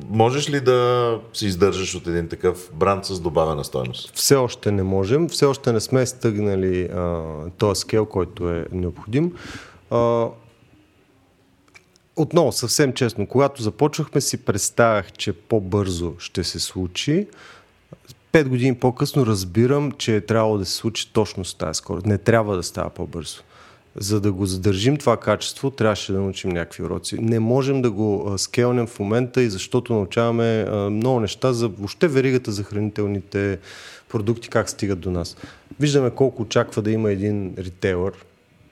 можеш 0.08 0.50
ли 0.50 0.60
да 0.60 1.20
се 1.32 1.46
издържаш 1.46 1.94
от 1.94 2.06
един 2.06 2.28
такъв 2.28 2.70
бранд 2.74 3.04
с 3.04 3.20
добавена 3.20 3.64
стоеност? 3.64 4.12
Все 4.14 4.34
още 4.34 4.70
не 4.70 4.82
можем, 4.82 5.28
все 5.28 5.44
още 5.44 5.72
не 5.72 5.80
сме 5.80 6.06
стъгнали 6.06 6.90
този 7.58 7.80
скел, 7.80 8.06
който 8.06 8.50
е 8.50 8.66
необходим. 8.72 9.32
А, 9.90 10.28
отново, 12.16 12.52
съвсем 12.52 12.92
честно, 12.92 13.26
когато 13.26 13.62
започвахме 13.62 14.20
си 14.20 14.44
представях, 14.44 15.12
че 15.12 15.32
по-бързо 15.32 16.14
ще 16.18 16.44
се 16.44 16.60
случи. 16.60 17.26
Пет 18.32 18.48
години 18.48 18.74
по-късно 18.74 19.26
разбирам, 19.26 19.92
че 19.92 20.16
е 20.16 20.20
трябвало 20.20 20.58
да 20.58 20.64
се 20.64 20.72
случи 20.72 21.12
точно 21.12 21.44
с 21.44 21.54
тази 21.54 21.78
скорост. 21.78 22.06
Не 22.06 22.18
трябва 22.18 22.56
да 22.56 22.62
става 22.62 22.90
по-бързо. 22.90 23.42
За 23.96 24.20
да 24.20 24.32
го 24.32 24.46
задържим 24.46 24.96
това 24.96 25.16
качество, 25.16 25.70
трябваше 25.70 26.12
да 26.12 26.20
научим 26.20 26.50
някакви 26.50 26.82
уроци. 26.82 27.18
Не 27.18 27.38
можем 27.38 27.82
да 27.82 27.90
го 27.90 28.34
скелнем 28.36 28.86
в 28.86 28.98
момента 28.98 29.42
и 29.42 29.50
защото 29.50 29.92
научаваме 29.92 30.64
много 30.90 31.20
неща 31.20 31.52
за 31.52 31.68
въобще 31.68 32.08
веригата 32.08 32.52
за 32.52 32.62
хранителните 32.62 33.58
продукти, 34.08 34.48
как 34.48 34.70
стигат 34.70 35.00
до 35.00 35.10
нас. 35.10 35.36
Виждаме 35.80 36.10
колко 36.10 36.42
очаква 36.42 36.82
да 36.82 36.90
има 36.90 37.10
един 37.10 37.54
ритейлър, 37.58 38.12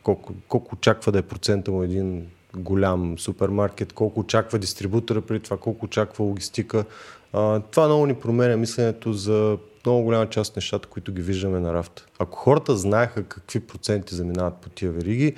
колко, 0.03 0.33
колко 0.49 0.75
очаква 0.75 1.13
да 1.13 1.19
е 1.19 1.23
процента 1.23 1.71
му 1.71 1.83
един 1.83 2.27
голям 2.57 3.19
супермаркет, 3.19 3.93
колко 3.93 4.21
очаква 4.21 4.59
дистрибутора 4.59 5.21
при 5.21 5.41
това, 5.41 5.57
колко 5.57 5.85
очаква 5.85 6.25
логистика. 6.25 6.85
Това 7.71 7.87
много 7.87 8.07
ни 8.07 8.15
променя 8.15 8.57
мисленето 8.57 9.13
за 9.13 9.57
много 9.87 10.03
голяма 10.03 10.29
част 10.29 10.51
от 10.51 10.57
нещата, 10.57 10.89
които 10.89 11.13
ги 11.13 11.23
виждаме 11.23 11.61
на 11.61 11.75
рафта. 11.75 12.07
Ако 12.19 12.39
хората 12.39 12.77
знаеха 12.77 13.25
какви 13.25 13.61
проценти 13.61 14.15
заминават 14.15 14.57
по 14.57 14.69
тия 14.69 14.93
вериги, 14.93 15.35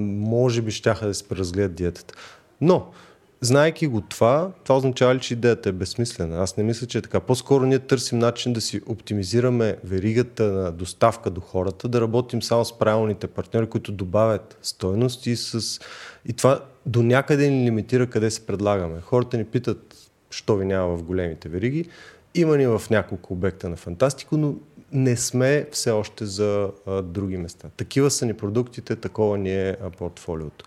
може 0.00 0.62
би 0.62 0.70
щяха 0.70 1.06
да 1.06 1.14
се 1.14 1.28
преразгледат 1.28 1.74
диетата. 1.74 2.14
Но, 2.60 2.86
Знайки 3.40 3.86
го 3.86 4.00
това, 4.00 4.50
това 4.64 4.76
означава 4.76 5.14
ли, 5.14 5.20
че 5.20 5.34
идеята 5.34 5.68
е 5.68 5.72
безсмислена? 5.72 6.42
Аз 6.42 6.56
не 6.56 6.64
мисля, 6.64 6.86
че 6.86 6.98
е 6.98 7.02
така. 7.02 7.20
По-скоро 7.20 7.66
ние 7.66 7.78
търсим 7.78 8.18
начин 8.18 8.52
да 8.52 8.60
си 8.60 8.80
оптимизираме 8.86 9.76
веригата 9.84 10.44
на 10.44 10.72
доставка 10.72 11.30
до 11.30 11.40
хората, 11.40 11.88
да 11.88 12.00
работим 12.00 12.42
само 12.42 12.64
с 12.64 12.78
правилните 12.78 13.26
партньори, 13.26 13.66
които 13.66 13.92
добавят 13.92 14.58
стойност 14.62 15.26
и, 15.26 15.36
с... 15.36 15.80
и 16.26 16.32
това 16.32 16.60
до 16.86 17.02
някъде 17.02 17.50
ни 17.50 17.64
лимитира 17.64 18.06
къде 18.06 18.30
се 18.30 18.46
предлагаме. 18.46 19.00
Хората 19.00 19.36
ни 19.36 19.44
питат, 19.44 20.10
що 20.30 20.56
ви 20.56 20.64
няма 20.64 20.96
в 20.96 21.02
големите 21.02 21.48
вериги. 21.48 21.88
Има 22.38 22.56
ни 22.56 22.66
в 22.66 22.82
няколко 22.90 23.32
обекта 23.32 23.68
на 23.68 23.76
Фантастико, 23.76 24.36
но 24.36 24.54
не 24.92 25.16
сме 25.16 25.66
все 25.72 25.90
още 25.90 26.26
за 26.26 26.70
а, 26.86 27.02
други 27.02 27.36
места. 27.36 27.68
Такива 27.76 28.10
са 28.10 28.26
ни 28.26 28.34
продуктите, 28.34 28.96
такова 28.96 29.38
ни 29.38 29.68
е 29.68 29.76
а, 29.82 29.90
портфолиото. 29.90 30.64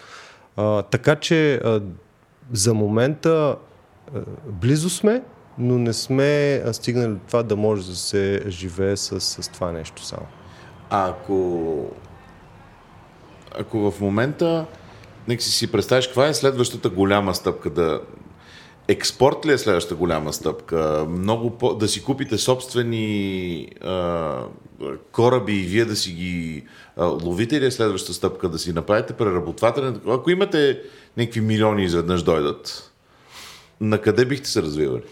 А, 0.55 0.81
така 0.81 1.15
че 1.15 1.55
а, 1.55 1.81
за 2.51 2.73
момента 2.73 3.55
а, 4.15 4.19
близо 4.45 4.89
сме, 4.89 5.23
но 5.57 5.77
не 5.77 5.93
сме 5.93 6.63
стигнали 6.71 7.13
до 7.13 7.19
това 7.27 7.43
да 7.43 7.55
може 7.55 7.89
да 7.89 7.95
се 7.95 8.43
живее 8.47 8.97
с, 8.97 9.21
с 9.21 9.49
това 9.49 9.71
нещо 9.71 10.05
само. 10.05 10.27
Ако, 10.89 11.85
ако 13.59 13.91
в 13.91 14.01
момента, 14.01 14.65
нека 15.27 15.43
си 15.43 15.51
си 15.51 15.71
представиш, 15.71 16.07
каква 16.07 16.27
е 16.27 16.33
следващата 16.33 16.89
голяма 16.89 17.35
стъпка 17.35 17.69
да, 17.69 18.01
Експорт 18.91 19.45
ли 19.45 19.51
е 19.51 19.57
следващата 19.57 19.95
голяма 19.95 20.33
стъпка? 20.33 21.05
Много 21.09 21.57
по... 21.57 21.73
Да 21.73 21.87
си 21.87 22.03
купите 22.03 22.37
собствени 22.37 23.67
а, 23.81 24.43
кораби 25.11 25.53
и 25.53 25.63
вие 25.63 25.85
да 25.85 25.95
си 25.95 26.11
ги 26.11 26.63
а, 26.97 27.05
ловите 27.05 27.61
ли 27.61 27.65
е 27.65 27.71
следващата 27.71 28.13
стъпка? 28.13 28.49
Да 28.49 28.59
си 28.59 28.73
направите 28.73 29.13
преработвателен? 29.13 30.01
Ако 30.07 30.29
имате 30.29 30.81
някакви 31.17 31.41
милиони 31.41 31.83
изведнъж 31.83 32.23
дойдат, 32.23 32.91
на 33.81 34.01
къде 34.01 34.25
бихте 34.25 34.49
се 34.49 34.61
развивали? 34.61 35.03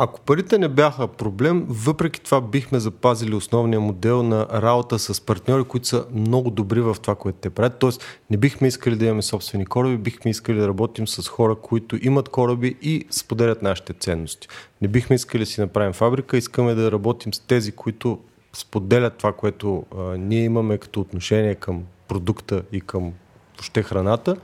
Ако 0.00 0.20
парите 0.20 0.58
не 0.58 0.68
бяха 0.68 1.08
проблем, 1.08 1.66
въпреки 1.68 2.20
това 2.20 2.40
бихме 2.40 2.78
запазили 2.78 3.34
основния 3.34 3.80
модел 3.80 4.22
на 4.22 4.46
работа 4.52 4.98
с 4.98 5.20
партньори, 5.20 5.64
които 5.64 5.88
са 5.88 6.06
много 6.12 6.50
добри 6.50 6.80
в 6.80 6.96
това, 7.02 7.14
което 7.14 7.38
те 7.38 7.50
правят. 7.50 7.78
Тоест, 7.78 8.04
не 8.30 8.36
бихме 8.36 8.68
искали 8.68 8.96
да 8.96 9.04
имаме 9.04 9.22
собствени 9.22 9.66
кораби, 9.66 9.96
бихме 9.96 10.30
искали 10.30 10.58
да 10.58 10.68
работим 10.68 11.08
с 11.08 11.28
хора, 11.28 11.54
които 11.54 11.98
имат 12.02 12.28
кораби 12.28 12.76
и 12.82 13.06
споделят 13.10 13.62
нашите 13.62 13.92
ценности. 13.92 14.48
Не 14.82 14.88
бихме 14.88 15.16
искали 15.16 15.42
да 15.42 15.46
си 15.46 15.60
направим 15.60 15.92
фабрика, 15.92 16.36
искаме 16.36 16.74
да 16.74 16.92
работим 16.92 17.34
с 17.34 17.40
тези, 17.40 17.72
които 17.72 18.18
споделят 18.52 19.16
това, 19.16 19.32
което 19.32 19.84
а, 19.96 20.02
ние 20.02 20.44
имаме 20.44 20.78
като 20.78 21.00
отношение 21.00 21.54
към 21.54 21.82
продукта 22.08 22.62
и 22.72 22.80
към 22.80 23.12
въобще 23.56 23.82
храната 23.82 24.36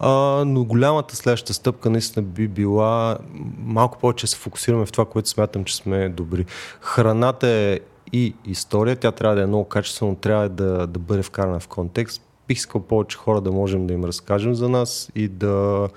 а, 0.00 0.44
но 0.46 0.64
голямата 0.64 1.16
следваща 1.16 1.54
стъпка 1.54 1.90
наистина 1.90 2.26
би 2.26 2.48
била 2.48 3.18
малко 3.58 3.98
повече 3.98 4.26
се 4.26 4.36
фокусираме 4.36 4.86
в 4.86 4.92
това, 4.92 5.04
което 5.04 5.28
смятам, 5.28 5.64
че 5.64 5.76
сме 5.76 6.08
добри. 6.08 6.46
Храната 6.80 7.48
е 7.48 7.80
и 8.12 8.34
история, 8.46 8.96
тя 8.96 9.12
трябва 9.12 9.36
да 9.36 9.42
е 9.42 9.46
много 9.46 9.64
качествена, 9.64 10.16
трябва 10.16 10.48
да, 10.48 10.86
да 10.86 10.98
бъде 10.98 11.22
вкарана 11.22 11.60
в 11.60 11.68
контекст. 11.68 12.22
Бих 12.48 12.58
искал 12.58 12.80
повече 12.80 13.16
хора 13.16 13.40
да 13.40 13.52
можем 13.52 13.86
да 13.86 13.94
им 13.94 14.04
разкажем 14.04 14.54
за 14.54 14.68
нас 14.68 15.10
и 15.14 15.28
да 15.28 15.88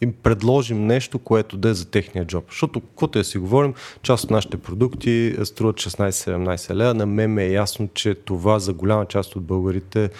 им 0.00 0.12
предложим 0.22 0.86
нещо, 0.86 1.18
което 1.18 1.56
да 1.56 1.68
е 1.68 1.74
за 1.74 1.90
техния 1.90 2.24
джоб. 2.24 2.44
Защото, 2.48 2.80
каквото 2.80 3.18
я 3.18 3.24
си 3.24 3.38
говорим, 3.38 3.74
част 4.02 4.24
от 4.24 4.30
нашите 4.30 4.56
продукти 4.56 5.36
струват 5.44 5.76
16-17 5.76 6.74
лева. 6.74 6.94
На 6.94 7.06
мен 7.06 7.30
ме 7.30 7.44
е 7.44 7.52
ясно, 7.52 7.88
че 7.94 8.14
това 8.14 8.58
за 8.58 8.72
голяма 8.72 9.06
част 9.06 9.36
от 9.36 9.42
българите 9.42 10.10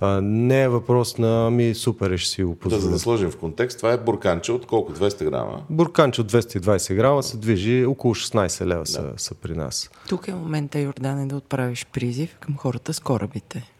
а, 0.00 0.20
не 0.20 0.62
е 0.62 0.68
въпрос 0.68 1.18
на 1.18 1.50
ми 1.50 1.74
супер, 1.74 2.16
ще 2.16 2.30
си 2.30 2.44
го 2.44 2.54
позволя. 2.54 2.80
Да, 2.80 2.86
за 2.86 2.90
да 2.90 2.98
сложим 2.98 3.30
в 3.30 3.36
контекст, 3.36 3.76
това 3.76 3.92
е 3.92 3.98
бурканче 3.98 4.52
от 4.52 4.66
колко? 4.66 4.92
200 4.92 5.24
грама? 5.30 5.62
Бурканче 5.70 6.20
от 6.20 6.32
220 6.32 6.94
грама 6.94 7.22
се 7.22 7.36
движи 7.36 7.84
около 7.84 8.14
16 8.14 8.66
лева 8.66 8.80
да. 8.80 8.86
са, 8.86 9.12
са 9.16 9.34
при 9.34 9.54
нас. 9.54 9.90
Тук 10.08 10.28
е 10.28 10.34
момента, 10.34 10.78
Йордане, 10.78 11.26
да 11.26 11.36
отправиш 11.36 11.86
призив 11.92 12.36
към 12.40 12.56
хората 12.56 12.94
с 12.94 13.00
корабите. 13.00 13.70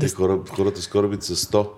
Те 0.00 0.06
да... 0.06 0.14
хора, 0.14 0.38
хората 0.56 0.82
с 0.82 0.88
корабите 0.88 1.26
са 1.26 1.36
100. 1.36 1.68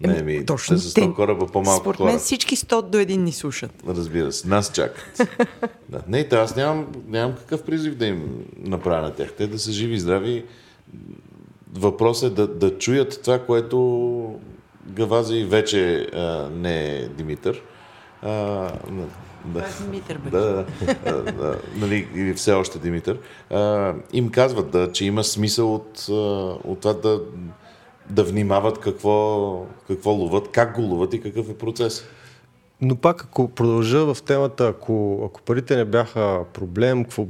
Не, 0.00 0.22
ми, 0.22 0.46
Точно. 0.46 0.76
Те 0.76 0.82
са 0.82 1.00
100 1.00 1.14
кораба 1.14 1.46
по-малко 1.46 1.80
Според 1.80 2.00
мен 2.00 2.18
всички 2.18 2.56
100 2.56 2.82
до 2.82 2.98
един 2.98 3.24
ни 3.24 3.32
слушат. 3.32 3.70
Разбира 3.88 4.32
се, 4.32 4.48
нас 4.48 4.72
чакат. 4.72 5.28
да. 5.88 6.02
Не, 6.08 6.28
аз 6.32 6.56
нямам, 6.56 6.86
нямам 7.08 7.36
какъв 7.36 7.62
призив 7.62 7.94
да 7.94 8.06
им 8.06 8.44
направя 8.58 9.02
на 9.02 9.14
тях. 9.14 9.32
Те 9.38 9.46
да 9.46 9.58
са 9.58 9.72
живи 9.72 9.94
и 9.94 10.00
здрави 10.00 10.44
въпросът 11.74 12.32
е 12.32 12.34
да, 12.34 12.46
да 12.46 12.78
чуят 12.78 13.20
това, 13.24 13.38
което 13.38 14.40
Гавази 14.86 15.44
вече 15.44 16.08
а, 16.14 16.48
не 16.54 16.86
е 16.86 17.08
Димитър. 17.08 17.62
А, 18.22 18.30
да. 19.44 19.60
е 19.60 19.82
Димитър, 19.82 20.18
бе. 20.18 20.30
Да, 20.30 20.66
да, 21.04 21.22
да, 21.22 21.58
нали, 21.76 22.08
или 22.14 22.34
все 22.34 22.52
още 22.52 22.78
Димитър. 22.78 23.18
А, 23.50 23.94
им 24.12 24.30
казват, 24.30 24.70
да, 24.70 24.92
че 24.92 25.04
има 25.04 25.24
смисъл 25.24 25.74
от, 25.74 26.06
от 26.64 26.80
това 26.80 26.92
да, 26.92 27.20
да 28.10 28.24
внимават 28.24 28.78
какво, 28.78 29.66
какво 29.86 30.10
ловат, 30.10 30.50
как 30.52 30.74
го 30.74 30.82
ловат 30.82 31.14
и 31.14 31.20
какъв 31.20 31.48
е 31.48 31.58
процес. 31.58 32.04
Но 32.80 32.96
пак, 32.96 33.24
ако 33.24 33.48
продължа 33.48 34.14
в 34.14 34.22
темата, 34.22 34.68
ако, 34.68 35.24
ако 35.26 35.42
парите 35.42 35.76
не 35.76 35.84
бяха 35.84 36.44
проблем, 36.52 37.04
какво, 37.04 37.26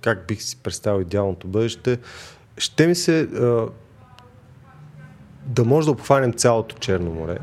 как 0.00 0.26
бих 0.26 0.42
си 0.42 0.56
представил 0.62 1.00
идеалното 1.00 1.48
бъдеще, 1.48 1.98
ще 2.56 2.86
ми 2.86 2.94
се 2.94 3.20
а, 3.20 3.68
да 5.46 5.64
може 5.64 5.84
да 5.84 5.90
обхванем 5.90 6.32
цялото 6.32 6.76
Черно 6.78 7.10
море. 7.10 7.38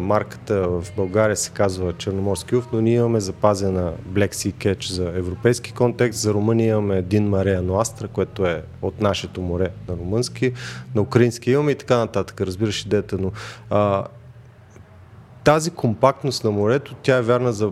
Марката 0.00 0.68
в 0.68 0.84
България 0.96 1.36
се 1.36 1.50
казва 1.50 1.92
Черноморски 1.92 2.56
уф, 2.56 2.68
но 2.72 2.80
ние 2.80 2.94
имаме 2.94 3.20
запазена 3.20 3.92
Black 4.12 4.34
Sea 4.34 4.52
Catch 4.52 4.92
за 4.92 5.04
европейски 5.04 5.72
контекст. 5.72 6.20
За 6.20 6.34
Румъния 6.34 6.70
имаме 6.70 6.96
един 6.96 7.28
Марея 7.28 7.62
Ноастра, 7.62 8.08
което 8.08 8.46
е 8.46 8.62
от 8.82 9.00
нашето 9.00 9.42
море 9.42 9.68
на 9.88 9.96
румънски. 9.96 10.52
На 10.94 11.02
украински 11.02 11.50
имаме 11.50 11.70
и 11.70 11.74
така 11.74 11.96
нататък. 11.96 12.40
Разбираш 12.40 12.84
идеята, 12.84 13.18
но 13.18 13.32
а, 13.70 14.04
тази 15.44 15.70
компактност 15.70 16.44
на 16.44 16.50
морето, 16.50 16.94
тя 17.02 17.16
е 17.16 17.22
вярна 17.22 17.52
за 17.52 17.70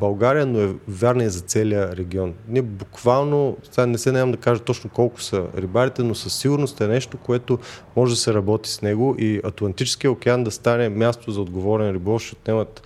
България, 0.00 0.46
но 0.46 0.60
е 0.60 0.74
вярна 0.88 1.24
и 1.24 1.28
за 1.28 1.40
целия 1.40 1.96
регион. 1.96 2.34
Ние 2.48 2.62
буквално, 2.62 3.56
сега 3.70 3.86
не 3.86 3.98
се 3.98 4.12
нямам 4.12 4.32
да 4.32 4.38
кажа 4.38 4.60
точно 4.60 4.90
колко 4.90 5.22
са 5.22 5.46
рибарите, 5.56 6.02
но 6.02 6.14
със 6.14 6.34
сигурност 6.34 6.80
е 6.80 6.86
нещо, 6.86 7.18
което 7.18 7.58
може 7.96 8.12
да 8.12 8.20
се 8.20 8.34
работи 8.34 8.70
с 8.70 8.82
него 8.82 9.16
и 9.18 9.40
Атлантическия 9.44 10.10
океан 10.10 10.44
да 10.44 10.50
стане 10.50 10.88
място 10.88 11.30
за 11.30 11.40
отговорен 11.40 11.94
риболов, 11.94 12.22
ще 12.22 12.36
отнемат 12.36 12.82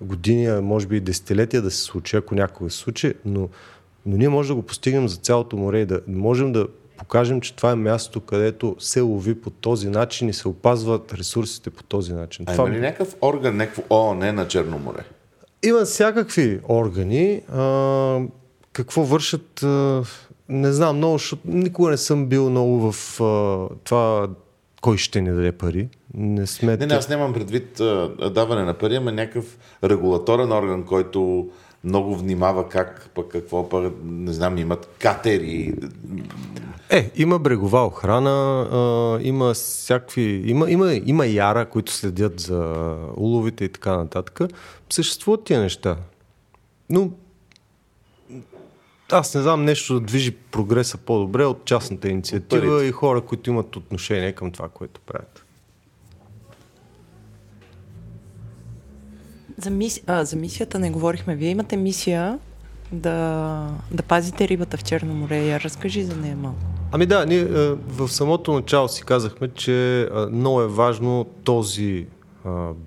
години, 0.00 0.60
може 0.60 0.86
би 0.86 0.96
и 0.96 1.00
десетилетия 1.00 1.62
да 1.62 1.70
се 1.70 1.82
случи, 1.82 2.16
ако 2.16 2.34
някога 2.34 2.70
се 2.70 2.76
случи, 2.76 3.14
но, 3.24 3.48
но 4.06 4.16
ние 4.16 4.28
можем 4.28 4.56
да 4.56 4.60
го 4.60 4.66
постигнем 4.66 5.08
за 5.08 5.16
цялото 5.16 5.56
море 5.56 5.80
и 5.80 5.86
да 5.86 6.00
можем 6.06 6.52
да 6.52 6.66
покажем, 6.98 7.40
че 7.40 7.56
това 7.56 7.70
е 7.70 7.74
място, 7.74 8.20
където 8.20 8.76
се 8.78 9.00
лови 9.00 9.40
по 9.40 9.50
този 9.50 9.88
начин 9.88 10.28
и 10.28 10.32
се 10.32 10.48
опазват 10.48 11.14
ресурсите 11.14 11.70
по 11.70 11.82
този 11.82 12.12
начин. 12.12 12.44
А 12.48 12.52
това... 12.52 12.68
има 12.68 12.76
ли 12.76 12.80
някакъв 12.80 13.16
орган, 13.22 13.56
някакво 13.56 13.82
ООН 13.90 14.32
на 14.32 14.48
Черно 14.48 14.78
море? 14.78 15.04
Има 15.62 15.84
всякакви 15.84 16.60
органи. 16.68 17.42
А, 17.52 18.20
какво 18.72 19.02
вършат, 19.02 19.62
а, 19.62 20.02
не 20.48 20.72
знам 20.72 20.96
много, 20.96 21.18
защото 21.18 21.42
никога 21.44 21.90
не 21.90 21.96
съм 21.96 22.26
бил 22.26 22.50
много 22.50 22.92
в 22.92 23.20
а, 23.20 23.68
това 23.84 24.28
кой 24.80 24.96
ще 24.96 25.20
ни 25.20 25.30
даде 25.30 25.52
пари. 25.52 25.88
Не 26.14 26.46
сме... 26.46 26.76
Не, 26.76 26.86
не, 26.86 26.94
аз 26.94 27.08
нямам 27.08 27.32
предвид 27.32 27.80
а, 27.80 28.30
даване 28.34 28.64
на 28.64 28.74
пари, 28.74 28.96
ама 28.96 29.12
някакъв 29.12 29.58
регулаторен 29.84 30.52
орган, 30.52 30.84
който 30.84 31.48
много 31.84 32.16
внимава 32.16 32.68
как, 32.68 33.10
пък 33.14 33.28
какво, 33.28 33.68
пък, 33.68 33.92
не 34.04 34.32
знам, 34.32 34.58
имат 34.58 34.88
катери. 34.98 35.74
Е, 36.90 37.10
има 37.16 37.38
брегова 37.38 37.86
охрана, 37.86 38.62
а, 38.72 39.18
има 39.22 39.54
всякакви, 39.54 40.42
има, 40.46 40.70
има, 40.70 40.94
има 40.94 41.26
яра, 41.26 41.66
които 41.66 41.92
следят 41.92 42.40
за 42.40 42.96
уловите 43.16 43.64
и 43.64 43.68
така 43.68 43.96
нататък. 43.96 44.40
Съществуват 44.90 45.44
тия 45.44 45.60
неща. 45.60 45.96
Но 46.90 47.10
аз 49.12 49.34
не 49.34 49.42
знам 49.42 49.64
нещо 49.64 49.94
да 49.94 50.00
движи 50.00 50.30
прогреса 50.30 50.98
по-добре 50.98 51.44
от 51.44 51.64
частната 51.64 52.08
инициатива 52.08 52.66
Парите. 52.66 52.86
и 52.86 52.92
хора, 52.92 53.20
които 53.20 53.50
имат 53.50 53.76
отношение 53.76 54.32
към 54.32 54.50
това, 54.50 54.68
което 54.68 55.00
правят. 55.00 55.44
За, 59.62 59.70
мис... 59.70 60.00
а, 60.06 60.24
за 60.24 60.36
мисията 60.36 60.78
не 60.78 60.90
говорихме. 60.90 61.36
Вие 61.36 61.50
имате 61.50 61.76
мисия 61.76 62.38
да, 62.92 63.68
да 63.90 64.02
пазите 64.02 64.48
рибата 64.48 64.76
в 64.76 64.84
Черно 64.84 65.14
море. 65.14 65.60
Разкажи 65.60 66.02
за 66.02 66.16
нея 66.16 66.36
малко. 66.36 66.58
Ами 66.92 67.06
да, 67.06 67.26
ние 67.26 67.40
е, 67.40 67.46
в 67.86 68.08
самото 68.08 68.52
начало 68.52 68.88
си 68.88 69.02
казахме, 69.02 69.48
че 69.48 70.02
е, 70.02 70.06
много 70.30 70.62
е 70.62 70.66
важно 70.66 71.26
този 71.44 72.06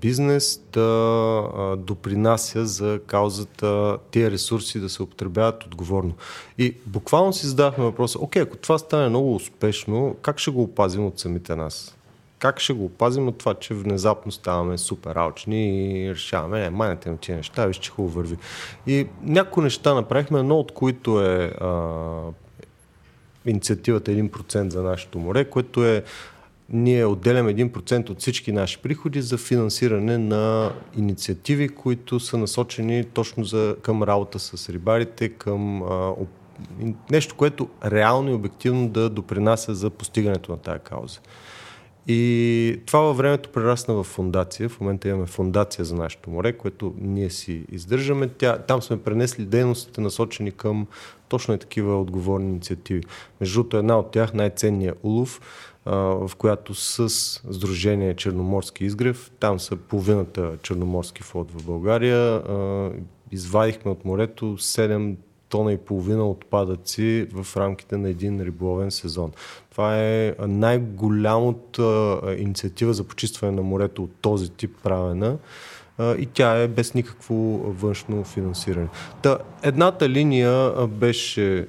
бизнес 0.00 0.60
да 0.72 1.76
допринася 1.78 2.66
за 2.66 3.00
каузата 3.06 3.98
тия 4.10 4.30
ресурси 4.30 4.80
да 4.80 4.88
се 4.88 5.02
употребяват 5.02 5.64
отговорно. 5.64 6.12
И 6.58 6.74
буквално 6.86 7.32
си 7.32 7.46
задавахме 7.46 7.84
въпроса, 7.84 8.18
окей, 8.20 8.42
ако 8.42 8.56
това 8.56 8.78
стане 8.78 9.08
много 9.08 9.34
успешно, 9.34 10.16
как 10.22 10.38
ще 10.38 10.50
го 10.50 10.62
опазим 10.62 11.06
от 11.06 11.18
самите 11.18 11.56
нас? 11.56 11.93
Как 12.44 12.60
ще 12.60 12.72
го 12.72 12.84
опазим 12.84 13.28
от 13.28 13.38
това, 13.38 13.54
че 13.54 13.74
внезапно 13.74 14.32
ставаме 14.32 14.78
супер 14.78 15.16
алчни 15.16 15.90
и 16.02 16.10
решаваме, 16.10 16.60
не, 16.60 16.70
майнете 16.70 17.10
на 17.10 17.16
тия 17.16 17.36
неща, 17.36 17.66
виж, 17.66 17.76
че 17.76 17.90
хубаво 17.90 18.14
върви. 18.14 18.36
И 18.86 19.06
някои 19.22 19.62
неща 19.62 19.94
направихме, 19.94 20.38
едно 20.38 20.58
от 20.58 20.72
които 20.72 21.24
е 21.24 21.52
а, 21.60 21.80
инициативата 23.46 24.10
1% 24.10 24.68
за 24.68 24.82
нашето 24.82 25.18
море, 25.18 25.44
което 25.44 25.86
е 25.86 26.04
ние 26.68 27.06
отделяме 27.06 27.54
1% 27.54 28.10
от 28.10 28.20
всички 28.20 28.52
наши 28.52 28.78
приходи 28.78 29.22
за 29.22 29.38
финансиране 29.38 30.18
на 30.18 30.72
инициативи, 30.96 31.68
които 31.68 32.20
са 32.20 32.38
насочени 32.38 33.04
точно 33.04 33.44
за, 33.44 33.76
към 33.82 34.02
работа 34.02 34.38
с 34.38 34.68
рибарите, 34.68 35.28
към 35.28 35.82
а, 35.82 36.14
нещо, 37.10 37.34
което 37.34 37.68
реално 37.84 38.30
и 38.30 38.34
обективно 38.34 38.88
да 38.88 39.10
допринася 39.10 39.74
за 39.74 39.90
постигането 39.90 40.52
на 40.52 40.58
тая 40.58 40.78
кауза. 40.78 41.20
И 42.06 42.80
това 42.86 43.00
във 43.00 43.16
времето 43.16 43.48
прерасна 43.48 43.94
в 43.94 44.04
фундация. 44.04 44.68
В 44.68 44.80
момента 44.80 45.08
имаме 45.08 45.26
фундация 45.26 45.84
за 45.84 45.94
нашето 45.94 46.30
море, 46.30 46.52
което 46.52 46.94
ние 46.98 47.30
си 47.30 47.64
издържаме. 47.72 48.28
Тя, 48.28 48.58
там 48.58 48.82
сме 48.82 49.02
пренесли 49.02 49.44
дейностите 49.44 50.00
насочени 50.00 50.52
към 50.52 50.86
точно 51.28 51.54
и 51.54 51.58
такива 51.58 52.00
отговорни 52.00 52.48
инициативи. 52.48 53.02
Между 53.40 53.54
другото, 53.54 53.76
една 53.76 53.98
от 53.98 54.10
тях, 54.10 54.34
най-ценният 54.34 54.98
улов, 55.02 55.40
в 55.86 56.30
която 56.38 56.74
с 56.74 57.08
Сдружение 57.50 58.14
Черноморски 58.14 58.84
изгрев, 58.84 59.30
там 59.40 59.60
са 59.60 59.76
половината 59.76 60.52
черноморски 60.62 61.22
флот 61.22 61.50
в 61.50 61.66
България, 61.66 62.42
извадихме 63.30 63.90
от 63.90 64.04
морето 64.04 64.44
7 64.44 65.14
тона 65.54 65.72
и 65.72 65.78
половина 65.78 66.28
отпадъци 66.28 67.28
в 67.32 67.56
рамките 67.56 67.96
на 67.96 68.08
един 68.08 68.40
риболовен 68.40 68.90
сезон. 68.90 69.32
Това 69.70 69.98
е 69.98 70.34
най-голямата 70.38 72.20
инициатива 72.38 72.94
за 72.94 73.04
почистване 73.04 73.52
на 73.52 73.62
морето 73.62 74.02
от 74.02 74.10
този 74.20 74.50
тип 74.50 74.76
правена 74.82 75.36
и 76.00 76.28
тя 76.32 76.56
е 76.56 76.68
без 76.68 76.94
никакво 76.94 77.34
външно 77.58 78.24
финансиране. 78.24 78.88
Та, 79.22 79.38
едната 79.62 80.08
линия 80.08 80.86
беше 80.86 81.66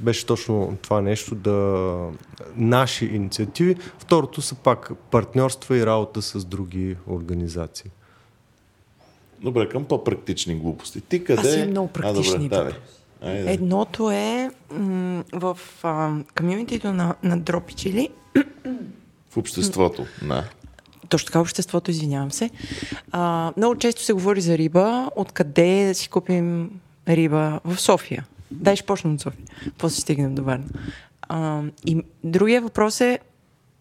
беше 0.00 0.26
точно 0.26 0.78
това 0.82 1.00
нещо 1.00 1.34
да 1.34 2.10
наши 2.56 3.06
инициативи. 3.06 3.76
Второто 3.98 4.42
са 4.42 4.54
пак 4.54 4.92
партньорства 5.10 5.76
и 5.76 5.86
работа 5.86 6.22
с 6.22 6.44
други 6.44 6.96
организации. 7.06 7.90
Добре, 9.46 9.68
към 9.68 9.84
по-практични 9.84 10.54
глупости. 10.54 11.00
Ти 11.00 11.24
къде... 11.24 11.48
Аз 11.48 11.54
имам 11.56 11.70
много 11.70 11.88
практични 11.88 12.48
А, 12.52 12.58
добре. 12.58 12.72
Айде. 13.22 13.52
Едното 13.52 14.10
е 14.10 14.50
м- 14.70 15.24
в 15.32 15.58
а, 15.82 16.12
комьюнитито 16.36 16.92
на, 16.92 17.14
на 17.22 17.38
Дропичили, 17.40 18.08
В 19.30 19.36
обществото. 19.36 20.06
Да. 20.22 20.44
точно 21.08 21.26
така 21.26 21.40
обществото, 21.40 21.90
извинявам 21.90 22.32
се, 22.32 22.50
а, 23.12 23.52
много 23.56 23.76
често 23.76 24.02
се 24.02 24.12
говори 24.12 24.40
за 24.40 24.58
риба, 24.58 25.10
откъде 25.16 25.84
да 25.88 25.94
си 25.94 26.08
купим 26.08 26.70
риба 27.08 27.60
в 27.64 27.80
София. 27.80 28.26
Дай 28.50 28.76
ще 28.76 28.86
почнем 28.86 29.14
от 29.14 29.20
София, 29.20 29.44
после 29.78 30.00
стигнем 30.00 30.34
до 30.34 30.42
Варна. 30.44 30.66
А, 31.22 31.62
и 31.86 32.02
другия 32.24 32.62
въпрос 32.62 33.00
е, 33.00 33.18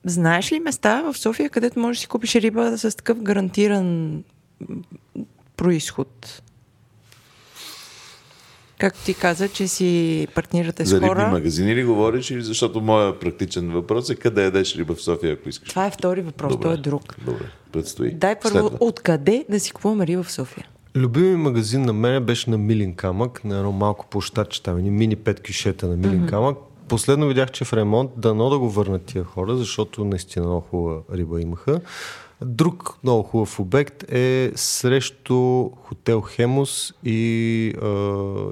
знаеш 0.04 0.52
ли 0.52 0.60
места 0.60 1.02
в 1.02 1.18
София, 1.18 1.50
където 1.50 1.80
можеш 1.80 2.00
да 2.00 2.02
си 2.02 2.08
купиш 2.08 2.36
риба 2.36 2.78
с 2.78 2.98
такъв 2.98 3.22
гарантиран 3.22 4.24
происход? 5.58 6.42
Както 8.80 9.00
ти 9.06 9.14
каза, 9.14 9.50
че 9.50 9.68
си 9.68 10.28
партнирате 10.36 10.86
За 10.86 10.90
с 10.90 10.94
рибни 10.94 11.08
хора. 11.08 11.28
магазини 11.28 11.76
ли 11.76 11.84
говориш 11.84 12.32
или 12.32 12.42
защото 12.42 12.82
моя 12.82 13.20
практичен 13.20 13.72
въпрос 13.72 14.10
е 14.10 14.16
къде 14.16 14.44
ядеш 14.44 14.76
риба 14.76 14.96
в 14.96 15.02
София, 15.02 15.34
ако 15.34 15.50
искаш? 15.50 15.70
Това 15.70 15.86
е 15.86 15.92
втори 15.92 16.22
въпрос, 16.22 16.52
Добре. 16.52 16.64
той 16.64 16.74
е 16.74 16.78
друг. 16.78 17.16
Добре, 17.26 17.46
предстои. 17.72 18.12
Дай 18.12 18.40
първо, 18.40 18.60
Следва. 18.60 18.78
откъде 18.80 19.46
да 19.50 19.60
си 19.60 19.72
купуваме 19.72 20.08
риба 20.08 20.24
в 20.24 20.32
София? 20.32 20.68
Любими 20.96 21.36
магазин 21.36 21.82
на 21.82 21.94
мен 21.94 22.24
беше 22.24 22.50
на 22.50 22.58
Милин 22.58 22.96
камък, 22.96 23.44
на 23.44 23.58
едно 23.58 23.72
малко 23.72 24.08
площадче 24.08 24.64
там, 24.64 24.78
едни 24.78 24.92
мини 24.92 25.16
пет 25.16 25.42
кишета 25.42 25.88
на 25.88 25.98
Милин 25.98 26.22
mm-hmm. 26.22 26.30
камък. 26.30 26.58
Последно 26.88 27.28
видях, 27.28 27.52
че 27.52 27.66
в 27.66 27.74
ремонт 27.74 28.12
дано 28.18 28.50
да 28.50 28.60
го 28.60 28.70
върнат 28.70 29.06
тия 29.06 29.24
хора, 29.24 29.56
защото 29.56 30.06
наистина 30.06 30.46
много 30.46 30.62
хубава 30.62 31.02
риба 31.14 31.42
имаха. 31.42 31.82
Друг 32.42 32.98
много 33.04 33.24
хубав 33.24 33.60
обект 33.60 34.12
е 34.12 34.52
срещу 34.56 35.70
хотел 35.70 36.22
Хемус 36.22 36.94
и, 37.04 37.14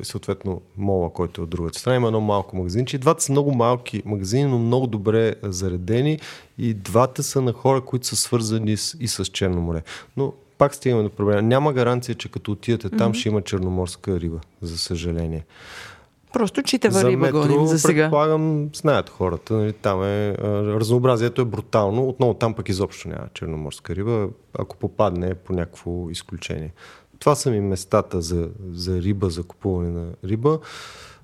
и 0.01 0.05
съответно 0.05 0.61
мола, 0.77 1.09
който 1.13 1.41
е 1.41 1.43
от 1.43 1.49
другата 1.49 1.79
страна. 1.79 1.95
Има 1.95 2.07
едно 2.07 2.21
малко 2.21 2.57
магазинче. 2.57 2.97
Двата 2.97 3.23
са 3.23 3.31
много 3.31 3.55
малки 3.55 4.01
магазини, 4.05 4.45
но 4.45 4.59
много 4.59 4.87
добре 4.87 5.35
заредени 5.43 6.19
и 6.57 6.73
двата 6.73 7.23
са 7.23 7.41
на 7.41 7.53
хора, 7.53 7.81
които 7.81 8.07
са 8.07 8.15
свързани 8.15 8.77
с, 8.77 8.97
и 8.99 9.07
с 9.07 9.25
Черно 9.25 9.61
море. 9.61 9.81
Но 10.17 10.33
пак 10.57 10.75
стигаме 10.75 11.03
до 11.03 11.09
проблема. 11.09 11.41
Няма 11.41 11.73
гаранция, 11.73 12.15
че 12.15 12.31
като 12.31 12.51
отидете 12.51 12.89
там 12.89 13.13
mm-hmm. 13.13 13.17
ще 13.17 13.29
има 13.29 13.41
черноморска 13.41 14.19
риба, 14.19 14.39
за 14.61 14.77
съжаление. 14.77 15.45
Просто 16.33 16.63
читава 16.63 17.03
риба 17.03 17.31
гоним 17.31 17.65
за 17.67 17.79
сега. 17.79 18.03
предполагам, 18.03 18.69
знаят 18.75 19.09
хората. 19.09 19.53
Нали, 19.53 19.73
там 19.73 20.03
е, 20.03 20.35
разнообразието 20.43 21.41
е 21.41 21.45
брутално. 21.45 22.07
Отново 22.09 22.33
там 22.33 22.53
пък 22.53 22.69
изобщо 22.69 23.07
няма 23.07 23.27
черноморска 23.33 23.95
риба, 23.95 24.27
ако 24.59 24.77
попадне 24.77 25.33
по 25.33 25.53
някакво 25.53 26.09
изключение. 26.09 26.73
Това 27.19 27.35
са 27.35 27.51
ми 27.51 27.61
местата 27.61 28.21
за, 28.21 28.49
за 28.71 29.01
риба, 29.01 29.29
за 29.29 29.43
купуване 29.43 29.89
на 29.89 30.07
риба. 30.25 30.59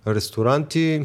Ресторанти, 0.07 1.03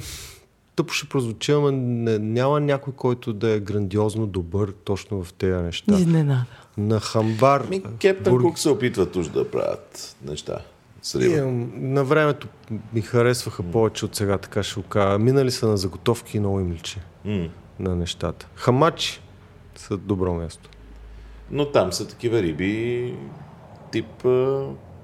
тъпо 0.77 0.93
ще 0.93 1.09
прозвучи, 1.09 1.53
ама 1.53 1.73
няма 1.73 2.61
някой, 2.61 2.93
който 2.93 3.33
да 3.33 3.51
е 3.51 3.61
грандиозно 3.61 4.27
добър 4.27 4.73
точно 4.85 5.25
в 5.25 5.33
тези 5.33 5.63
неща. 5.63 5.95
Изненада. 5.95 6.45
На 6.77 7.01
хамбар, 7.01 7.67
Ми, 7.69 7.83
Кептен 7.99 8.33
бург- 8.33 8.43
Кук 8.43 8.59
се 8.59 8.69
опитват 8.69 9.17
уж 9.17 9.29
да 9.29 9.51
правят 9.51 10.17
неща 10.25 10.59
с 11.05 11.15
риба. 11.15 11.37
Имам, 11.37 11.71
на 11.75 12.05
времето 12.05 12.49
ми 12.93 13.01
харесваха 13.01 13.63
повече 13.63 14.05
от 14.05 14.17
сега, 14.17 14.39
така 14.39 14.63
ще 14.63 14.81
го 14.81 14.83
кажа. 14.83 15.19
Минали 15.19 15.51
са 15.51 15.69
на 15.69 15.77
заготовки 15.77 16.37
и 16.37 16.41
много 16.41 16.61
им 16.61 16.73
личи 16.73 17.01
М. 17.25 17.49
на 17.79 17.97
нещата. 17.97 18.49
Хамачи 18.55 19.21
са 19.77 19.97
добро 19.97 20.35
място. 20.35 20.71
Но 21.51 21.73
там 21.73 21.93
са 21.93 22.09
такива 22.09 22.43
риби 22.43 23.15
тип 23.93 24.27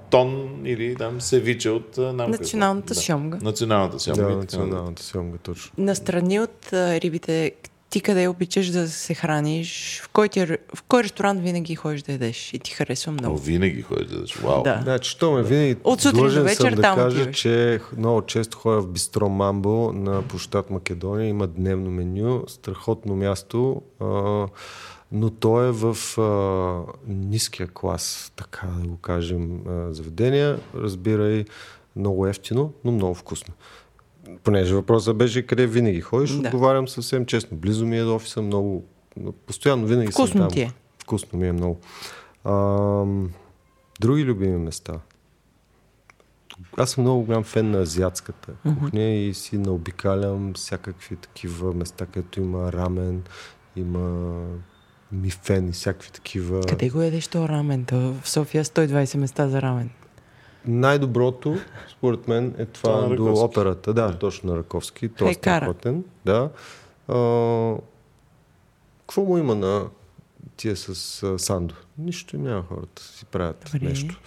тон 0.09 0.61
или 0.65 0.95
там 0.95 1.21
севиче 1.21 1.69
от 1.69 1.97
а, 1.97 2.13
нам. 2.13 2.31
Националната 2.31 2.93
да. 2.93 2.99
сьомга. 2.99 3.37
Националната 3.41 3.99
сьомга. 3.99 4.21
Да, 4.21 4.35
националната 4.35 5.03
сьомга, 5.03 5.37
точно. 5.37 5.71
Настрани 5.77 6.39
от 6.39 6.73
а, 6.73 7.01
рибите, 7.01 7.51
ти 7.91 8.01
къде 8.01 8.27
обичаш 8.27 8.67
да 8.67 8.87
се 8.89 9.13
храниш? 9.13 10.01
В 10.03 10.09
кой, 10.09 10.29
ти, 10.29 10.45
в 10.45 10.83
кой 10.87 11.03
ресторант 11.03 11.41
винаги 11.41 11.75
ходиш 11.75 12.01
да 12.01 12.11
ядеш 12.11 12.53
и 12.53 12.59
ти 12.59 12.71
харесва 12.71 13.09
О, 13.09 13.13
много? 13.13 13.37
винаги 13.37 13.81
ходиш 13.81 14.07
да 14.07 14.15
ядеш. 14.15 14.35
Вау. 14.35 14.63
Да. 14.63 14.79
Значи, 14.83 15.09
що 15.09 15.31
ме 15.31 15.43
винаги 15.43 15.77
От 15.83 16.01
сутрин 16.01 16.33
до 16.33 16.43
вечер 16.43 16.75
да 16.75 16.81
там 16.81 16.95
кажа, 16.95 17.17
отиваш. 17.19 17.37
че 17.37 17.79
много 17.97 18.21
често 18.21 18.57
ходя 18.57 18.81
в 18.81 18.87
Бистро 18.87 19.29
Мамбо 19.29 19.91
на 19.93 20.21
площад 20.21 20.69
Македония. 20.69 21.27
Има 21.27 21.47
дневно 21.47 21.91
меню, 21.91 22.43
страхотно 22.47 23.15
място, 23.15 23.81
а, 23.99 24.05
но 25.11 25.29
то 25.29 25.63
е 25.63 25.71
в 25.71 26.17
а, 26.17 26.93
ниския 27.07 27.67
клас, 27.67 28.31
така 28.35 28.67
да 28.79 28.87
го 28.87 28.97
кажем, 28.97 29.61
а, 29.67 29.93
заведения. 29.93 30.59
Разбирай, 30.75 31.45
много 31.95 32.27
ефтино, 32.27 32.73
но 32.83 32.91
много 32.91 33.13
вкусно. 33.15 33.53
Понеже 34.43 34.75
въпросът 34.75 35.17
беше 35.17 35.41
къде 35.41 35.67
винаги 35.67 36.01
ходиш, 36.01 36.29
Да. 36.31 36.37
отговарям 36.37 36.87
съвсем 36.87 37.25
честно. 37.25 37.57
Близо 37.57 37.85
ми 37.85 37.97
е 37.97 38.03
до 38.03 38.15
офиса, 38.15 38.41
много, 38.41 38.83
постоянно 39.47 39.85
винаги 39.87 40.11
Вкусно 40.11 40.27
съм 40.27 40.39
там. 40.41 40.49
ти 40.51 40.61
е. 40.61 40.71
Вкусно 41.01 41.39
ми 41.39 41.47
е 41.47 41.51
много. 41.51 41.79
Ам, 42.45 43.31
други 43.99 44.25
любими 44.25 44.57
места. 44.57 44.93
Аз 46.77 46.89
съм 46.91 47.03
много 47.03 47.23
голям 47.23 47.43
фен 47.43 47.71
на 47.71 47.77
азиатската 47.77 48.51
кухня 48.63 49.03
и 49.03 49.33
си 49.33 49.57
наобикалям 49.57 50.53
всякакви 50.53 51.15
такива 51.15 51.73
места, 51.73 52.05
където 52.05 52.39
има 52.39 52.73
рамен, 52.73 53.23
има 53.75 54.33
мифен 55.11 55.69
и 55.69 55.71
всякакви 55.71 56.11
такива. 56.11 56.61
Къде 56.61 56.89
го 56.89 57.01
ядеш 57.01 57.27
то 57.27 57.49
рамен? 57.49 57.85
То 57.85 58.13
в 58.21 58.29
София 58.29 58.65
120 58.65 59.17
места 59.17 59.47
за 59.47 59.61
рамен. 59.61 59.89
Най-доброто, 60.65 61.57
според 61.91 62.27
мен, 62.27 62.55
е 62.57 62.65
това 62.65 63.01
до 63.01 63.11
Раковски. 63.11 63.45
операта. 63.45 63.93
Да, 63.93 64.17
точно 64.17 64.51
на 64.51 64.57
Раковски. 64.57 65.09
Той 65.09 65.29
е 65.29 65.33
страхотен. 65.33 66.03
Да. 66.25 66.49
А, 67.07 67.75
какво 69.01 69.21
му 69.21 69.37
има 69.37 69.55
на 69.55 69.85
тия 70.57 70.75
с 70.75 71.23
а, 71.23 71.39
Сандо? 71.39 71.75
Нищо 71.97 72.37
няма 72.37 72.63
хората. 72.63 73.01
Си 73.03 73.25
правят 73.25 73.69
Добре. 73.73 73.87
нещо. 73.89 74.19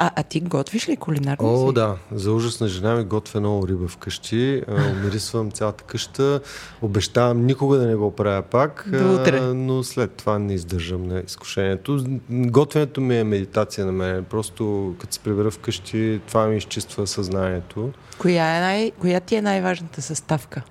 А, 0.00 0.10
а 0.16 0.22
ти 0.22 0.40
готвиш 0.40 0.88
ли 0.88 0.96
кулинарно 0.96 1.54
О, 1.54 1.68
си? 1.68 1.74
да. 1.74 1.96
За 2.12 2.32
ужас 2.32 2.60
на 2.60 2.68
жена 2.68 2.94
ми 2.94 3.04
готвя 3.04 3.40
много 3.40 3.68
риба 3.68 3.88
вкъщи. 3.88 4.62
Умирисвам 4.92 5.50
цялата 5.50 5.84
къща. 5.84 6.40
Обещавам 6.82 7.46
никога 7.46 7.78
да 7.78 7.86
не 7.86 7.94
го 7.94 8.10
правя 8.10 8.42
пак. 8.42 8.84
До 8.88 9.14
утре. 9.14 9.40
Но 9.40 9.82
след 9.82 10.12
това 10.12 10.38
не 10.38 10.54
издържам 10.54 11.02
на 11.02 11.20
изкушението. 11.20 12.04
Готвенето 12.30 13.00
ми 13.00 13.18
е 13.18 13.24
медитация 13.24 13.86
на 13.86 13.92
мен. 13.92 14.24
Просто 14.24 14.94
като 14.98 15.14
се 15.14 15.20
прибера 15.20 15.50
вкъщи, 15.50 16.20
това 16.28 16.46
ми 16.46 16.56
изчиства 16.56 17.06
съзнанието. 17.06 17.90
Коя, 18.18 18.56
е 18.56 18.60
най, 18.60 18.90
коя 18.90 19.20
ти 19.20 19.34
е 19.34 19.42
най-важната 19.42 20.02
съставка? 20.02 20.62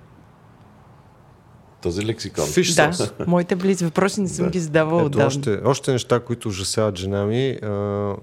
Този 1.82 2.06
лексикон. 2.06 2.46
Фиш 2.46 2.74
Да, 2.74 2.92
сос. 2.92 3.12
моите 3.26 3.56
близ 3.56 3.82
въпроси 3.82 4.20
не 4.20 4.28
съм 4.28 4.44
Да. 4.44 4.50
ги 4.50 4.58
задавала 4.60 5.00
Ето 5.00 5.06
отдавна. 5.06 5.26
още, 5.26 5.60
още 5.64 5.92
неща, 5.92 6.20
които 6.20 6.48
ужасяват 6.48 6.96
жена 6.98 7.24
ми. 7.24 7.58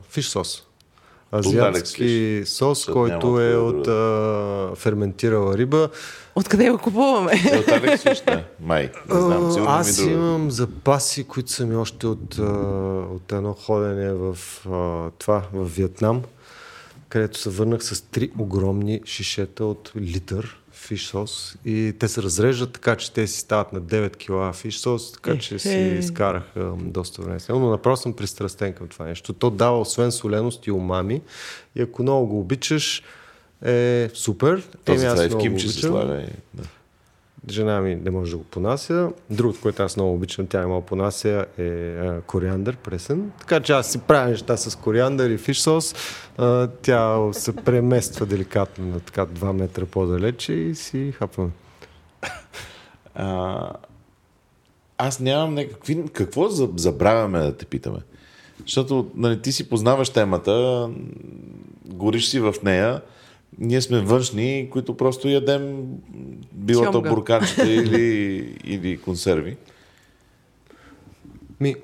Фиш 0.09 0.27
сос. 0.27 0.63
Азиатски 1.31 2.41
сос, 2.45 2.85
който 2.85 3.41
е 3.41 3.55
от 3.55 3.87
а, 3.87 4.71
ферментирала 4.75 5.57
риба. 5.57 5.89
Откъде 6.35 6.69
го 6.69 6.77
купуваме? 6.77 7.31
Е, 7.51 7.57
от 7.57 7.67
Алекс 7.67 8.03
да. 8.25 8.43
Май. 8.59 8.91
Не 9.09 9.21
знам, 9.21 9.51
сигурно 9.51 9.71
Аз 9.71 9.99
ми 9.99 10.03
друго. 10.03 10.15
имам 10.15 10.51
запаси, 10.51 11.23
които 11.23 11.51
са 11.51 11.65
ми 11.65 11.75
още 11.75 12.07
от, 12.07 12.39
а, 12.39 12.43
от 13.13 13.31
едно 13.31 13.53
ходене 13.53 14.13
в 14.13 14.37
а, 14.65 15.09
това, 15.19 15.43
в 15.53 15.65
Виетнам, 15.65 16.21
където 17.09 17.39
се 17.39 17.49
върнах 17.49 17.83
с 17.83 18.01
три 18.01 18.31
огромни 18.37 19.01
шишета 19.05 19.65
от 19.65 19.91
литър 19.97 20.57
фиш 20.85 21.07
сос 21.07 21.55
и 21.65 21.93
те 21.99 22.07
се 22.07 22.23
разреждат 22.23 22.73
така, 22.73 22.95
че 22.95 23.11
те 23.11 23.27
си 23.27 23.39
стават 23.39 23.73
на 23.73 23.81
9 23.81 24.15
кила 24.15 24.53
фиш 24.53 24.77
сос, 24.77 25.11
така 25.11 25.37
че 25.37 25.59
си 25.59 25.97
изкарах 25.99 26.43
доста 26.79 27.21
време. 27.21 27.39
с 27.39 27.49
него, 27.49 27.59
Но 27.59 27.69
направо 27.69 27.97
съм 27.97 28.13
пристрастен 28.13 28.73
към 28.73 28.87
това 28.87 29.05
нещо. 29.05 29.33
То 29.33 29.49
дава 29.49 29.79
освен 29.79 30.11
соленост 30.11 30.67
и 30.67 30.71
умами 30.71 31.21
и 31.75 31.81
ако 31.81 32.01
много 32.01 32.27
го 32.27 32.39
обичаш, 32.39 33.03
е 33.65 34.09
супер. 34.13 34.63
Този 34.85 35.05
аз 35.05 35.13
това 35.13 35.25
и 35.25 35.27
в 35.27 35.29
много 35.29 35.43
го 35.43 35.49
кимчи 35.49 35.69
се 35.69 35.79
слага. 35.79 36.25
Да. 36.53 36.63
Жена 37.49 37.81
ми 37.81 37.95
не 37.95 38.11
може 38.11 38.31
да 38.31 38.37
го 38.37 38.43
понася. 38.43 39.09
Другото, 39.29 39.59
което 39.61 39.83
аз 39.83 39.97
много 39.97 40.13
обичам, 40.13 40.47
тя 40.47 40.59
не 40.59 40.65
мога 40.65 40.85
понася 40.85 41.45
е 41.57 41.63
а, 41.97 42.21
кориандър 42.21 42.75
пресен. 42.77 43.31
Така 43.39 43.59
че 43.59 43.73
аз 43.73 43.91
си 43.91 43.99
правя 43.99 44.29
неща 44.29 44.57
с 44.57 44.75
кориандър 44.75 45.29
и 45.29 45.37
фиш 45.37 45.59
сос. 45.59 45.95
А, 46.37 46.67
тя 46.67 47.33
се 47.33 47.55
премества 47.55 48.25
деликатно 48.25 48.85
на 48.85 48.99
така 48.99 49.25
2 49.25 49.51
метра 49.51 49.85
по-далече 49.85 50.53
и 50.53 50.75
си 50.75 51.11
хапваме. 51.11 51.51
А, 53.15 53.69
аз 54.97 55.19
нямам 55.19 55.53
някакви... 55.53 56.03
Какво 56.13 56.49
за- 56.49 56.69
забравяме 56.75 57.39
да 57.39 57.57
те 57.57 57.65
питаме? 57.65 57.97
Защото 58.65 59.11
нали, 59.15 59.41
ти 59.41 59.51
си 59.51 59.69
познаваш 59.69 60.09
темата, 60.09 60.89
гориш 61.85 62.27
си 62.29 62.39
в 62.39 62.55
нея, 62.63 63.01
ние 63.57 63.81
сме 63.81 64.01
външни, 64.01 64.69
които 64.71 64.97
просто 64.97 65.27
ядем 65.27 65.85
Сьомга. 66.73 67.09
бурканчета 67.09 67.69
или, 67.71 68.57
или 68.63 68.97
консерви. 68.97 69.57
Ми, 71.59 71.75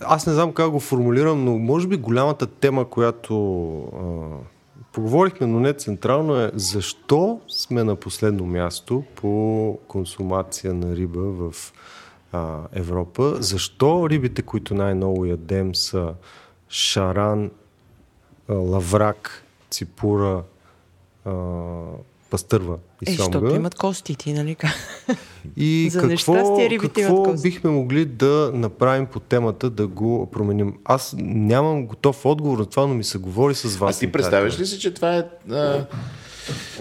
аз 0.00 0.26
не 0.26 0.32
знам 0.32 0.52
как 0.52 0.70
го 0.70 0.80
формулирам, 0.80 1.44
но 1.44 1.58
може 1.58 1.88
би 1.88 1.96
голямата 1.96 2.46
тема, 2.46 2.90
която 2.90 3.74
а, 3.80 4.36
поговорихме, 4.92 5.46
но 5.46 5.60
не 5.60 5.72
централно 5.72 6.36
е 6.36 6.50
защо 6.54 7.40
сме 7.48 7.84
на 7.84 7.96
последно 7.96 8.46
място 8.46 9.04
по 9.14 9.78
консумация 9.88 10.74
на 10.74 10.96
риба 10.96 11.20
в 11.20 11.72
а, 12.32 12.58
Европа. 12.72 13.36
Защо 13.40 14.10
рибите, 14.10 14.42
които 14.42 14.74
най-много 14.74 15.24
ядем 15.24 15.74
са 15.74 16.14
шаран, 16.68 17.50
лаврак, 18.48 19.44
ципура, 19.70 20.42
а, 21.24 21.32
пастърва 22.30 22.76
и 23.02 23.10
Е, 23.10 23.14
защото 23.14 23.54
имат 23.54 23.74
кости, 23.74 24.16
ти, 24.16 24.32
нали? 24.32 24.56
И 25.56 25.88
За 25.92 26.00
какво, 26.00 26.32
какво 26.78 27.22
кости. 27.22 27.48
бихме 27.48 27.70
могли 27.70 28.04
да 28.04 28.50
направим 28.54 29.06
по 29.06 29.20
темата 29.20 29.70
да 29.70 29.86
го 29.86 30.30
променим? 30.30 30.74
Аз 30.84 31.14
нямам 31.18 31.86
готов 31.86 32.26
отговор 32.26 32.58
на 32.58 32.66
това, 32.66 32.86
но 32.86 32.94
ми 32.94 33.04
се 33.04 33.18
говори 33.18 33.54
с 33.54 33.76
А 33.76 33.78
вас. 33.78 33.98
ти 33.98 34.06
на 34.06 34.12
представяш 34.12 34.60
ли 34.60 34.66
си, 34.66 34.78
че 34.78 34.94
това 34.94 35.16
е 35.16 35.24
а, 35.50 35.86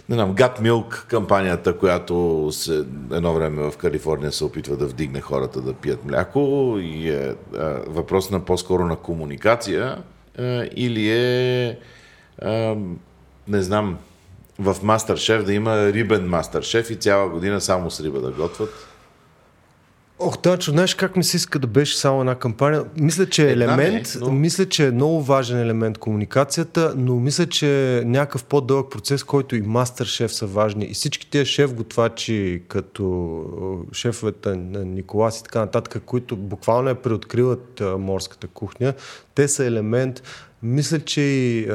не 0.09 0.15
знам, 0.15 0.35
Gat 0.35 0.61
Milk 0.61 1.05
кампанията, 1.05 1.77
която 1.77 2.47
се, 2.51 2.85
едно 3.11 3.33
време 3.33 3.71
в 3.71 3.77
Калифорния 3.77 4.31
се 4.31 4.45
опитва 4.45 4.77
да 4.77 4.85
вдигне 4.85 5.21
хората 5.21 5.61
да 5.61 5.73
пият 5.73 6.05
мляко 6.05 6.75
и 6.81 7.09
е 7.09 7.35
а, 7.57 7.79
въпрос 7.87 8.29
на 8.29 8.39
по-скоро 8.39 8.85
на 8.85 8.95
комуникация 8.95 10.03
а, 10.37 10.69
или 10.75 11.09
е 11.09 11.79
а, 12.41 12.75
не 13.47 13.61
знам 13.61 13.97
в 14.59 14.75
Мастер-шеф 14.83 15.43
да 15.43 15.53
има 15.53 15.93
рибен 15.93 16.29
Мастер-шеф 16.29 16.89
и 16.89 16.95
цяла 16.95 17.29
година 17.29 17.61
само 17.61 17.91
с 17.91 18.03
риба 18.03 18.19
да 18.19 18.31
готвят. 18.31 18.92
Ох, 20.25 20.37
Дачо, 20.41 20.71
знаеш 20.71 20.95
как 20.95 21.15
ми 21.15 21.23
се 21.23 21.37
иска 21.37 21.59
да 21.59 21.67
беше 21.67 21.97
само 21.97 22.19
една 22.19 22.35
кампания? 22.35 22.83
Мисля, 22.97 23.25
че 23.25 23.47
е 23.47 23.51
Една 23.51 23.75
не, 23.75 23.83
елемент, 23.83 24.17
но- 24.21 24.31
мисля, 24.31 24.65
че 24.65 24.87
е 24.87 24.91
много 24.91 25.23
важен 25.23 25.59
елемент 25.59 25.97
комуникацията, 25.97 26.93
но 26.97 27.15
мисля, 27.15 27.45
че 27.45 27.97
е 27.97 28.05
някакъв 28.05 28.43
по-дълъг 28.43 28.91
процес, 28.91 29.23
който 29.23 29.55
и 29.55 29.61
мастер 29.61 30.05
шеф 30.05 30.33
са 30.33 30.45
важни. 30.45 30.85
И 30.85 30.93
всички 30.93 31.29
тези 31.29 31.45
шеф 31.45 31.73
готвачи, 31.73 32.63
като 32.67 33.03
е, 33.91 33.95
шефовете 33.95 34.55
на 34.55 34.85
Николас 34.85 35.39
и 35.39 35.43
така 35.43 35.59
нататък, 35.59 36.03
които 36.05 36.35
буквално 36.35 36.89
я 36.89 36.95
преоткриват 36.95 37.81
морската 37.97 38.47
кухня, 38.47 38.93
те 39.35 39.47
са 39.47 39.65
елемент. 39.65 40.23
Мисля, 40.63 40.99
че 40.99 41.21
и 41.21 41.67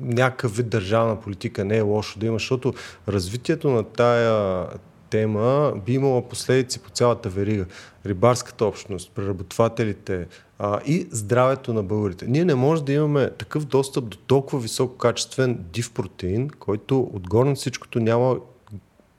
някакъв 0.00 0.56
вид 0.56 0.68
държавна 0.68 1.20
политика 1.20 1.64
не 1.64 1.76
е 1.76 1.80
лошо 1.80 2.18
да 2.18 2.26
има, 2.26 2.34
защото 2.34 2.74
развитието 3.08 3.70
на 3.70 3.82
тая 3.84 4.66
тема 5.10 5.72
би 5.86 5.92
имала 5.92 6.28
последици 6.28 6.78
по 6.78 6.90
цялата 6.90 7.28
верига. 7.28 7.66
Рибарската 8.06 8.64
общност, 8.64 9.12
преработвателите 9.14 10.26
а, 10.58 10.80
и 10.86 11.08
здравето 11.10 11.74
на 11.74 11.82
българите. 11.82 12.26
Ние 12.28 12.44
не 12.44 12.54
можем 12.54 12.84
да 12.84 12.92
имаме 12.92 13.30
такъв 13.30 13.64
достъп 13.64 14.04
до 14.08 14.16
толкова 14.16 14.58
висококачествен 14.58 15.64
див 15.72 15.92
протеин, 15.92 16.50
който 16.58 17.10
отгоре 17.14 17.48
на 17.48 17.54
всичкото 17.54 18.00
няма 18.00 18.36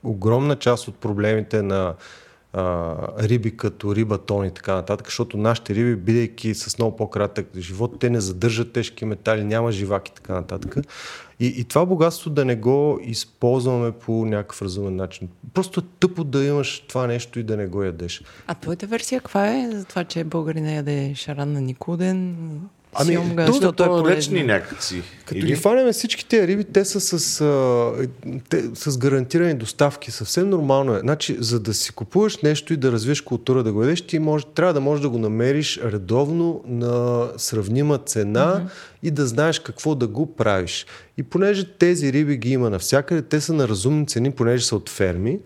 огромна 0.04 0.56
част 0.56 0.88
от 0.88 0.96
проблемите 0.96 1.62
на 1.62 1.94
а, 2.52 2.96
риби 3.18 3.56
като 3.56 3.94
риба, 3.94 4.18
тон 4.18 4.46
и 4.46 4.50
така 4.50 4.74
нататък, 4.74 5.06
защото 5.06 5.36
нашите 5.36 5.74
риби, 5.74 5.96
бидейки 5.96 6.54
с 6.54 6.78
много 6.78 6.96
по-кратък 6.96 7.46
живот, 7.56 8.00
те 8.00 8.10
не 8.10 8.20
задържат 8.20 8.72
тежки 8.72 9.04
метали, 9.04 9.44
няма 9.44 9.72
живак 9.72 10.08
и 10.08 10.14
така 10.14 10.32
нататък. 10.32 10.76
И, 11.40 11.46
и 11.46 11.64
това 11.64 11.86
богатство 11.86 12.30
да 12.30 12.44
не 12.44 12.56
го 12.56 12.98
използваме 13.02 13.92
по 13.92 14.26
някакъв 14.26 14.62
разумен 14.62 14.96
начин. 14.96 15.28
Просто 15.54 15.80
е 15.80 15.82
тъпо 16.00 16.24
да 16.24 16.44
имаш 16.44 16.80
това 16.88 17.06
нещо 17.06 17.38
и 17.38 17.42
да 17.42 17.56
не 17.56 17.66
го 17.66 17.82
ядеш. 17.82 18.22
А 18.46 18.54
твоята 18.54 18.86
версия 18.86 19.20
каква 19.20 19.56
е 19.56 19.70
за 19.72 19.84
това, 19.84 20.04
че 20.04 20.24
българина 20.24 20.72
яде 20.72 21.12
шаран 21.14 21.52
на 21.52 21.60
Никуден? 21.60 22.36
Ами, 22.94 23.14
сьомга, 23.14 23.46
то- 23.46 23.52
защото 23.52 23.82
е 23.82 23.86
То 23.86 23.92
полезно. 23.92 24.16
речни 24.16 24.42
някакси. 24.42 25.02
Като 25.24 25.38
Или- 25.38 25.46
ги 25.46 25.56
фанеме 25.56 25.92
всички 25.92 26.26
тези 26.26 26.46
риби, 26.46 26.64
те 26.64 26.84
са 26.84 27.00
с, 27.00 27.40
а, 27.40 27.92
те, 28.48 28.64
с 28.74 28.98
гарантирани 28.98 29.54
доставки. 29.54 30.10
Съвсем 30.10 30.50
нормално 30.50 30.94
е. 30.94 30.98
Значи, 30.98 31.36
за 31.40 31.60
да 31.60 31.74
си 31.74 31.92
купуваш 31.92 32.38
нещо 32.38 32.72
и 32.72 32.76
да 32.76 32.92
развиеш 32.92 33.20
култура 33.20 33.62
да 33.62 33.72
го 33.72 33.82
ядеш, 33.82 34.00
ти 34.00 34.18
може, 34.18 34.44
трябва 34.54 34.74
да 34.74 34.80
можеш 34.80 35.02
да 35.02 35.08
го 35.08 35.18
намериш 35.18 35.80
редовно 35.84 36.62
на 36.66 37.26
сравнима 37.36 37.98
цена 37.98 38.46
mm-hmm. 38.46 38.91
И 39.02 39.10
да 39.10 39.26
знаеш 39.26 39.58
какво 39.58 39.94
да 39.94 40.06
го 40.06 40.34
правиш. 40.36 40.86
И 41.16 41.22
понеже 41.22 41.72
тези 41.78 42.12
риби 42.12 42.36
ги 42.36 42.50
има 42.52 42.70
навсякъде, 42.70 43.22
те 43.22 43.40
са 43.40 43.54
на 43.54 43.68
разумни 43.68 44.06
цени, 44.06 44.32
понеже 44.32 44.64
са 44.64 44.76
от 44.76 44.88
ферми, 44.88 45.38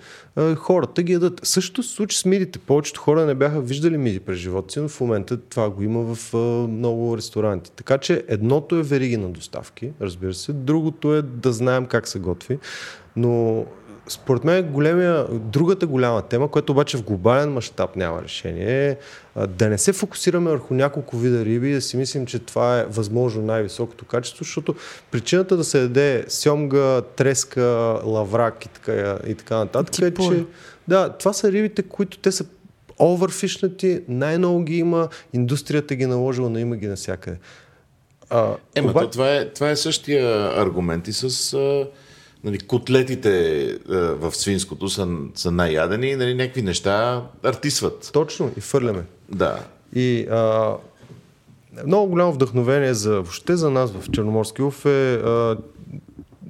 хората 0.56 1.02
ги 1.02 1.12
ядат. 1.12 1.40
Същото 1.42 1.82
се 1.82 1.94
случи 1.94 2.18
с 2.18 2.24
мидите. 2.24 2.58
Повечето 2.58 3.00
хора 3.00 3.26
не 3.26 3.34
бяха 3.34 3.60
виждали 3.60 3.98
миди 3.98 4.20
през 4.20 4.38
живота 4.38 4.72
си, 4.72 4.80
но 4.80 4.88
в 4.88 5.00
момента 5.00 5.36
това 5.36 5.70
го 5.70 5.82
има 5.82 6.14
в 6.14 6.34
много 6.68 7.16
ресторанти. 7.16 7.70
Така 7.70 7.98
че 7.98 8.24
едното 8.28 8.76
е 8.76 8.82
вериги 8.82 9.16
на 9.16 9.28
доставки, 9.28 9.92
разбира 10.00 10.34
се, 10.34 10.52
другото 10.52 11.14
е 11.14 11.22
да 11.22 11.52
знаем 11.52 11.86
как 11.86 12.08
се 12.08 12.18
готви. 12.18 12.58
Но 13.16 13.64
според 14.08 14.44
мен 14.44 14.62
големия, 14.62 15.26
другата 15.30 15.86
голяма 15.86 16.22
тема, 16.22 16.48
която 16.50 16.72
обаче 16.72 16.96
в 16.96 17.02
глобален 17.02 17.52
мащаб 17.52 17.96
няма 17.96 18.22
решение, 18.22 18.88
е 18.90 18.96
да 19.46 19.68
не 19.68 19.78
се 19.78 19.92
фокусираме 19.92 20.50
върху 20.50 20.74
няколко 20.74 21.16
вида 21.16 21.44
риби 21.44 21.70
и 21.70 21.74
да 21.74 21.80
си 21.80 21.96
мислим, 21.96 22.26
че 22.26 22.38
това 22.38 22.78
е 22.80 22.84
възможно 22.84 23.42
най-високото 23.42 24.04
качество, 24.04 24.44
защото 24.44 24.74
причината 25.10 25.56
да 25.56 25.64
се 25.64 25.80
яде 25.80 26.24
сьомга, 26.28 27.02
треска, 27.02 28.00
лаврак 28.04 28.64
и 28.64 28.68
така, 28.68 29.18
и 29.26 29.34
така 29.34 29.56
нататък 29.56 29.98
е, 29.98 30.14
че 30.14 30.44
да, 30.88 31.08
това 31.08 31.32
са 31.32 31.52
рибите, 31.52 31.82
които 31.82 32.18
те 32.18 32.32
са 32.32 32.44
оверфишнати, 32.98 34.00
най-много 34.08 34.62
ги 34.62 34.78
има, 34.78 35.08
индустрията 35.32 35.94
ги 35.94 36.04
е 36.04 36.06
наложила, 36.06 36.50
но 36.50 36.58
има 36.58 36.76
ги 36.76 36.86
навсякъде. 36.86 37.38
А, 38.30 38.54
Ема, 38.74 38.90
оба- 38.90 39.00
то, 39.00 39.10
това, 39.10 39.34
е, 39.34 39.48
това 39.48 39.70
е 39.70 39.76
същия 39.76 40.52
аргумент 40.62 41.08
и 41.08 41.12
с 41.12 41.54
а, 41.54 41.86
нали, 42.46 42.58
котлетите 42.58 43.64
а, 43.90 43.94
в 43.96 44.36
свинското 44.36 44.88
са, 44.88 45.08
са 45.34 45.50
най-ядени 45.50 46.08
и 46.08 46.16
нали, 46.16 46.34
някакви 46.34 46.62
неща 46.62 47.22
артисват. 47.42 48.10
Точно, 48.12 48.52
и 48.56 48.60
фърляме. 48.60 49.02
Да. 49.28 49.58
И 49.94 50.26
а, 50.30 50.74
много 51.86 52.10
голямо 52.10 52.32
вдъхновение 52.32 52.94
за, 52.94 53.10
въобще 53.12 53.56
за 53.56 53.70
нас 53.70 53.92
в 53.92 54.10
Черноморски 54.12 54.62
Лов 54.62 54.86
е 54.86 55.14
а, 55.14 55.56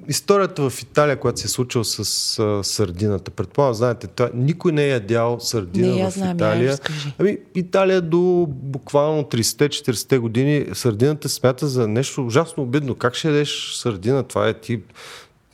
историята 0.09 0.71
в 0.71 0.83
Италия, 0.83 1.21
която 1.21 1.41
се 1.41 1.47
е 1.47 1.49
случила 1.49 1.85
с 1.85 1.99
а, 2.39 2.65
сърдината. 2.65 3.31
Предполагам, 3.31 3.75
знаете, 3.75 4.07
това, 4.07 4.31
никой 4.35 4.73
не 4.73 4.85
е 4.85 4.89
ядял 4.89 5.41
сърдина 5.41 5.87
Не 5.87 6.01
я 6.01 6.11
в 6.11 6.13
знам, 6.13 6.29
я 6.29 6.35
Италия. 6.35 6.71
разкажи. 6.71 7.15
Ами, 7.19 7.39
Италия 7.55 8.03
до 8.03 8.47
буквално 8.49 9.23
30-40 9.23 10.19
години 10.19 10.67
сърдината 10.73 11.29
се 11.29 11.35
смята 11.35 11.69
за 11.69 11.89
нещо 11.89 12.27
ужасно 12.27 12.63
обидно. 12.63 12.95
Как 12.95 13.15
ще 13.15 13.29
ядеш 13.29 13.73
сърдина? 13.75 14.23
Това 14.23 14.49
е 14.49 14.55
ти 14.55 14.81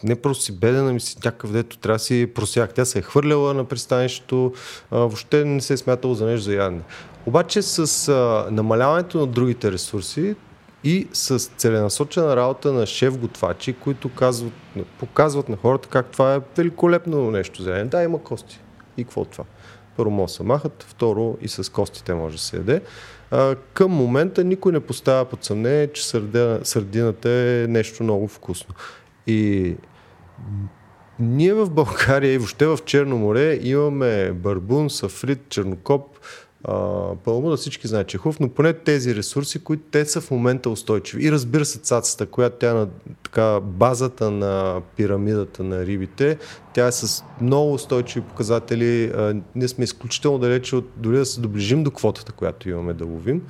не 0.05 0.16
просто 0.16 0.44
си 0.44 0.53
беден, 0.53 0.88
ами 0.88 1.00
си 1.00 1.16
някакъв, 1.24 1.53
дето 1.53 1.78
трябва 1.78 1.94
да 1.94 2.05
си 2.05 2.30
просяк. 2.34 2.74
Тя 2.74 2.84
се 2.84 2.98
е 2.98 3.03
хвърляла 3.03 3.55
на 3.55 3.64
пристанището, 3.64 4.53
въобще 4.90 5.44
не 5.44 5.61
се 5.61 5.72
е 5.72 5.76
смятало 5.76 6.14
за 6.14 6.26
нещо 6.26 6.44
за 6.44 6.55
ядене. 6.55 6.82
Обаче 7.26 7.62
с 7.62 8.09
а, 8.09 8.48
намаляването 8.50 9.18
на 9.18 9.26
другите 9.26 9.72
ресурси 9.72 10.34
и 10.84 11.09
с 11.12 11.38
целенасочена 11.38 12.36
работа 12.36 12.72
на 12.72 12.86
шеф-готвачи, 12.86 13.72
които 13.72 14.09
казват, 14.09 14.53
показват 14.98 15.48
на 15.48 15.57
хората 15.57 15.88
как 15.88 16.07
това 16.07 16.34
е 16.34 16.40
великолепно 16.57 17.30
нещо 17.30 17.62
за 17.62 17.70
ядене. 17.70 17.88
Да, 17.88 18.03
има 18.03 18.22
кости. 18.22 18.61
И 18.96 19.05
какво 19.05 19.24
това? 19.24 19.44
Първо 19.96 20.11
може 20.11 20.30
да 20.30 20.36
се 20.36 20.42
махат, 20.42 20.86
второ 20.88 21.36
и 21.40 21.48
с 21.48 21.72
костите 21.72 22.14
може 22.14 22.36
да 22.36 22.42
се 22.42 22.57
яде. 22.57 22.80
А, 23.30 23.55
към 23.72 23.90
момента 23.90 24.44
никой 24.44 24.72
не 24.72 24.80
поставя 24.80 25.24
под 25.24 25.44
съмнение, 25.44 25.92
че 25.92 26.07
сърдина, 26.07 26.61
сърдината 26.62 27.30
е 27.30 27.66
нещо 27.68 28.03
много 28.03 28.28
вкусно. 28.28 28.74
И 29.26 29.74
ние 31.18 31.55
в 31.55 31.70
България 31.70 32.32
и 32.32 32.38
въобще 32.38 32.66
в 32.66 32.78
Черно 32.84 33.18
море 33.18 33.59
имаме 33.62 34.32
барбун, 34.32 34.90
сафрит, 34.90 35.49
чернокоп, 35.49 36.18
а, 36.64 36.74
пълмуда, 37.24 37.57
всички 37.57 37.88
знаят, 37.88 38.09
че 38.09 38.16
е 38.16 38.30
но 38.40 38.49
поне 38.49 38.72
тези 38.72 39.14
ресурси, 39.14 39.64
които 39.64 39.82
те 39.90 40.05
са 40.05 40.20
в 40.20 40.30
момента 40.30 40.70
устойчиви. 40.70 41.24
И 41.24 41.32
разбира 41.32 41.64
се, 41.64 41.78
цацата, 41.78 42.26
която 42.26 42.57
тя 42.57 42.74
на 42.74 42.88
така, 43.22 43.61
базата 43.61 44.30
на 44.30 44.82
пирамидата 44.97 45.62
на 45.62 45.86
рибите, 45.86 46.38
тя 46.74 46.86
е 46.86 46.93
с 46.93 47.24
много 47.40 47.74
устойчиви 47.74 48.24
показатели. 48.24 49.12
Ние 49.55 49.68
сме 49.68 49.84
изключително 49.84 50.38
далече 50.38 50.76
от 50.76 50.90
дори 50.97 51.16
да 51.16 51.26
се 51.26 51.40
доближим 51.40 51.84
до 51.84 51.90
квотата, 51.90 52.32
която 52.32 52.70
имаме 52.70 52.93
да 52.93 53.05
ловим. 53.05 53.43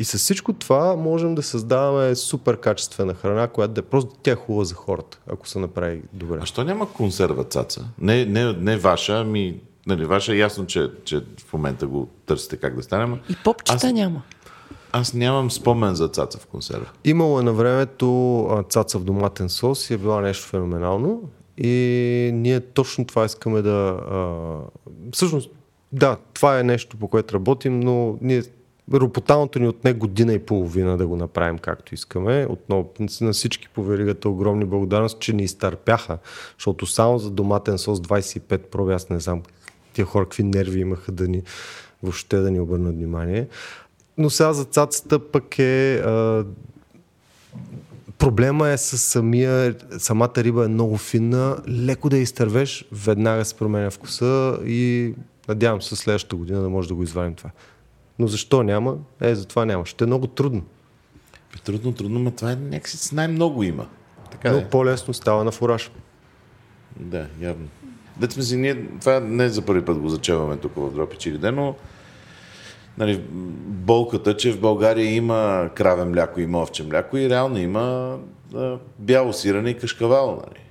И 0.00 0.04
с 0.04 0.18
всичко 0.18 0.52
това 0.52 0.96
можем 0.96 1.34
да 1.34 1.42
създаваме 1.42 2.14
супер 2.14 2.56
качествена 2.56 3.14
храна, 3.14 3.48
която 3.48 3.74
да 3.74 3.80
е 3.80 3.82
просто 3.82 4.14
тя 4.22 4.30
е 4.30 4.34
хубава 4.34 4.64
за 4.64 4.74
хората, 4.74 5.18
ако 5.32 5.48
се 5.48 5.58
направи 5.58 6.02
добре. 6.12 6.38
А 6.42 6.46
що 6.46 6.64
няма 6.64 6.92
консерва 6.92 7.44
цаца? 7.44 7.88
Не, 7.98 8.24
не, 8.24 8.52
не 8.52 8.76
ваша, 8.76 9.20
ами 9.20 9.60
нали, 9.86 10.04
ваша 10.04 10.32
е 10.32 10.36
ясно, 10.36 10.66
че, 10.66 10.90
че 11.04 11.20
в 11.46 11.52
момента 11.52 11.86
го 11.86 12.08
търсите 12.26 12.56
как 12.56 12.76
да 12.76 12.82
стане. 12.82 13.04
ама 13.04 13.18
И 13.30 13.36
попчета 13.44 13.86
Аз- 13.86 13.92
няма. 13.92 14.22
Аз 14.92 15.14
нямам 15.14 15.50
спомен 15.50 15.94
за 15.94 16.08
цаца 16.08 16.38
в 16.38 16.46
консерва. 16.46 16.86
Имало 17.04 17.40
е 17.40 17.42
на 17.42 17.52
времето 17.52 18.64
цаца 18.68 18.98
в 18.98 19.04
доматен 19.04 19.48
сос 19.48 19.90
и 19.90 19.94
е 19.94 19.98
била 19.98 20.20
нещо 20.20 20.46
феноменално. 20.46 21.22
И 21.58 22.30
ние 22.34 22.60
точно 22.60 23.04
това 23.06 23.24
искаме 23.24 23.62
да... 23.62 24.00
А, 24.10 24.36
всъщност, 25.12 25.50
да, 25.92 26.16
това 26.34 26.60
е 26.60 26.62
нещо, 26.62 26.96
по 26.96 27.08
което 27.08 27.34
работим, 27.34 27.80
но 27.80 28.18
ние 28.20 28.42
Ропоталното 28.92 29.58
ни 29.58 29.68
отне 29.68 29.92
година 29.92 30.32
и 30.32 30.38
половина 30.38 30.96
да 30.96 31.06
го 31.06 31.16
направим 31.16 31.58
както 31.58 31.94
искаме. 31.94 32.46
Отново 32.48 32.92
на 33.20 33.32
всички 33.32 33.68
по 33.68 33.82
веригата 33.82 34.28
огромни 34.28 34.64
благодарности, 34.64 35.20
че 35.20 35.32
ни 35.32 35.42
изтърпяха, 35.42 36.18
защото 36.58 36.86
само 36.86 37.18
за 37.18 37.30
доматен 37.30 37.78
сос 37.78 38.00
25 38.00 38.58
проби, 38.58 38.92
аз 38.92 39.10
не 39.10 39.20
знам 39.20 39.42
тия 39.92 40.04
хора 40.04 40.24
какви 40.24 40.42
нерви 40.42 40.80
имаха 40.80 41.12
да 41.12 41.28
ни 41.28 41.42
въобще 42.02 42.36
да 42.36 42.50
ни 42.50 42.60
обърнат 42.60 42.94
внимание. 42.94 43.48
Но 44.18 44.30
сега 44.30 44.52
за 44.52 44.64
цацата 44.64 45.18
пък 45.18 45.58
е 45.58 45.94
а, 45.94 46.44
Проблема 48.20 48.68
е 48.68 48.76
с 48.76 48.98
самия, 48.98 49.74
самата 49.98 50.32
риба 50.36 50.64
е 50.64 50.68
много 50.68 50.96
финна, 50.96 51.56
леко 51.68 52.08
да 52.08 52.16
я 52.16 52.22
изтървеш, 52.22 52.84
веднага 52.92 53.44
се 53.44 53.54
променя 53.54 53.90
вкуса 53.90 54.58
и 54.64 55.14
надявам 55.48 55.82
се 55.82 55.96
следващата 55.96 56.36
година 56.36 56.62
да 56.62 56.68
може 56.68 56.88
да 56.88 56.94
го 56.94 57.02
извадим 57.02 57.34
това. 57.34 57.50
Но 58.20 58.26
защо 58.26 58.62
няма? 58.62 58.96
Е, 59.20 59.34
затова 59.34 59.64
няма. 59.64 59.86
Ще 59.86 60.04
е 60.04 60.06
много 60.06 60.26
трудно. 60.26 60.62
Трудно, 61.64 61.92
трудно, 61.92 62.18
но 62.18 62.30
това 62.30 62.52
е 62.52 62.56
някакси 62.56 62.96
с 62.96 63.12
най-много 63.12 63.62
има. 63.62 63.86
Така 64.30 64.52
Но 64.52 64.58
е. 64.58 64.68
по-лесно 64.68 65.14
става 65.14 65.44
на 65.44 65.50
фураж. 65.50 65.90
Да, 66.96 67.26
явно. 67.40 67.68
Дет 68.16 68.32
сме 68.32 68.42
си, 68.42 68.56
ние, 68.56 68.86
това 69.00 69.20
не 69.20 69.48
за 69.48 69.62
първи 69.62 69.84
път 69.84 69.98
го 69.98 70.08
зачеваме 70.08 70.56
тук 70.56 70.72
в 70.76 70.94
Дропи 70.94 71.16
Чириде, 71.16 71.50
но 71.50 71.74
нали, 72.98 73.24
болката, 73.66 74.36
че 74.36 74.52
в 74.52 74.60
България 74.60 75.14
има 75.14 75.70
краве 75.74 76.04
мляко, 76.04 76.40
има 76.40 76.62
овче 76.62 76.82
мляко 76.82 77.16
и 77.16 77.30
реално 77.30 77.58
има 77.58 78.18
а, 78.54 78.78
бяло 78.98 79.32
сирене 79.32 79.70
и 79.70 79.78
кашкавал. 79.78 80.42
Нали. 80.46 80.64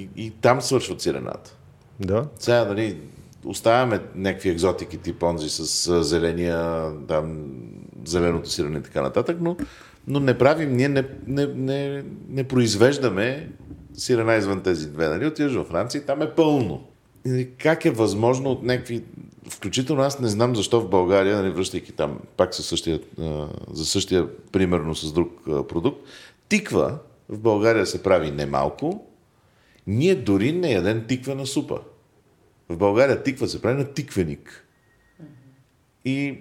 И, 0.00 0.08
и 0.16 0.30
там 0.30 0.60
свършва 0.60 1.00
сирената. 1.00 1.56
Да. 2.00 2.28
Сега, 2.38 2.64
нали, 2.64 2.98
оставяме 3.44 4.00
някакви 4.14 4.48
екзотики, 4.48 4.98
тип 4.98 5.22
онзи 5.22 5.48
с 5.48 6.02
зеления, 6.04 6.90
там, 7.08 7.46
зеленото 8.04 8.50
сирене 8.50 8.78
и 8.78 8.82
така 8.82 9.02
нататък, 9.02 9.36
но, 9.40 9.56
но 10.06 10.20
не 10.20 10.38
правим, 10.38 10.72
ние 10.72 10.88
не, 10.88 11.04
не, 11.26 11.46
не, 11.46 12.04
не 12.28 12.44
произвеждаме 12.44 13.50
сирена 13.94 14.36
извън 14.36 14.60
тези 14.60 14.88
две. 14.88 15.08
Нали? 15.08 15.26
Отиваш 15.26 15.54
във 15.54 15.66
Франция 15.66 15.98
и 15.98 16.06
там 16.06 16.22
е 16.22 16.30
пълно. 16.30 16.84
Как 17.58 17.84
е 17.84 17.90
възможно 17.90 18.50
от 18.50 18.62
някакви... 18.62 19.04
Включително 19.50 20.02
аз 20.02 20.20
не 20.20 20.28
знам 20.28 20.56
защо 20.56 20.80
в 20.80 20.88
България, 20.88 21.36
нали, 21.36 21.50
връщайки 21.50 21.92
там 21.92 22.18
пак 22.36 22.54
със 22.54 22.66
същия, 22.66 23.00
за 23.72 23.86
същия, 23.86 24.26
примерно 24.52 24.94
с 24.94 25.12
друг 25.12 25.30
продукт, 25.44 26.00
тиква 26.48 26.98
в 27.28 27.38
България 27.38 27.86
се 27.86 28.02
прави 28.02 28.30
немалко, 28.30 29.06
ние 29.86 30.14
дори 30.14 30.52
не 30.52 30.72
ядем 30.72 31.04
тиква 31.08 31.34
на 31.34 31.46
супа. 31.46 31.80
В 32.68 32.76
България 32.76 33.22
тиква 33.22 33.48
се 33.48 33.62
прави 33.62 33.78
на 33.78 33.92
тиквеник. 33.92 34.64
И 36.04 36.38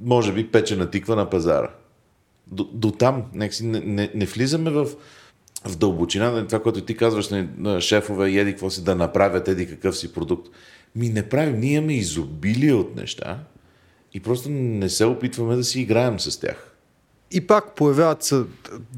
може 0.00 0.32
би 0.32 0.50
печена 0.50 0.90
тиква 0.90 1.16
на 1.16 1.30
пазара. 1.30 1.70
До, 2.46 2.64
до 2.64 2.90
там 2.90 3.24
някакси 3.34 3.66
не, 3.66 3.80
не, 3.80 4.10
не 4.14 4.26
влизаме 4.26 4.70
в, 4.70 4.86
в 5.64 5.76
дълбочина 5.76 6.30
на 6.30 6.46
това, 6.46 6.62
което 6.62 6.84
ти 6.84 6.96
казваш 6.96 7.28
на, 7.28 7.48
на 7.58 7.80
шефове, 7.80 8.32
еди 8.32 8.50
какво 8.50 8.70
си 8.70 8.84
да 8.84 8.94
направят, 8.94 9.48
еди 9.48 9.66
какъв 9.66 9.98
си 9.98 10.12
продукт. 10.12 10.48
Ми 10.96 11.08
не 11.08 11.28
правим. 11.28 11.60
Ние 11.60 11.72
имаме 11.72 11.96
изобилие 11.96 12.72
от 12.72 12.96
неща 12.96 13.38
и 14.14 14.20
просто 14.20 14.50
не 14.50 14.88
се 14.88 15.04
опитваме 15.04 15.56
да 15.56 15.64
си 15.64 15.80
играем 15.80 16.20
с 16.20 16.40
тях. 16.40 16.75
И 17.30 17.46
пак 17.46 17.74
появяват 17.74 18.22
се, 18.22 18.42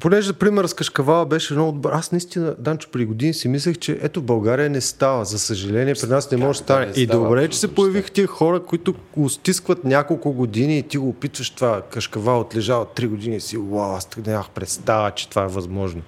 понеже 0.00 0.32
пример 0.32 0.66
с 0.66 0.74
Кашкавала 0.74 1.26
беше 1.26 1.54
много 1.54 1.72
добър. 1.72 1.92
Аз 1.92 2.12
наистина, 2.12 2.54
Данчо, 2.58 2.88
преди 2.92 3.04
години 3.04 3.34
си 3.34 3.48
мислех, 3.48 3.78
че 3.78 3.98
ето 4.02 4.20
в 4.20 4.24
България 4.24 4.70
не 4.70 4.80
става. 4.80 5.24
За 5.24 5.38
съжаление, 5.38 5.94
при 5.94 6.08
нас 6.08 6.30
не 6.30 6.36
може 6.36 6.58
да 6.58 6.64
стане. 6.64 6.86
не 6.86 6.92
И 6.96 7.06
става 7.06 7.24
добре, 7.24 7.48
че 7.48 7.58
се 7.58 7.74
появиха 7.74 8.10
тия 8.10 8.26
хора, 8.26 8.60
които 8.60 8.94
го 9.16 9.28
стискват 9.28 9.84
няколко 9.84 10.32
години 10.32 10.78
и 10.78 10.82
ти 10.82 10.98
го 10.98 11.08
опитваш 11.08 11.50
това. 11.50 11.82
Кашкавал 11.82 12.40
отлежава 12.40 12.86
3 12.86 13.08
години 13.08 13.36
и 13.36 13.40
си, 13.40 13.56
вау, 13.56 13.92
аз 13.92 14.08
нямах 14.26 14.50
представа, 14.50 15.10
че 15.10 15.28
това 15.28 15.44
е 15.44 15.48
възможно. 15.48 16.02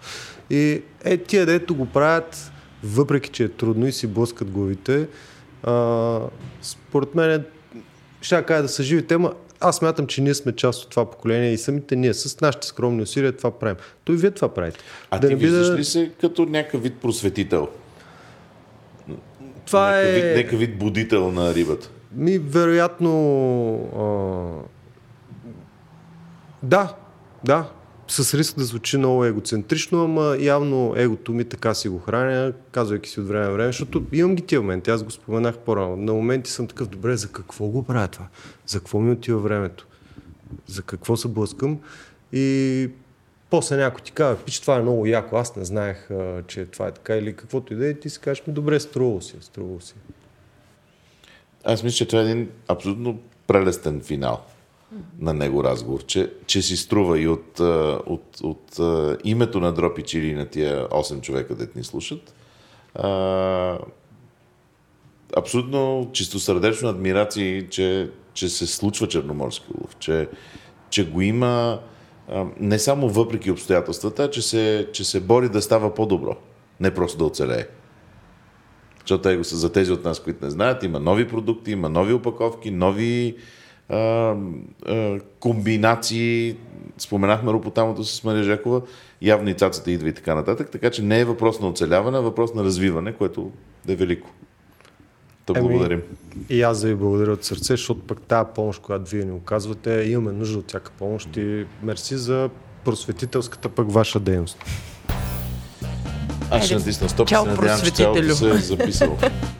И 0.50 0.82
е, 1.04 1.16
тия 1.16 1.46
дето 1.46 1.74
го 1.74 1.86
правят, 1.86 2.52
въпреки 2.84 3.30
че 3.30 3.44
е 3.44 3.48
трудно 3.48 3.86
и 3.86 3.92
си 3.92 4.06
блъскат 4.06 4.50
главите, 4.50 5.08
а, 5.62 6.20
според 6.62 7.14
мен 7.14 7.30
е 7.30 7.44
ще 8.22 8.42
кажа 8.42 8.62
да 8.62 8.68
са 8.68 8.82
живи 8.82 9.06
тема. 9.06 9.32
Аз 9.60 9.76
смятам, 9.76 10.06
че 10.06 10.20
ние 10.20 10.34
сме 10.34 10.52
част 10.52 10.84
от 10.84 10.90
това 10.90 11.10
поколение 11.10 11.52
и 11.52 11.58
самите 11.58 11.96
ние 11.96 12.14
с 12.14 12.40
нашите 12.40 12.66
скромни 12.66 13.02
усилия 13.02 13.36
това 13.36 13.58
правим. 13.58 13.76
То 14.04 14.12
и 14.12 14.16
вие 14.16 14.30
това 14.30 14.54
правите. 14.54 14.78
А 15.10 15.18
да 15.18 15.28
ти 15.28 15.34
виждаш 15.34 15.66
да... 15.66 15.76
ли 15.76 15.84
се 15.84 16.12
като 16.20 16.44
някакъв 16.44 16.82
вид 16.82 16.94
просветител? 17.02 17.68
Това 19.66 19.90
някакъв, 19.90 20.16
е... 20.16 20.20
вид, 20.20 20.36
някакъв 20.36 20.58
вид 20.58 20.78
будител 20.78 21.30
на 21.30 21.54
рибата? 21.54 21.90
Ми, 22.12 22.38
вероятно... 22.38 23.12
А... 23.98 24.68
Да, 26.62 26.94
да. 27.44 27.66
С 28.10 28.34
риск 28.34 28.58
да 28.58 28.64
звучи 28.64 28.98
много 28.98 29.24
егоцентрично, 29.24 30.04
ама 30.04 30.36
явно 30.40 30.94
егото 30.96 31.32
ми 31.32 31.44
така 31.44 31.74
си 31.74 31.88
го 31.88 31.98
храня, 31.98 32.52
казвайки 32.72 33.10
си 33.10 33.20
от 33.20 33.28
време 33.28 33.46
на 33.46 33.52
време, 33.52 33.68
защото 33.68 34.04
имам 34.12 34.34
ги 34.34 34.42
тия 34.42 34.60
моменти, 34.60 34.90
аз 34.90 35.02
го 35.02 35.10
споменах 35.10 35.58
по-рано. 35.58 35.96
На 35.96 36.12
моменти 36.12 36.50
съм 36.50 36.66
такъв, 36.66 36.88
добре, 36.88 37.16
за 37.16 37.28
какво 37.32 37.66
го 37.66 37.82
правя 37.82 38.08
това? 38.08 38.28
За 38.66 38.78
какво 38.78 39.00
ми 39.00 39.12
отива 39.12 39.40
времето? 39.40 39.86
За 40.66 40.82
какво 40.82 41.16
се 41.16 41.28
блъскам? 41.28 41.78
И 42.32 42.90
после 43.50 43.76
някой 43.76 44.00
ти 44.00 44.12
казва, 44.12 44.44
пич, 44.44 44.60
това 44.60 44.76
е 44.76 44.82
много 44.82 45.06
яко, 45.06 45.36
аз 45.36 45.56
не 45.56 45.64
знаех, 45.64 46.08
че 46.46 46.64
това 46.66 46.88
е 46.88 46.92
така 46.92 47.16
или 47.16 47.36
каквото 47.36 47.72
и 47.72 47.76
да 47.76 47.88
е, 47.88 47.94
ти 47.94 48.10
си 48.10 48.20
кажеш, 48.20 48.46
ми 48.46 48.52
добре, 48.52 48.80
струвало 48.80 49.20
си, 49.20 49.36
струвало 49.40 49.80
си. 49.80 49.94
Аз 51.64 51.82
мисля, 51.82 51.96
че 51.96 52.08
това 52.08 52.22
е 52.22 52.24
един 52.24 52.50
абсолютно 52.68 53.20
прелестен 53.46 54.00
финал 54.00 54.44
на 55.18 55.34
него 55.34 55.64
разговор, 55.64 56.04
че, 56.04 56.32
че 56.46 56.62
си 56.62 56.76
струва 56.76 57.20
и 57.20 57.28
от, 57.28 57.60
от, 58.06 58.40
от, 58.42 58.80
името 59.24 59.60
на 59.60 59.72
Дропич 59.72 60.14
или 60.14 60.34
на 60.34 60.46
тия 60.46 60.88
8 60.88 61.20
човека, 61.20 61.54
дет 61.54 61.76
ни 61.76 61.84
слушат. 61.84 62.34
А, 62.94 63.78
абсолютно 65.36 66.10
чистосърдечно 66.12 66.88
адмирации, 66.88 67.66
че, 67.70 68.10
че 68.34 68.48
се 68.48 68.66
случва 68.66 69.08
черноморски 69.08 69.66
улов, 69.78 69.96
че, 69.98 70.28
че 70.90 71.10
го 71.10 71.20
има 71.20 71.80
не 72.60 72.78
само 72.78 73.08
въпреки 73.08 73.50
обстоятелствата, 73.50 74.30
че 74.30 74.42
се, 74.42 74.88
че 74.92 75.04
се 75.04 75.20
бори 75.20 75.48
да 75.48 75.62
става 75.62 75.94
по-добро, 75.94 76.36
не 76.80 76.94
просто 76.94 77.18
да 77.18 77.24
оцелее. 77.24 77.66
Защото 79.00 79.42
за 79.42 79.72
тези 79.72 79.92
от 79.92 80.04
нас, 80.04 80.20
които 80.20 80.44
не 80.44 80.50
знаят, 80.50 80.82
има 80.82 81.00
нови 81.00 81.28
продукти, 81.28 81.70
има 81.70 81.88
нови 81.88 82.12
опаковки, 82.12 82.70
нови 82.70 83.36
а, 83.90 83.96
а, 84.86 85.18
комбинации. 85.40 86.56
Споменахме 86.98 87.52
ропотамото 87.52 88.04
с 88.04 88.24
Мария 88.24 88.44
Жакова, 88.44 88.82
явно 89.22 89.50
и 89.50 89.54
цацата 89.54 89.90
идва 89.90 90.08
и 90.08 90.12
така 90.12 90.34
нататък. 90.34 90.70
Така 90.70 90.90
че 90.90 91.02
не 91.02 91.20
е 91.20 91.24
въпрос 91.24 91.60
на 91.60 91.68
оцеляване, 91.68 92.18
а 92.18 92.20
въпрос 92.20 92.54
на 92.54 92.64
развиване, 92.64 93.12
което 93.12 93.50
да 93.86 93.92
е 93.92 93.96
велико. 93.96 94.30
Да 95.46 95.58
Еми, 95.58 95.68
благодарим. 95.68 96.02
И 96.48 96.62
аз 96.62 96.80
да 96.80 96.88
ви 96.88 96.94
благодаря 96.94 97.32
от 97.32 97.44
сърце, 97.44 97.72
защото 97.72 98.00
пък 98.00 98.20
тази 98.20 98.48
помощ, 98.54 98.82
която 98.82 99.10
вие 99.10 99.24
ни 99.24 99.32
оказвате, 99.32 100.04
имаме 100.08 100.32
нужда 100.32 100.58
от 100.58 100.68
всяка 100.68 100.90
помощ 100.98 101.36
и 101.36 101.66
мерси 101.82 102.16
за 102.16 102.50
просветителската 102.84 103.68
пък 103.68 103.92
ваша 103.92 104.20
дейност. 104.20 104.64
Аз 106.50 106.64
ще 106.64 106.74
натисна 106.74 107.08
стоп, 107.08 107.28
се 107.28 107.34
надявам, 107.34 107.80
че 107.84 107.90
цялото 107.90 108.34
се 108.34 108.50
е 108.50 108.54
записало. 108.54 109.16